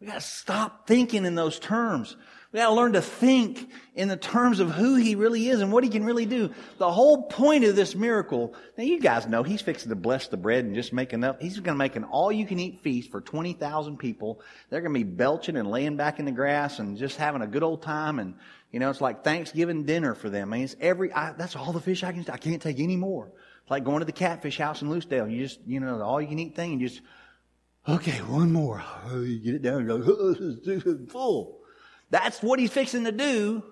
We 0.00 0.06
gotta 0.06 0.20
stop 0.20 0.86
thinking 0.86 1.24
in 1.26 1.34
those 1.34 1.58
terms. 1.58 2.16
We 2.52 2.58
gotta 2.58 2.74
learn 2.74 2.92
to 2.92 3.00
think 3.00 3.70
in 3.94 4.08
the 4.08 4.16
terms 4.16 4.60
of 4.60 4.70
who 4.70 4.96
he 4.96 5.14
really 5.14 5.48
is 5.48 5.62
and 5.62 5.72
what 5.72 5.84
he 5.84 5.90
can 5.90 6.04
really 6.04 6.26
do. 6.26 6.50
The 6.76 6.92
whole 6.92 7.22
point 7.22 7.64
of 7.64 7.76
this 7.76 7.94
miracle, 7.94 8.54
now 8.76 8.84
you 8.84 9.00
guys 9.00 9.26
know 9.26 9.42
he's 9.42 9.62
fixing 9.62 9.88
to 9.88 9.96
bless 9.96 10.28
the 10.28 10.36
bread 10.36 10.66
and 10.66 10.74
just 10.74 10.92
make 10.92 11.14
enough. 11.14 11.40
He's 11.40 11.58
gonna 11.60 11.78
make 11.78 11.96
an 11.96 12.04
all 12.04 12.30
you 12.30 12.44
can 12.44 12.60
eat 12.60 12.80
feast 12.82 13.10
for 13.10 13.22
20,000 13.22 13.96
people. 13.96 14.42
They're 14.68 14.82
gonna 14.82 14.92
be 14.92 15.02
belching 15.02 15.56
and 15.56 15.70
laying 15.70 15.96
back 15.96 16.18
in 16.18 16.26
the 16.26 16.32
grass 16.32 16.78
and 16.78 16.98
just 16.98 17.16
having 17.16 17.40
a 17.40 17.46
good 17.46 17.62
old 17.62 17.80
time 17.82 18.18
and, 18.18 18.34
you 18.70 18.80
know, 18.80 18.90
it's 18.90 19.00
like 19.00 19.24
Thanksgiving 19.24 19.84
dinner 19.84 20.14
for 20.14 20.28
them. 20.28 20.52
I 20.52 20.56
mean, 20.56 20.64
it's 20.64 20.76
every, 20.78 21.10
I, 21.10 21.32
that's 21.32 21.56
all 21.56 21.72
the 21.72 21.80
fish 21.80 22.04
I 22.04 22.12
can, 22.12 22.26
I 22.30 22.36
can't 22.36 22.60
take 22.60 22.80
any 22.80 22.96
more. 22.96 23.32
It's 23.62 23.70
like 23.70 23.84
going 23.84 24.00
to 24.00 24.04
the 24.04 24.12
catfish 24.12 24.58
house 24.58 24.82
in 24.82 24.90
Lucedale. 24.90 25.32
You 25.32 25.42
just, 25.42 25.60
you 25.66 25.80
know, 25.80 25.96
the 25.96 26.04
all 26.04 26.20
you 26.20 26.28
can 26.28 26.38
eat 26.38 26.54
thing 26.54 26.72
and 26.72 26.80
just, 26.82 27.00
okay, 27.88 28.18
one 28.18 28.52
more. 28.52 28.84
You 29.12 29.38
get 29.38 29.54
it 29.54 29.62
down 29.62 29.88
and 29.88 29.88
go, 30.04 31.06
full. 31.08 31.61
That's 32.12 32.42
what 32.42 32.60
he's 32.60 32.70
fixing 32.70 33.04
to 33.04 33.12
do. 33.12 33.64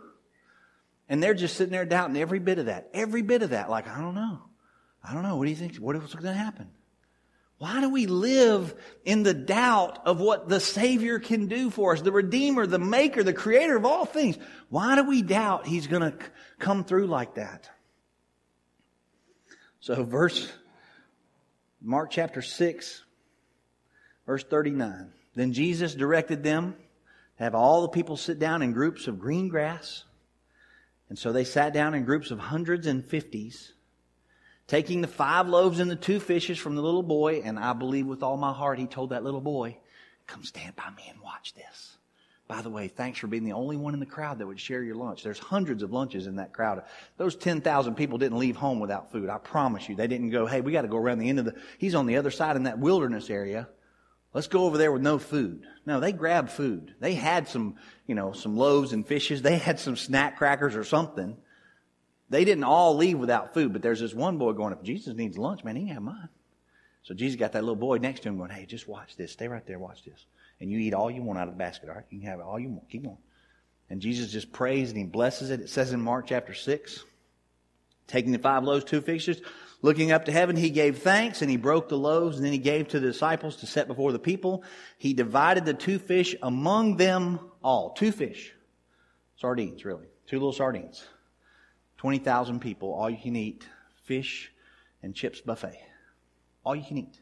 And 1.11 1.23
they're 1.23 1.35
just 1.35 1.57
sitting 1.57 1.73
there 1.73 1.85
doubting 1.85 2.17
every 2.17 2.39
bit 2.39 2.59
of 2.59 2.67
that. 2.67 2.89
Every 2.95 3.21
bit 3.21 3.43
of 3.43 3.51
that. 3.51 3.69
Like, 3.69 3.87
I 3.87 4.01
don't 4.01 4.15
know. 4.15 4.41
I 5.05 5.13
don't 5.13 5.23
know. 5.23 5.37
What 5.37 5.45
do 5.45 5.51
you 5.51 5.57
think? 5.57 5.77
What 5.77 5.95
is 5.95 6.15
going 6.15 6.25
to 6.25 6.33
happen? 6.33 6.71
Why 7.59 7.83
do 7.83 7.91
we 7.91 8.07
live 8.07 8.75
in 9.05 9.23
the 9.25 9.35
doubt 9.35 10.07
of 10.07 10.19
what 10.21 10.49
the 10.49 10.59
Savior 10.59 11.19
can 11.19 11.49
do 11.49 11.69
for 11.69 11.93
us? 11.93 12.01
The 12.01 12.13
Redeemer, 12.13 12.67
the 12.67 12.79
Maker, 12.79 13.23
the 13.23 13.35
Creator 13.35 13.77
of 13.77 13.85
all 13.85 14.07
things. 14.07 14.39
Why 14.71 14.97
do 14.97 15.05
we 15.05 15.21
doubt 15.21 15.67
He's 15.67 15.87
going 15.87 16.11
to 16.11 16.17
come 16.59 16.85
through 16.85 17.09
like 17.09 17.35
that? 17.35 17.69
So 19.81 20.03
verse, 20.03 20.51
Mark 21.83 22.11
chapter 22.11 22.41
6, 22.41 23.05
verse 24.25 24.45
39. 24.45 25.13
Then 25.35 25.53
Jesus 25.53 25.95
directed 25.95 26.43
them 26.43 26.77
have 27.45 27.55
all 27.55 27.83
the 27.83 27.89
people 27.89 28.17
sit 28.17 28.39
down 28.39 28.63
in 28.63 28.73
groups 28.73 29.07
of 29.07 29.19
green 29.19 29.49
grass. 29.49 30.05
And 31.09 31.19
so 31.19 31.33
they 31.33 31.45
sat 31.45 31.73
down 31.73 31.95
in 31.95 32.05
groups 32.05 32.31
of 32.31 32.39
hundreds 32.39 32.87
and 32.87 33.05
fifties, 33.05 33.73
taking 34.67 35.01
the 35.01 35.09
five 35.09 35.49
loaves 35.49 35.81
and 35.81 35.91
the 35.91 35.97
two 35.97 36.21
fishes 36.21 36.59
from 36.59 36.77
the 36.77 36.83
little 36.83 37.03
boy. 37.03 37.43
And 37.45 37.59
I 37.59 37.73
believe 37.73 38.07
with 38.07 38.23
all 38.23 38.37
my 38.37 38.53
heart, 38.53 38.79
he 38.79 38.87
told 38.87 39.11
that 39.11 39.25
little 39.25 39.41
boy, 39.41 39.79
Come 40.27 40.45
stand 40.45 40.77
by 40.77 40.91
me 40.97 41.03
and 41.11 41.21
watch 41.21 41.55
this. 41.55 41.97
By 42.47 42.63
the 42.63 42.71
way, 42.71 42.89
thanks 42.89 43.19
for 43.19 43.27
being 43.27 43.45
the 43.45 43.53
only 43.53 43.77
one 43.77 43.95
in 43.95 44.01
the 44.01 44.07
crowd 44.07 44.39
that 44.39 44.47
would 44.47 44.61
share 44.61 44.83
your 44.83 44.97
lunch. 44.97 45.23
There's 45.23 45.39
hundreds 45.39 45.83
of 45.83 45.93
lunches 45.93 46.27
in 46.27 46.37
that 46.37 46.53
crowd. 46.53 46.83
Those 47.17 47.37
10,000 47.37 47.95
people 47.95 48.19
didn't 48.19 48.39
leave 48.39 48.57
home 48.57 48.81
without 48.81 49.11
food. 49.11 49.29
I 49.29 49.39
promise 49.39 49.89
you. 49.89 49.97
They 49.97 50.09
didn't 50.09 50.31
go, 50.31 50.47
hey, 50.47 50.61
we 50.61 50.73
got 50.73 50.83
to 50.83 50.89
go 50.89 50.97
around 50.97 51.19
the 51.19 51.29
end 51.29 51.39
of 51.39 51.45
the, 51.45 51.55
he's 51.79 51.95
on 51.95 52.07
the 52.07 52.17
other 52.17 52.31
side 52.31 52.57
in 52.57 52.65
that 52.65 52.79
wilderness 52.79 53.31
area. 53.31 53.69
Let's 54.33 54.47
go 54.47 54.65
over 54.65 54.79
there 54.79 54.93
with 54.93 55.03
no 55.03 55.19
food. 55.19 55.67
No, 55.87 55.99
they 55.99 56.13
grabbed 56.13 56.51
food. 56.51 56.95
They 57.01 57.15
had 57.15 57.49
some, 57.49 57.77
you 58.07 58.15
know, 58.15 58.33
some 58.33 58.57
loaves 58.57 58.93
and 58.93 59.07
fishes. 59.07 59.43
They 59.43 59.59
had 59.59 59.81
some 59.81 59.97
snack 59.97 60.39
crackers 60.39 60.77
or 60.77 60.85
something. 60.85 61.37
They 62.29 62.45
didn't 62.45 62.65
all 62.65 62.97
leave 62.97 63.19
without 63.19 63.55
food, 63.55 63.73
but 63.73 63.83
there's 63.83 63.99
this 63.99 64.15
one 64.15 64.39
boy 64.39 64.53
going, 64.53 64.73
if 64.73 64.83
Jesus 64.83 65.17
needs 65.17 65.37
lunch, 65.37 65.65
man, 65.65 65.75
he 65.75 65.87
can 65.87 65.95
have 65.95 66.03
mine. 66.03 66.29
So 67.03 67.13
Jesus 67.13 67.39
got 67.39 67.53
that 67.53 67.63
little 67.63 67.75
boy 67.75 67.97
next 67.99 68.21
to 68.21 68.29
him 68.29 68.37
going, 68.37 68.51
hey, 68.51 68.67
just 68.67 68.87
watch 68.87 69.17
this. 69.17 69.33
Stay 69.33 69.49
right 69.49 69.67
there, 69.67 69.81
watch 69.81 70.05
this. 70.05 70.27
And 70.61 70.71
you 70.71 70.79
eat 70.79 70.95
all 70.95 71.11
you 71.11 71.23
want 71.23 71.41
out 71.41 71.49
of 71.49 71.55
the 71.55 71.59
basket, 71.59 71.89
all 71.89 71.97
right? 71.97 72.05
You 72.11 72.21
can 72.21 72.29
have 72.29 72.39
it 72.39 72.45
all 72.45 72.61
you 72.61 72.69
want. 72.69 72.89
Keep 72.89 73.07
on. 73.09 73.17
And 73.89 74.01
Jesus 74.01 74.31
just 74.31 74.53
prays 74.53 74.91
and 74.91 74.99
he 74.99 75.05
blesses 75.05 75.51
it. 75.51 75.61
It 75.61 75.71
says 75.71 75.93
in 75.93 76.01
Mark 76.01 76.27
chapter 76.29 76.55
6, 76.55 77.05
taking 78.11 78.33
the 78.33 78.39
five 78.39 78.65
loaves, 78.65 78.85
two 78.85 79.01
fishes, 79.01 79.41
Looking 79.83 80.13
up 80.13 80.27
to 80.27 80.33
heaven, 80.33 80.57
he 80.57 80.71
gave 80.71 80.99
thanks 80.99 81.41
and 81.41 81.51
he 81.51 81.57
broke 81.57 81.89
the 81.89 81.97
loaves 81.97 82.37
and 82.37 82.45
then 82.45 82.53
he 82.53 82.59
gave 82.59 82.89
to 82.89 83.01
the 83.01 83.07
disciples 83.07 83.57
to 83.57 83.67
set 83.67 83.87
before 83.87 84.13
the 84.13 84.19
people. 84.19 84.63
He 84.99 85.15
divided 85.15 85.65
the 85.65 85.73
two 85.73 85.99
fish 85.99 86.37
among 86.43 86.97
them 86.97 87.41
all. 87.63 87.91
Two 87.91 88.13
fish. 88.13 88.53
Sardines, 89.37 89.85
really. 89.85 90.07
Two 90.27 90.37
little 90.37 90.53
sardines. 90.53 91.03
20,000 91.97 92.61
people, 92.61 92.93
all 92.93 93.09
you 93.09 93.17
can 93.17 93.37
eat. 93.37 93.67
Fish 94.05 94.53
and 95.03 95.15
chips 95.15 95.41
buffet. 95.41 95.81
All 96.63 96.77
you 96.77 96.85
can 96.85 96.99
eat. 96.99 97.19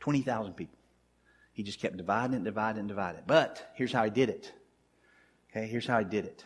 20,000 0.00 0.54
people. 0.54 0.78
He 1.52 1.62
just 1.62 1.78
kept 1.78 1.98
dividing 1.98 2.36
it, 2.36 2.44
dividing 2.44 2.86
it, 2.86 2.88
dividing 2.88 3.18
it. 3.18 3.24
But 3.26 3.70
here's 3.74 3.92
how 3.92 4.04
he 4.04 4.10
did 4.10 4.30
it. 4.30 4.50
Okay, 5.50 5.66
here's 5.66 5.86
how 5.86 5.98
he 5.98 6.06
did 6.06 6.24
it. 6.24 6.42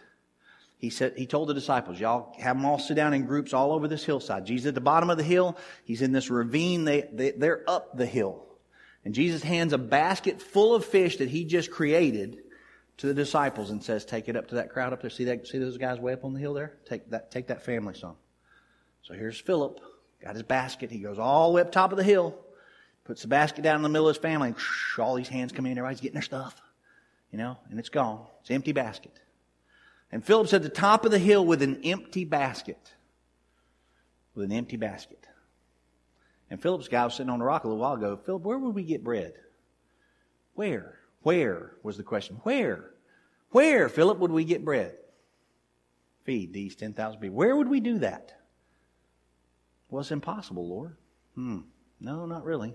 He 0.78 0.90
said, 0.90 1.14
he 1.16 1.26
told 1.26 1.48
the 1.48 1.54
disciples, 1.54 1.98
y'all 1.98 2.34
have 2.38 2.56
them 2.56 2.66
all 2.66 2.78
sit 2.78 2.94
down 2.94 3.14
in 3.14 3.24
groups 3.24 3.54
all 3.54 3.72
over 3.72 3.88
this 3.88 4.04
hillside. 4.04 4.44
Jesus 4.44 4.68
at 4.68 4.74
the 4.74 4.80
bottom 4.80 5.08
of 5.08 5.16
the 5.16 5.24
hill. 5.24 5.56
He's 5.84 6.02
in 6.02 6.12
this 6.12 6.28
ravine. 6.28 6.84
They, 6.84 7.08
they, 7.12 7.30
they're 7.30 7.64
up 7.68 7.96
the 7.96 8.06
hill. 8.06 8.44
And 9.04 9.14
Jesus 9.14 9.42
hands 9.42 9.72
a 9.72 9.78
basket 9.78 10.42
full 10.42 10.74
of 10.74 10.84
fish 10.84 11.16
that 11.18 11.30
he 11.30 11.44
just 11.44 11.70
created 11.70 12.38
to 12.98 13.06
the 13.06 13.14
disciples 13.14 13.70
and 13.70 13.82
says, 13.82 14.04
take 14.04 14.28
it 14.28 14.36
up 14.36 14.48
to 14.48 14.56
that 14.56 14.70
crowd 14.70 14.92
up 14.92 15.00
there. 15.00 15.10
See 15.10 15.24
that, 15.24 15.46
see 15.46 15.58
those 15.58 15.78
guys 15.78 15.98
way 15.98 16.12
up 16.12 16.24
on 16.24 16.34
the 16.34 16.40
hill 16.40 16.54
there? 16.54 16.76
Take 16.86 17.08
that, 17.10 17.30
take 17.30 17.46
that 17.46 17.64
family 17.64 17.94
some. 17.94 18.16
So 19.02 19.14
here's 19.14 19.38
Philip, 19.38 19.80
got 20.22 20.34
his 20.34 20.42
basket. 20.42 20.90
He 20.90 20.98
goes 20.98 21.18
all 21.18 21.50
the 21.50 21.56
way 21.56 21.62
up 21.62 21.72
top 21.72 21.92
of 21.92 21.98
the 21.98 22.04
hill, 22.04 22.38
puts 23.04 23.22
the 23.22 23.28
basket 23.28 23.62
down 23.62 23.76
in 23.76 23.82
the 23.82 23.88
middle 23.88 24.08
of 24.08 24.16
his 24.16 24.20
family, 24.20 24.48
and 24.48 24.56
all 24.98 25.14
these 25.14 25.28
hands 25.28 25.52
come 25.52 25.64
in, 25.66 25.78
everybody's 25.78 26.00
getting 26.00 26.14
their 26.14 26.22
stuff. 26.22 26.60
You 27.30 27.38
know, 27.38 27.58
and 27.70 27.78
it's 27.78 27.88
gone. 27.88 28.26
It's 28.40 28.50
an 28.50 28.56
empty 28.56 28.72
basket. 28.72 29.18
And 30.10 30.24
Philip's 30.24 30.54
at 30.54 30.62
the 30.62 30.68
top 30.68 31.04
of 31.04 31.10
the 31.10 31.18
hill 31.18 31.44
with 31.44 31.62
an 31.62 31.80
empty 31.84 32.24
basket. 32.24 32.94
With 34.34 34.44
an 34.44 34.52
empty 34.52 34.76
basket. 34.76 35.26
And 36.50 36.62
Philip's 36.62 36.88
guy 36.88 37.04
was 37.04 37.14
sitting 37.14 37.30
on 37.30 37.40
the 37.40 37.44
rock 37.44 37.64
a 37.64 37.68
little 37.68 37.80
while 37.80 37.94
ago. 37.94 38.16
Philip, 38.16 38.42
where 38.42 38.58
would 38.58 38.74
we 38.74 38.84
get 38.84 39.02
bread? 39.02 39.34
Where? 40.54 40.98
Where 41.22 41.72
was 41.82 41.96
the 41.96 42.02
question. 42.02 42.36
Where? 42.44 42.90
Where, 43.50 43.88
Philip, 43.88 44.18
would 44.18 44.30
we 44.30 44.44
get 44.44 44.64
bread? 44.64 44.96
Feed 46.24 46.52
these 46.52 46.76
10,000 46.76 47.20
people. 47.20 47.36
Where 47.36 47.56
would 47.56 47.68
we 47.68 47.80
do 47.80 47.98
that? 47.98 48.32
Well, 49.88 50.00
it's 50.00 50.10
impossible, 50.10 50.68
Lord. 50.68 50.96
Hmm. 51.34 51.60
No, 52.00 52.26
not 52.26 52.44
really. 52.44 52.74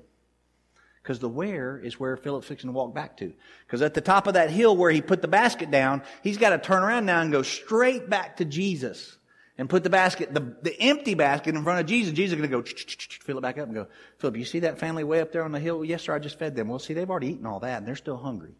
Because 1.01 1.19
the 1.19 1.29
where 1.29 1.79
is 1.79 1.99
where 1.99 2.15
Philip's 2.15 2.47
fixing 2.47 2.69
to 2.69 2.73
walk 2.73 2.93
back 2.93 3.17
to. 3.17 3.33
Because 3.65 3.81
at 3.81 3.93
the 3.93 4.01
top 4.01 4.27
of 4.27 4.35
that 4.35 4.51
hill 4.51 4.77
where 4.77 4.91
he 4.91 5.01
put 5.01 5.21
the 5.21 5.27
basket 5.27 5.71
down, 5.71 6.03
he's 6.21 6.37
got 6.37 6.51
to 6.51 6.59
turn 6.59 6.83
around 6.83 7.05
now 7.05 7.21
and 7.21 7.31
go 7.31 7.41
straight 7.41 8.09
back 8.09 8.37
to 8.37 8.45
Jesus 8.45 9.17
and 9.57 9.69
put 9.69 9.83
the 9.83 9.89
basket, 9.89 10.33
the, 10.33 10.55
the 10.61 10.79
empty 10.79 11.15
basket 11.15 11.55
in 11.55 11.63
front 11.63 11.79
of 11.79 11.85
Jesus. 11.87 12.13
Jesus 12.13 12.33
is 12.33 12.39
going 12.39 12.63
to 12.63 12.71
go 12.71 12.79
fill 13.21 13.37
it 13.37 13.41
back 13.41 13.57
up 13.57 13.65
and 13.65 13.75
go, 13.75 13.87
Philip, 14.19 14.37
you 14.37 14.45
see 14.45 14.59
that 14.59 14.79
family 14.79 15.03
way 15.03 15.21
up 15.21 15.31
there 15.31 15.43
on 15.43 15.51
the 15.51 15.59
hill? 15.59 15.83
Yes, 15.83 16.03
sir, 16.03 16.13
I 16.13 16.19
just 16.19 16.37
fed 16.37 16.55
them. 16.55 16.67
Well, 16.67 16.79
see, 16.79 16.93
they've 16.93 17.09
already 17.09 17.29
eaten 17.29 17.45
all 17.45 17.59
that 17.61 17.79
and 17.79 17.87
they're 17.87 17.95
still 17.95 18.17
hungry. 18.17 18.55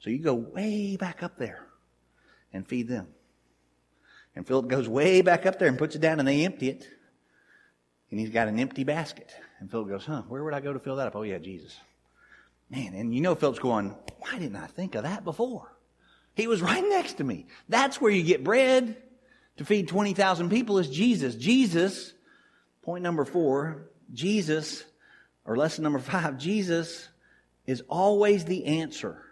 So 0.00 0.10
you 0.10 0.18
go 0.18 0.34
way 0.34 0.96
back 0.96 1.22
up 1.22 1.38
there 1.38 1.66
and 2.52 2.66
feed 2.66 2.88
them. 2.88 3.08
And 4.36 4.46
Philip 4.46 4.68
goes 4.68 4.88
way 4.88 5.22
back 5.22 5.46
up 5.46 5.58
there 5.58 5.68
and 5.68 5.78
puts 5.78 5.94
it 5.94 6.00
down 6.00 6.18
and 6.18 6.26
they 6.26 6.44
empty 6.44 6.68
it. 6.68 6.86
And 8.10 8.20
he's 8.20 8.30
got 8.30 8.48
an 8.48 8.58
empty 8.58 8.84
basket. 8.84 9.34
And 9.64 9.70
Philip 9.70 9.88
goes, 9.88 10.04
huh, 10.04 10.24
where 10.28 10.44
would 10.44 10.52
I 10.52 10.60
go 10.60 10.74
to 10.74 10.78
fill 10.78 10.96
that 10.96 11.06
up? 11.06 11.16
Oh, 11.16 11.22
yeah, 11.22 11.38
Jesus. 11.38 11.74
Man, 12.68 12.92
and 12.92 13.14
you 13.14 13.22
know 13.22 13.34
Philip's 13.34 13.58
going, 13.58 13.96
why 14.18 14.38
didn't 14.38 14.56
I 14.56 14.66
think 14.66 14.94
of 14.94 15.04
that 15.04 15.24
before? 15.24 15.74
He 16.34 16.46
was 16.46 16.60
right 16.60 16.84
next 16.86 17.14
to 17.14 17.24
me. 17.24 17.46
That's 17.70 17.98
where 17.98 18.10
you 18.10 18.22
get 18.22 18.44
bread 18.44 18.94
to 19.56 19.64
feed 19.64 19.88
20,000 19.88 20.50
people 20.50 20.76
is 20.78 20.90
Jesus. 20.90 21.34
Jesus, 21.34 22.12
point 22.82 23.02
number 23.02 23.24
four, 23.24 23.88
Jesus, 24.12 24.84
or 25.46 25.56
lesson 25.56 25.82
number 25.82 25.98
five, 25.98 26.36
Jesus 26.36 27.08
is 27.66 27.82
always 27.88 28.44
the 28.44 28.66
answer. 28.66 29.22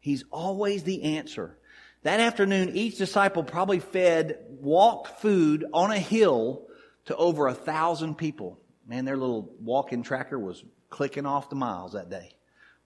He's 0.00 0.24
always 0.30 0.84
the 0.84 1.02
answer. 1.18 1.58
That 2.02 2.18
afternoon, 2.18 2.74
each 2.74 2.96
disciple 2.96 3.44
probably 3.44 3.80
fed, 3.80 4.38
walked 4.58 5.20
food 5.20 5.66
on 5.74 5.90
a 5.90 5.98
hill 5.98 6.62
to 7.04 7.16
over 7.16 7.46
a 7.46 7.52
thousand 7.52 8.14
people. 8.14 8.58
Man, 8.86 9.04
their 9.04 9.16
little 9.16 9.54
walking 9.60 10.02
tracker 10.02 10.38
was 10.38 10.64
clicking 10.90 11.26
off 11.26 11.48
the 11.48 11.56
miles 11.56 11.92
that 11.92 12.10
day. 12.10 12.36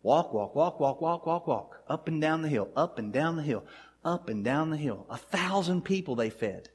Walk, 0.02 0.32
walk, 0.32 0.54
walk, 0.54 0.78
walk, 0.78 1.00
walk, 1.00 1.26
walk, 1.26 1.46
walk. 1.46 1.82
Up 1.88 2.08
and 2.08 2.20
down 2.20 2.42
the 2.42 2.48
hill, 2.48 2.68
up 2.76 2.98
and 2.98 3.12
down 3.12 3.36
the 3.36 3.42
hill, 3.42 3.64
up 4.04 4.28
and 4.28 4.44
down 4.44 4.70
the 4.70 4.76
hill. 4.76 5.06
A 5.10 5.16
thousand 5.16 5.84
people 5.84 6.14
they 6.14 6.30
fed. 6.30 6.68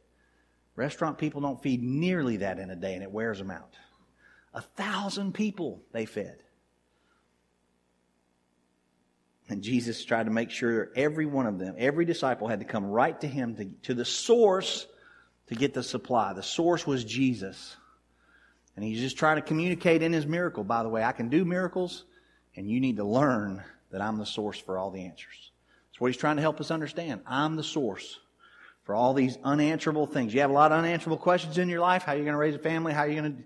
Restaurant 0.76 1.18
people 1.18 1.42
don't 1.42 1.62
feed 1.62 1.84
nearly 1.84 2.38
that 2.38 2.60
in 2.60 2.70
a 2.70 2.76
day 2.76 2.94
and 2.94 3.04
it 3.04 3.12
wears 3.12 3.38
them 3.38 3.52
out. 3.52 3.76
A 4.54 4.62
thousand 4.62 5.34
people 5.34 5.82
they 5.92 6.06
fed. 6.06 6.44
And 9.48 9.62
Jesus 9.62 10.04
tried 10.06 10.26
to 10.26 10.32
make 10.32 10.50
sure 10.50 10.92
every 10.96 11.26
one 11.26 11.46
of 11.46 11.60
them, 11.60 11.76
every 11.78 12.06
disciple 12.06 12.48
had 12.48 12.60
to 12.60 12.66
come 12.66 12.86
right 12.86 13.20
to 13.20 13.28
him, 13.28 13.56
to, 13.56 13.66
to 13.84 13.94
the 13.94 14.06
source 14.06 14.88
to 15.48 15.56
get 15.56 15.74
the 15.74 15.84
supply. 15.84 16.34
The 16.34 16.44
source 16.44 16.88
was 16.88 17.04
Jesus. 17.04 17.76
And 18.82 18.90
he's 18.90 19.00
just 19.00 19.16
trying 19.16 19.36
to 19.36 19.44
communicate 19.44 20.02
in 20.02 20.12
his 20.12 20.26
miracle. 20.26 20.64
By 20.64 20.82
the 20.82 20.90
way, 20.90 21.04
I 21.04 21.12
can 21.12 21.30
do 21.30 21.46
miracles, 21.46 22.04
and 22.56 22.68
you 22.68 22.80
need 22.80 22.98
to 22.98 23.04
learn 23.04 23.64
that 23.92 24.02
I'm 24.02 24.18
the 24.18 24.26
source 24.26 24.58
for 24.58 24.76
all 24.76 24.90
the 24.90 25.06
answers. 25.06 25.52
That's 25.92 26.02
what 26.02 26.08
he's 26.08 26.18
trying 26.18 26.38
to 26.38 26.42
help 26.42 26.60
us 26.60 26.72
understand. 26.72 27.22
I'm 27.28 27.58
the 27.58 27.64
source 27.64 28.18
for 28.82 28.96
all 28.96 29.14
these 29.14 29.38
unanswerable 29.44 30.08
things. 30.08 30.34
You 30.34 30.42
have 30.42 30.50
a 30.50 30.54
lot 30.54 30.72
of 30.72 30.80
unanswerable 30.80 31.20
questions 31.20 31.60
in 31.60 31.70
your 31.70 31.80
life. 31.80 32.02
How 32.02 32.14
are 32.14 32.16
you 32.16 32.24
going 32.24 32.34
to 32.34 32.40
raise 32.40 32.56
a 32.56 32.58
family? 32.58 32.92
How 32.92 33.02
are 33.02 33.08
you 33.08 33.22
going 33.22 33.36
to 33.36 33.44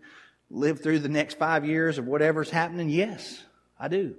live 0.52 0.82
through 0.82 1.00
the 1.00 1.10
next 1.10 1.38
five 1.38 1.66
years 1.66 1.98
of 1.98 2.08
whatever's 2.08 2.50
happening? 2.50 2.90
Yes, 2.90 3.44
I 3.78 3.90
do. 3.90 4.16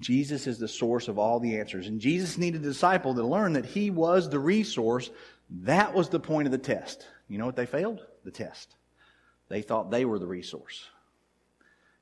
Jesus 0.00 0.48
is 0.48 0.58
the 0.58 0.66
source 0.66 1.06
of 1.06 1.16
all 1.16 1.38
the 1.38 1.60
answers. 1.60 1.86
And 1.86 2.00
Jesus 2.00 2.38
needed 2.38 2.62
a 2.62 2.64
disciple 2.64 3.14
to 3.14 3.22
learn 3.22 3.52
that 3.52 3.66
he 3.66 3.90
was 3.90 4.28
the 4.28 4.40
resource. 4.40 5.10
That 5.60 5.94
was 5.94 6.08
the 6.08 6.18
point 6.18 6.48
of 6.48 6.50
the 6.50 6.58
test. 6.58 7.06
You 7.28 7.38
know 7.38 7.46
what 7.46 7.54
they 7.54 7.66
failed? 7.66 8.04
The 8.24 8.32
test. 8.32 8.74
They 9.50 9.60
thought 9.60 9.90
they 9.90 10.06
were 10.06 10.18
the 10.18 10.26
resource. 10.26 10.88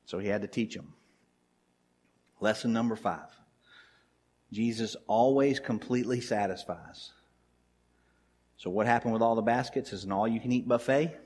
So 0.05 0.21
he 0.21 0.29
had 0.29 0.43
to 0.43 0.49
teach 0.49 0.77
them. 0.77 0.93
Lesson 2.41 2.73
number 2.73 2.95
five 2.95 3.29
Jesus 4.53 4.95
always 5.09 5.59
completely 5.59 6.21
satisfies. 6.21 7.11
So, 8.57 8.71
what 8.71 8.87
happened 8.87 9.13
with 9.13 9.23
all 9.23 9.35
the 9.35 9.43
baskets 9.43 9.93
is 9.93 10.05
an 10.05 10.13
all 10.13 10.29
you 10.29 10.41
can 10.41 10.53
eat 10.53 10.69
buffet. 10.69 11.17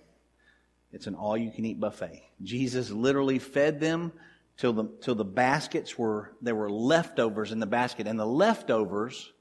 It's 0.93 1.07
an 1.07 1.15
all 1.15 1.37
you 1.37 1.51
can 1.51 1.65
eat 1.65 1.81
buffet. 1.81 2.23
Jesus 2.43 2.91
literally 2.91 3.39
fed 3.39 3.81
them 3.81 4.13
till 4.57 4.73
the, 4.73 4.85
till 5.01 5.15
the 5.15 5.25
baskets 5.25 5.97
were, 5.97 6.33
there 6.43 6.55
were 6.55 6.71
leftovers 6.71 7.51
in 7.51 7.61
the 7.61 7.67
basket. 7.67 8.07
And 8.07 8.21
the 8.21 8.27
leftovers 8.27 9.33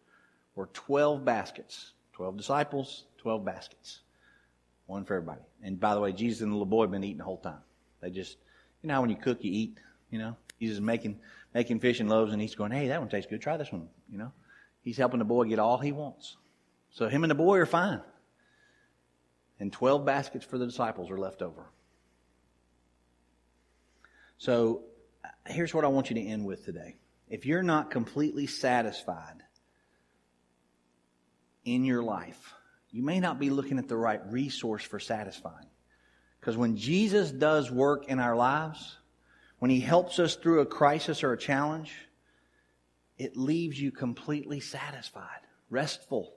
were 0.56 0.68
12 0.68 1.26
baskets. 1.26 1.92
12 2.14 2.38
disciples, 2.38 3.06
12 3.18 3.44
baskets. 3.44 4.00
One 4.86 5.06
for 5.06 5.16
everybody. 5.16 5.42
And 5.64 5.80
by 5.80 5.94
the 5.94 6.02
way, 6.02 6.12
Jesus 6.12 6.42
and 6.42 6.52
the 6.52 6.56
little 6.56 6.66
boy 6.66 6.84
had 6.84 6.92
been 6.92 7.04
eating 7.04 7.20
the 7.20 7.24
whole 7.24 7.38
time. 7.38 7.62
They 8.02 8.10
just, 8.10 8.38
you 8.82 8.88
know 8.88 8.96
how 8.96 9.02
when 9.02 9.10
you 9.10 9.16
cook, 9.16 9.44
you 9.44 9.52
eat, 9.52 9.78
you 10.10 10.20
know? 10.20 10.36
He's 10.58 10.72
just 10.72 10.82
making, 10.82 11.20
making 11.54 11.80
fish 11.80 12.00
and 12.00 12.10
loaves 12.10 12.34
and 12.34 12.42
he's 12.42 12.56
going, 12.56 12.72
hey, 12.72 12.90
that 12.90 13.00
one 13.00 13.10
tastes 13.10 13.30
good. 13.30 13.42
Try 13.42 13.58
this 13.58 13.72
one, 13.72 13.88
you 14.12 14.18
know? 14.18 14.32
He's 14.84 14.98
helping 14.98 15.20
the 15.20 15.26
boy 15.26 15.46
get 15.46 15.60
all 15.60 15.78
he 15.78 15.92
wants. 15.92 16.38
So 16.92 17.08
him 17.08 17.24
and 17.24 17.32
the 17.32 17.36
boy 17.36 17.58
are 17.58 17.66
fine. 17.66 18.02
And 19.60 19.72
12 19.72 20.06
baskets 20.06 20.44
for 20.44 20.58
the 20.58 20.66
disciples 20.66 21.12
are 21.12 21.20
left 21.20 21.42
over. 21.42 21.66
So 24.38 24.82
here's 25.46 25.74
what 25.74 25.86
I 25.86 25.88
want 25.88 26.10
you 26.10 26.16
to 26.16 26.22
end 26.22 26.46
with 26.46 26.66
today. 26.66 26.96
If 27.30 27.46
you're 27.46 27.64
not 27.64 27.92
completely 27.92 28.48
satisfied 28.48 29.44
in 31.64 31.86
your 31.86 32.02
life, 32.02 32.56
you 32.92 33.04
may 33.04 33.20
not 33.20 33.40
be 33.40 33.50
looking 33.50 33.80
at 33.80 33.88
the 33.88 33.98
right 33.98 34.22
resource 34.32 34.84
for 34.84 35.00
satisfying. 35.00 35.68
Because 36.40 36.58
when 36.58 36.76
Jesus 36.76 37.32
does 37.32 37.72
work 37.72 38.08
in 38.08 38.20
our 38.20 38.36
lives, 38.36 38.98
when 39.60 39.72
he 39.72 39.80
helps 39.80 40.20
us 40.20 40.36
through 40.36 40.62
a 40.62 40.66
crisis 40.66 41.24
or 41.24 41.34
a 41.34 41.38
challenge, 41.38 41.94
it 43.18 43.38
leaves 43.38 43.80
you 43.80 43.92
completely 43.92 44.60
satisfied, 44.60 45.42
restful, 45.70 46.34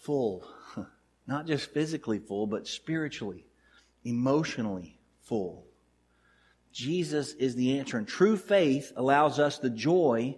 full. 0.00 0.46
Not 1.26 1.46
just 1.46 1.72
physically 1.72 2.20
full, 2.20 2.46
but 2.46 2.68
spiritually, 2.68 3.44
emotionally 4.04 5.00
full. 5.22 5.66
Jesus 6.72 7.32
is 7.34 7.56
the 7.56 7.78
answer. 7.78 7.98
And 7.98 8.06
true 8.06 8.36
faith 8.36 8.92
allows 8.96 9.38
us 9.38 9.58
the 9.58 9.70
joy 9.70 10.36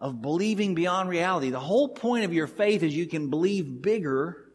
of 0.00 0.22
believing 0.22 0.74
beyond 0.74 1.08
reality. 1.08 1.50
The 1.50 1.60
whole 1.60 1.88
point 1.88 2.24
of 2.24 2.32
your 2.32 2.46
faith 2.46 2.82
is 2.82 2.94
you 2.94 3.06
can 3.06 3.28
believe 3.28 3.82
bigger 3.82 4.46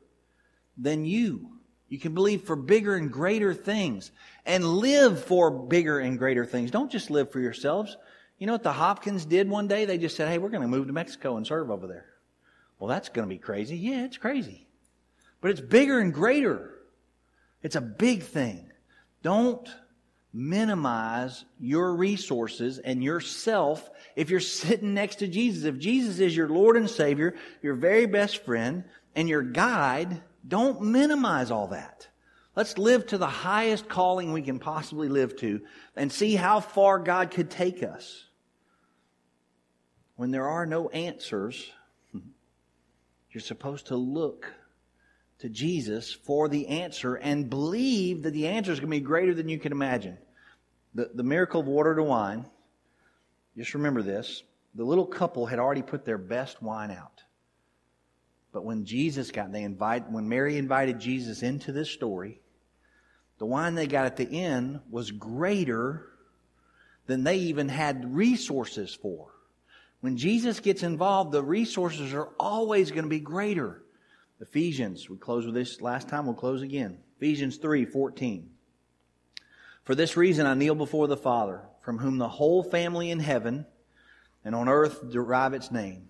than 0.78 1.06
you. 1.06 1.52
You 1.88 2.00
can 2.00 2.14
believe 2.14 2.44
for 2.44 2.56
bigger 2.56 2.96
and 2.96 3.12
greater 3.12 3.54
things 3.54 4.12
and 4.46 4.66
live 4.66 5.24
for 5.24 5.52
bigger 5.52 6.00
and 6.00 6.18
greater 6.18 6.46
things. 6.46 6.72
Don't 6.72 6.92
just 6.92 7.12
live 7.12 7.32
for 7.32 7.40
yourselves. 7.40 7.96
You 8.40 8.48
know 8.48 8.54
what 8.54 8.64
the 8.64 8.74
Hopkins 8.74 9.24
did 9.26 9.50
one 9.50 9.68
day? 9.68 9.86
They 9.86 10.00
just 10.00 10.18
said, 10.18 10.28
hey, 10.28 10.40
we're 10.40 10.50
going 10.50 10.64
to 10.64 10.68
move 10.68 10.88
to 10.88 10.94
Mexico 10.94 11.38
and 11.38 11.46
serve 11.46 11.70
over 11.70 11.86
there. 11.86 12.08
Well, 12.80 12.90
that's 12.90 13.10
going 13.10 13.28
to 13.28 13.34
be 13.34 13.40
crazy. 13.40 13.78
Yeah, 13.78 14.04
it's 14.04 14.18
crazy. 14.18 14.68
But 15.42 15.52
it's 15.52 15.62
bigger 15.62 16.00
and 16.00 16.14
greater. 16.14 16.72
It's 17.62 17.76
a 17.76 17.82
big 17.82 18.24
thing. 18.24 18.72
Don't 19.22 19.70
minimize 20.36 21.46
your 21.62 21.96
resources 21.96 22.78
and 22.78 23.02
yourself 23.02 23.90
if 24.18 24.30
you're 24.30 24.42
sitting 24.42 24.94
next 24.94 25.18
to 25.18 25.28
Jesus. 25.28 25.64
If 25.64 25.80
Jesus 25.80 26.20
is 26.20 26.36
your 26.36 26.50
Lord 26.50 26.76
and 26.76 26.90
Savior, 26.90 27.36
your 27.64 27.76
very 27.76 28.06
best 28.06 28.44
friend, 28.44 28.84
and 29.16 29.30
your 29.30 29.42
guide, 29.42 30.22
don't 30.46 30.82
minimize 30.82 31.52
all 31.52 31.68
that. 31.68 32.10
Let's 32.54 32.78
live 32.78 33.08
to 33.08 33.18
the 33.18 33.28
highest 33.28 33.88
calling 33.88 34.34
we 34.34 34.42
can 34.42 34.60
possibly 34.60 35.08
live 35.08 35.38
to 35.38 35.62
and 35.96 36.12
see 36.12 36.36
how 36.36 36.60
far 36.60 37.00
God 37.00 37.32
could 37.32 37.50
take 37.50 37.82
us. 37.82 38.26
When 40.18 40.32
there 40.32 40.48
are 40.48 40.66
no 40.66 40.90
answers, 40.90 41.70
you're 43.32 43.42
supposed 43.42 43.88
to 43.88 43.96
look 43.96 44.52
to 45.40 45.50
Jesus 45.50 46.12
for 46.12 46.50
the 46.50 46.68
answer 46.68 47.16
and 47.16 47.50
believe 47.50 48.24
that 48.24 48.32
the 48.32 48.48
answer 48.48 48.74
is 48.74 48.80
going 48.80 48.92
to 48.92 48.98
be 48.98 49.02
greater 49.02 49.34
than 49.34 49.48
you 49.48 49.60
can 49.60 49.72
imagine 49.72 50.18
the, 50.96 51.12
the 51.14 51.24
miracle 51.24 51.62
of 51.62 51.68
water 51.68 51.94
to 51.94 52.04
wine, 52.04 52.46
just 53.56 53.74
remember 53.74 54.02
this. 54.02 54.44
The 54.74 54.84
little 54.84 55.06
couple 55.06 55.46
had 55.46 55.60
already 55.60 55.82
put 55.82 56.06
their 56.06 56.18
best 56.18 56.62
wine 56.62 56.90
out. 56.90 57.22
But 58.52 58.64
when 58.64 58.86
Jesus 58.86 59.32
got, 59.32 59.52
they 59.52 59.64
invite, 59.64 60.10
when 60.10 60.30
Mary 60.30 60.58
invited 60.58 61.00
Jesus 61.00 61.44
into 61.44 61.74
this 61.74 61.90
story, 61.90 62.40
the 63.38 63.46
wine 63.46 63.76
they 63.76 63.88
got 63.88 64.06
at 64.06 64.16
the 64.16 64.44
end 64.44 64.80
was 64.90 65.12
greater 65.12 66.08
than 67.06 67.24
they 67.24 67.38
even 67.38 67.68
had 67.68 68.16
resources 68.16 68.94
for. 68.94 69.32
When 70.00 70.16
Jesus 70.16 70.62
gets 70.62 70.84
involved, 70.84 71.34
the 71.34 71.44
resources 71.44 72.14
are 72.14 72.30
always 72.40 72.92
going 72.92 73.04
to 73.04 73.10
be 73.10 73.20
greater. 73.20 73.84
Ephesians, 74.40 75.10
we 75.10 75.18
close 75.18 75.46
with 75.46 75.56
this 75.56 75.82
last 75.82 76.08
time, 76.08 76.26
we'll 76.26 76.36
close 76.36 76.62
again. 76.62 77.00
Ephesians 77.18 77.58
3 77.58 77.86
14. 77.86 78.50
For 79.86 79.96
this 79.96 80.18
reason 80.18 80.48
I 80.48 80.56
kneel 80.56 80.76
before 80.76 81.08
the 81.08 81.16
Father, 81.16 81.62
from 81.82 82.00
whom 82.00 82.18
the 82.18 82.28
whole 82.28 82.64
family 82.64 83.12
in 83.12 83.20
heaven 83.20 83.68
and 84.44 84.56
on 84.56 84.68
earth 84.68 85.12
derive 85.12 85.54
its 85.54 85.72
name. 85.72 86.10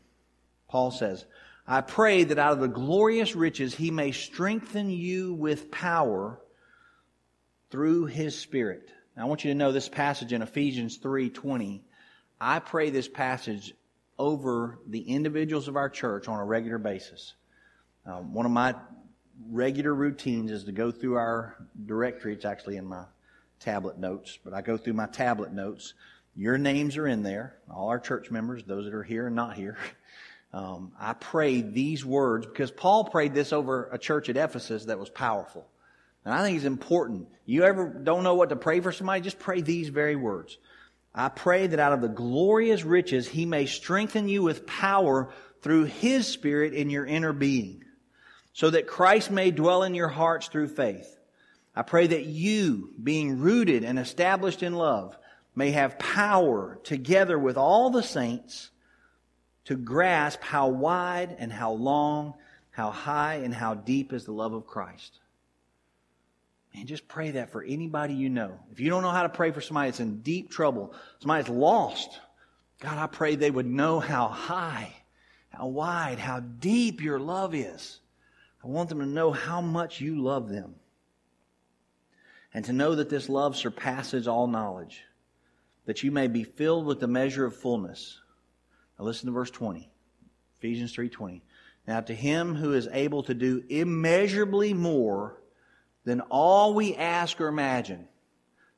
Paul 0.70 0.92
says, 0.92 1.26
I 1.68 1.82
pray 1.82 2.24
that 2.24 2.40
out 2.40 2.54
of 2.54 2.60
the 2.60 2.68
glorious 2.68 3.36
riches 3.36 3.76
he 3.76 3.92
may 3.92 4.12
strengthen 4.12 4.90
you 4.90 5.34
with 5.34 5.72
power 5.72 6.40
through 7.70 8.06
his 8.06 8.38
Spirit. 8.38 8.90
Now, 9.18 9.24
I 9.24 9.26
want 9.26 9.44
you 9.44 9.52
to 9.52 9.58
know 9.58 9.72
this 9.72 9.90
passage 9.90 10.32
in 10.32 10.42
Ephesians 10.42 10.98
3:20. 10.98 11.84
I 12.40 12.60
pray 12.60 12.90
this 12.90 13.08
passage 13.08 13.74
over 14.18 14.80
the 14.88 15.02
individuals 15.02 15.68
of 15.68 15.76
our 15.76 15.90
church 15.90 16.28
on 16.28 16.40
a 16.40 16.46
regular 16.46 16.78
basis. 16.78 17.34
Um, 18.06 18.34
one 18.34 18.46
of 18.46 18.52
my 18.52 18.76
regular 19.50 19.94
routines 19.94 20.52
is 20.52 20.64
to 20.66 20.72
go 20.72 20.92
through 20.92 21.16
our 21.16 21.56
directory. 21.86 22.34
It's 22.34 22.46
actually 22.46 22.78
in 22.78 22.86
my 22.86 23.06
tablet 23.60 23.98
notes, 23.98 24.38
but 24.44 24.54
I 24.54 24.62
go 24.62 24.78
through 24.78 24.94
my 24.94 25.08
tablet 25.08 25.52
notes. 25.52 25.94
Your 26.36 26.58
names 26.58 26.98
are 26.98 27.08
in 27.08 27.24
there, 27.24 27.56
all 27.74 27.90
our 27.90 28.00
church 28.00 28.30
members, 28.30 28.64
those 28.64 28.86
that 28.86 28.94
are 28.94 29.04
here 29.04 29.28
and 29.28 29.36
not 29.36 29.56
here. 29.56 29.78
Um, 30.54 30.94
I 30.98 31.12
prayed 31.12 31.74
these 31.74 32.06
words 32.06 32.46
because 32.46 32.72
Paul 32.72 33.04
prayed 33.04 33.34
this 33.34 33.52
over 33.52 33.90
a 33.92 33.98
church 33.98 34.30
at 34.30 34.38
Ephesus 34.38 34.86
that 34.86 34.98
was 34.98 35.10
powerful. 35.10 35.68
And 36.24 36.34
I 36.34 36.44
think 36.44 36.56
it's 36.56 36.66
important. 36.66 37.28
You 37.46 37.64
ever 37.64 37.90
don't 37.90 38.24
know 38.24 38.36
what 38.36 38.48
to 38.50 38.56
pray 38.56 38.80
for 38.80 38.94
somebody? 38.94 39.20
Just 39.20 39.38
pray 39.38 39.60
these 39.60 39.90
very 39.90 40.16
words. 40.16 40.58
I 41.14 41.28
pray 41.28 41.68
that 41.68 41.80
out 41.80 41.92
of 41.92 42.02
the 42.02 42.08
glorious 42.08 42.84
riches 42.84 43.28
he 43.28 43.46
may 43.46 43.66
strengthen 43.66 44.30
you 44.30 44.44
with 44.44 44.66
power 44.66 45.30
through 45.62 45.86
his 45.86 46.28
spirit 46.28 46.74
in 46.74 46.90
your 46.90 47.06
inner 47.06 47.34
being, 47.34 47.84
so 48.54 48.70
that 48.70 48.88
Christ 48.88 49.32
may 49.32 49.52
dwell 49.52 49.84
in 49.84 49.94
your 49.94 50.08
hearts 50.08 50.48
through 50.48 50.70
faith. 50.70 51.15
I 51.76 51.82
pray 51.82 52.08
that 52.08 52.26
you, 52.26 52.94
being 53.02 53.40
rooted 53.40 53.84
and 53.84 54.00
established 54.00 54.64
in 54.64 54.74
love, 54.74 55.18
may 55.56 55.72
have 55.72 56.00
power 56.00 56.80
together 56.84 57.38
with 57.38 57.58
all 57.58 57.90
the 57.90 58.04
saints 58.04 58.70
to 59.66 59.76
grasp 59.76 60.42
how 60.42 60.70
wide 60.70 61.36
and 61.38 61.52
how 61.52 61.72
long, 61.72 62.36
how 62.72 62.92
high 62.92 63.36
and 63.36 63.54
how 63.54 63.74
deep 63.74 64.14
is 64.14 64.26
the 64.26 64.32
love 64.32 64.54
of 64.54 64.68
Christ. 64.68 65.20
And 66.74 66.88
just 66.88 67.08
pray 67.08 67.32
that 67.32 67.52
for 67.52 67.64
anybody 67.64 68.14
you 68.14 68.30
know. 68.30 68.60
If 68.72 68.80
you 68.80 68.90
don't 68.90 69.02
know 69.02 69.12
how 69.12 69.24
to 69.24 69.30
pray 69.30 69.52
for 69.52 69.62
somebody 69.62 69.90
that's 69.90 70.02
in 70.02 70.20
deep 70.20 70.52
trouble, 70.52 70.94
somebody 71.20 71.44
that's 71.44 71.56
lost, 71.56 72.20
God, 72.82 72.98
I 72.98 73.08
pray 73.08 73.36
they 73.36 73.52
would 73.52 73.66
know 73.66 74.00
how 74.00 74.28
high, 74.28 74.94
how 75.50 75.68
wide, 75.68 76.20
how 76.20 76.42
deep 76.42 77.02
your 77.02 77.20
love 77.20 77.56
is. 77.56 78.00
I 78.64 78.68
want 78.68 78.90
them 78.90 79.00
to 79.00 79.06
know 79.06 79.32
how 79.32 79.62
much 79.62 80.02
you 80.02 80.22
love 80.22 80.50
them. 80.50 80.76
And 82.56 82.64
to 82.64 82.74
know 82.74 82.96
that 82.96 83.10
this 83.10 83.28
love 83.28 83.58
surpasses 83.58 84.30
all 84.30 84.48
knowledge, 84.48 85.04
that 85.88 86.04
you 86.04 86.10
may 86.10 86.28
be 86.28 86.46
filled 86.46 86.86
with 86.86 87.02
the 87.02 87.08
measure 87.08 87.46
of 87.46 87.54
fullness. 87.54 88.22
Now 88.98 89.04
listen 89.04 89.26
to 89.26 89.34
verse 89.34 89.52
20. 89.52 89.92
Ephesians 90.56 90.96
3:20. 90.96 91.42
Now 91.86 92.00
to 92.00 92.16
him 92.16 92.56
who 92.56 92.72
is 92.72 92.88
able 92.94 93.24
to 93.24 93.34
do 93.34 93.62
immeasurably 93.68 94.74
more 94.74 95.44
than 96.06 96.22
all 96.22 96.74
we 96.74 96.96
ask 96.96 97.42
or 97.42 97.50
imagine. 97.50 98.08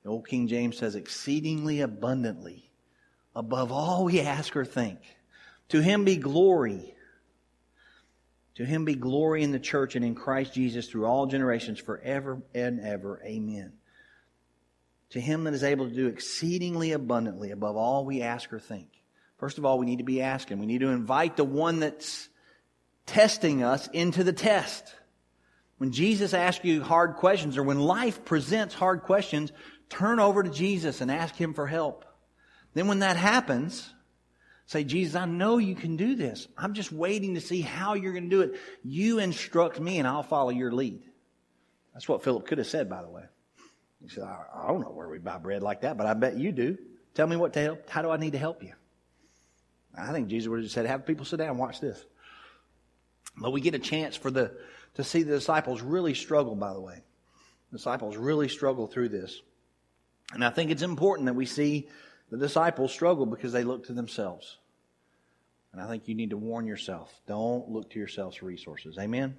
The 0.01 0.09
old 0.09 0.27
King 0.27 0.47
James 0.47 0.75
says 0.79 0.95
exceedingly 0.95 1.81
abundantly, 1.81 2.71
above 3.35 3.71
all 3.71 4.05
we 4.05 4.21
ask 4.21 4.55
or 4.55 4.65
think. 4.65 5.01
To 5.69 5.81
him 5.81 6.03
be 6.03 6.17
glory. 6.17 6.95
To 8.57 8.65
him 8.65 8.85
be 8.85 8.95
glory 8.95 9.43
in 9.43 9.51
the 9.51 9.59
church 9.59 9.95
and 9.95 10.03
in 10.03 10.15
Christ 10.15 10.53
Jesus 10.53 10.87
through 10.87 11.05
all 11.05 11.27
generations 11.27 11.79
forever 11.79 12.41
and 12.55 12.79
ever. 12.79 13.21
Amen. 13.23 13.73
To 15.11 15.21
him 15.21 15.43
that 15.43 15.53
is 15.53 15.63
able 15.63 15.87
to 15.87 15.95
do 15.95 16.07
exceedingly 16.07 16.91
abundantly 16.91 17.51
above 17.51 17.75
all 17.75 18.03
we 18.03 18.23
ask 18.23 18.51
or 18.51 18.59
think. 18.59 18.89
First 19.37 19.59
of 19.59 19.65
all, 19.65 19.77
we 19.77 19.85
need 19.85 19.99
to 19.99 20.03
be 20.03 20.23
asking. 20.23 20.57
We 20.57 20.65
need 20.65 20.81
to 20.81 20.87
invite 20.87 21.37
the 21.37 21.43
one 21.43 21.79
that's 21.79 22.29
testing 23.05 23.63
us 23.63 23.87
into 23.93 24.23
the 24.23 24.33
test. 24.33 24.91
When 25.77 25.91
Jesus 25.91 26.33
asks 26.33 26.65
you 26.65 26.81
hard 26.81 27.17
questions 27.17 27.57
or 27.57 27.63
when 27.63 27.79
life 27.79 28.25
presents 28.25 28.73
hard 28.73 29.03
questions, 29.03 29.51
turn 29.89 30.19
over 30.19 30.41
to 30.41 30.49
Jesus 30.49 30.99
and 30.99 31.11
ask 31.11 31.35
Him 31.35 31.53
for 31.53 31.67
help. 31.67 32.05
Then 32.73 32.87
when 32.87 32.99
that 32.99 33.17
happens, 33.17 33.87
say, 34.67 34.83
Jesus, 34.83 35.15
I 35.15 35.25
know 35.25 35.57
you 35.57 35.75
can 35.75 35.97
do 35.97 36.15
this. 36.15 36.47
I'm 36.57 36.73
just 36.73 36.91
waiting 36.91 37.35
to 37.35 37.41
see 37.41 37.61
how 37.61 37.95
you're 37.95 38.13
going 38.13 38.29
to 38.29 38.29
do 38.29 38.41
it. 38.41 38.59
You 38.83 39.19
instruct 39.19 39.79
me 39.79 39.97
and 39.97 40.07
I'll 40.07 40.23
follow 40.23 40.51
your 40.51 40.71
lead. 40.71 41.01
That's 41.93 42.07
what 42.07 42.23
Philip 42.23 42.45
could 42.45 42.59
have 42.59 42.67
said, 42.67 42.89
by 42.89 43.01
the 43.01 43.09
way. 43.09 43.23
He 44.03 44.09
said, 44.09 44.23
I 44.23 44.67
don't 44.67 44.81
know 44.81 44.91
where 44.91 45.09
we 45.09 45.17
buy 45.17 45.39
bread 45.39 45.63
like 45.63 45.81
that, 45.81 45.97
but 45.97 46.05
I 46.05 46.13
bet 46.13 46.37
you 46.37 46.51
do. 46.51 46.77
Tell 47.15 47.25
me 47.25 47.35
what 47.35 47.53
to 47.53 47.61
help. 47.61 47.89
How 47.89 48.03
do 48.03 48.11
I 48.11 48.17
need 48.17 48.33
to 48.33 48.37
help 48.37 48.61
you? 48.61 48.73
I 49.97 50.11
think 50.11 50.27
Jesus 50.27 50.47
would 50.47 50.61
have 50.61 50.71
said, 50.71 50.85
have 50.85 51.07
people 51.07 51.25
sit 51.25 51.37
down 51.37 51.49
and 51.49 51.57
watch 51.57 51.79
this. 51.79 52.05
But 53.37 53.51
we 53.51 53.61
get 53.61 53.73
a 53.73 53.79
chance 53.79 54.15
for 54.15 54.29
the 54.29 54.55
to 54.95 55.03
see 55.03 55.23
the 55.23 55.35
disciples 55.35 55.81
really 55.81 56.13
struggle, 56.13 56.55
by 56.55 56.73
the 56.73 56.81
way. 56.81 57.01
The 57.71 57.77
disciples 57.77 58.17
really 58.17 58.49
struggle 58.49 58.87
through 58.87 59.09
this. 59.09 59.41
And 60.33 60.43
I 60.43 60.49
think 60.49 60.71
it's 60.71 60.83
important 60.83 61.27
that 61.27 61.33
we 61.33 61.45
see 61.45 61.87
the 62.29 62.37
disciples 62.37 62.91
struggle 62.91 63.25
because 63.25 63.51
they 63.51 63.63
look 63.63 63.85
to 63.87 63.93
themselves. 63.93 64.57
And 65.71 65.81
I 65.81 65.87
think 65.87 66.07
you 66.07 66.15
need 66.15 66.31
to 66.31 66.37
warn 66.37 66.65
yourself. 66.65 67.21
Don't 67.27 67.69
look 67.69 67.89
to 67.91 67.99
yourselves 67.99 68.37
for 68.37 68.45
resources. 68.45 68.97
Amen? 68.97 69.37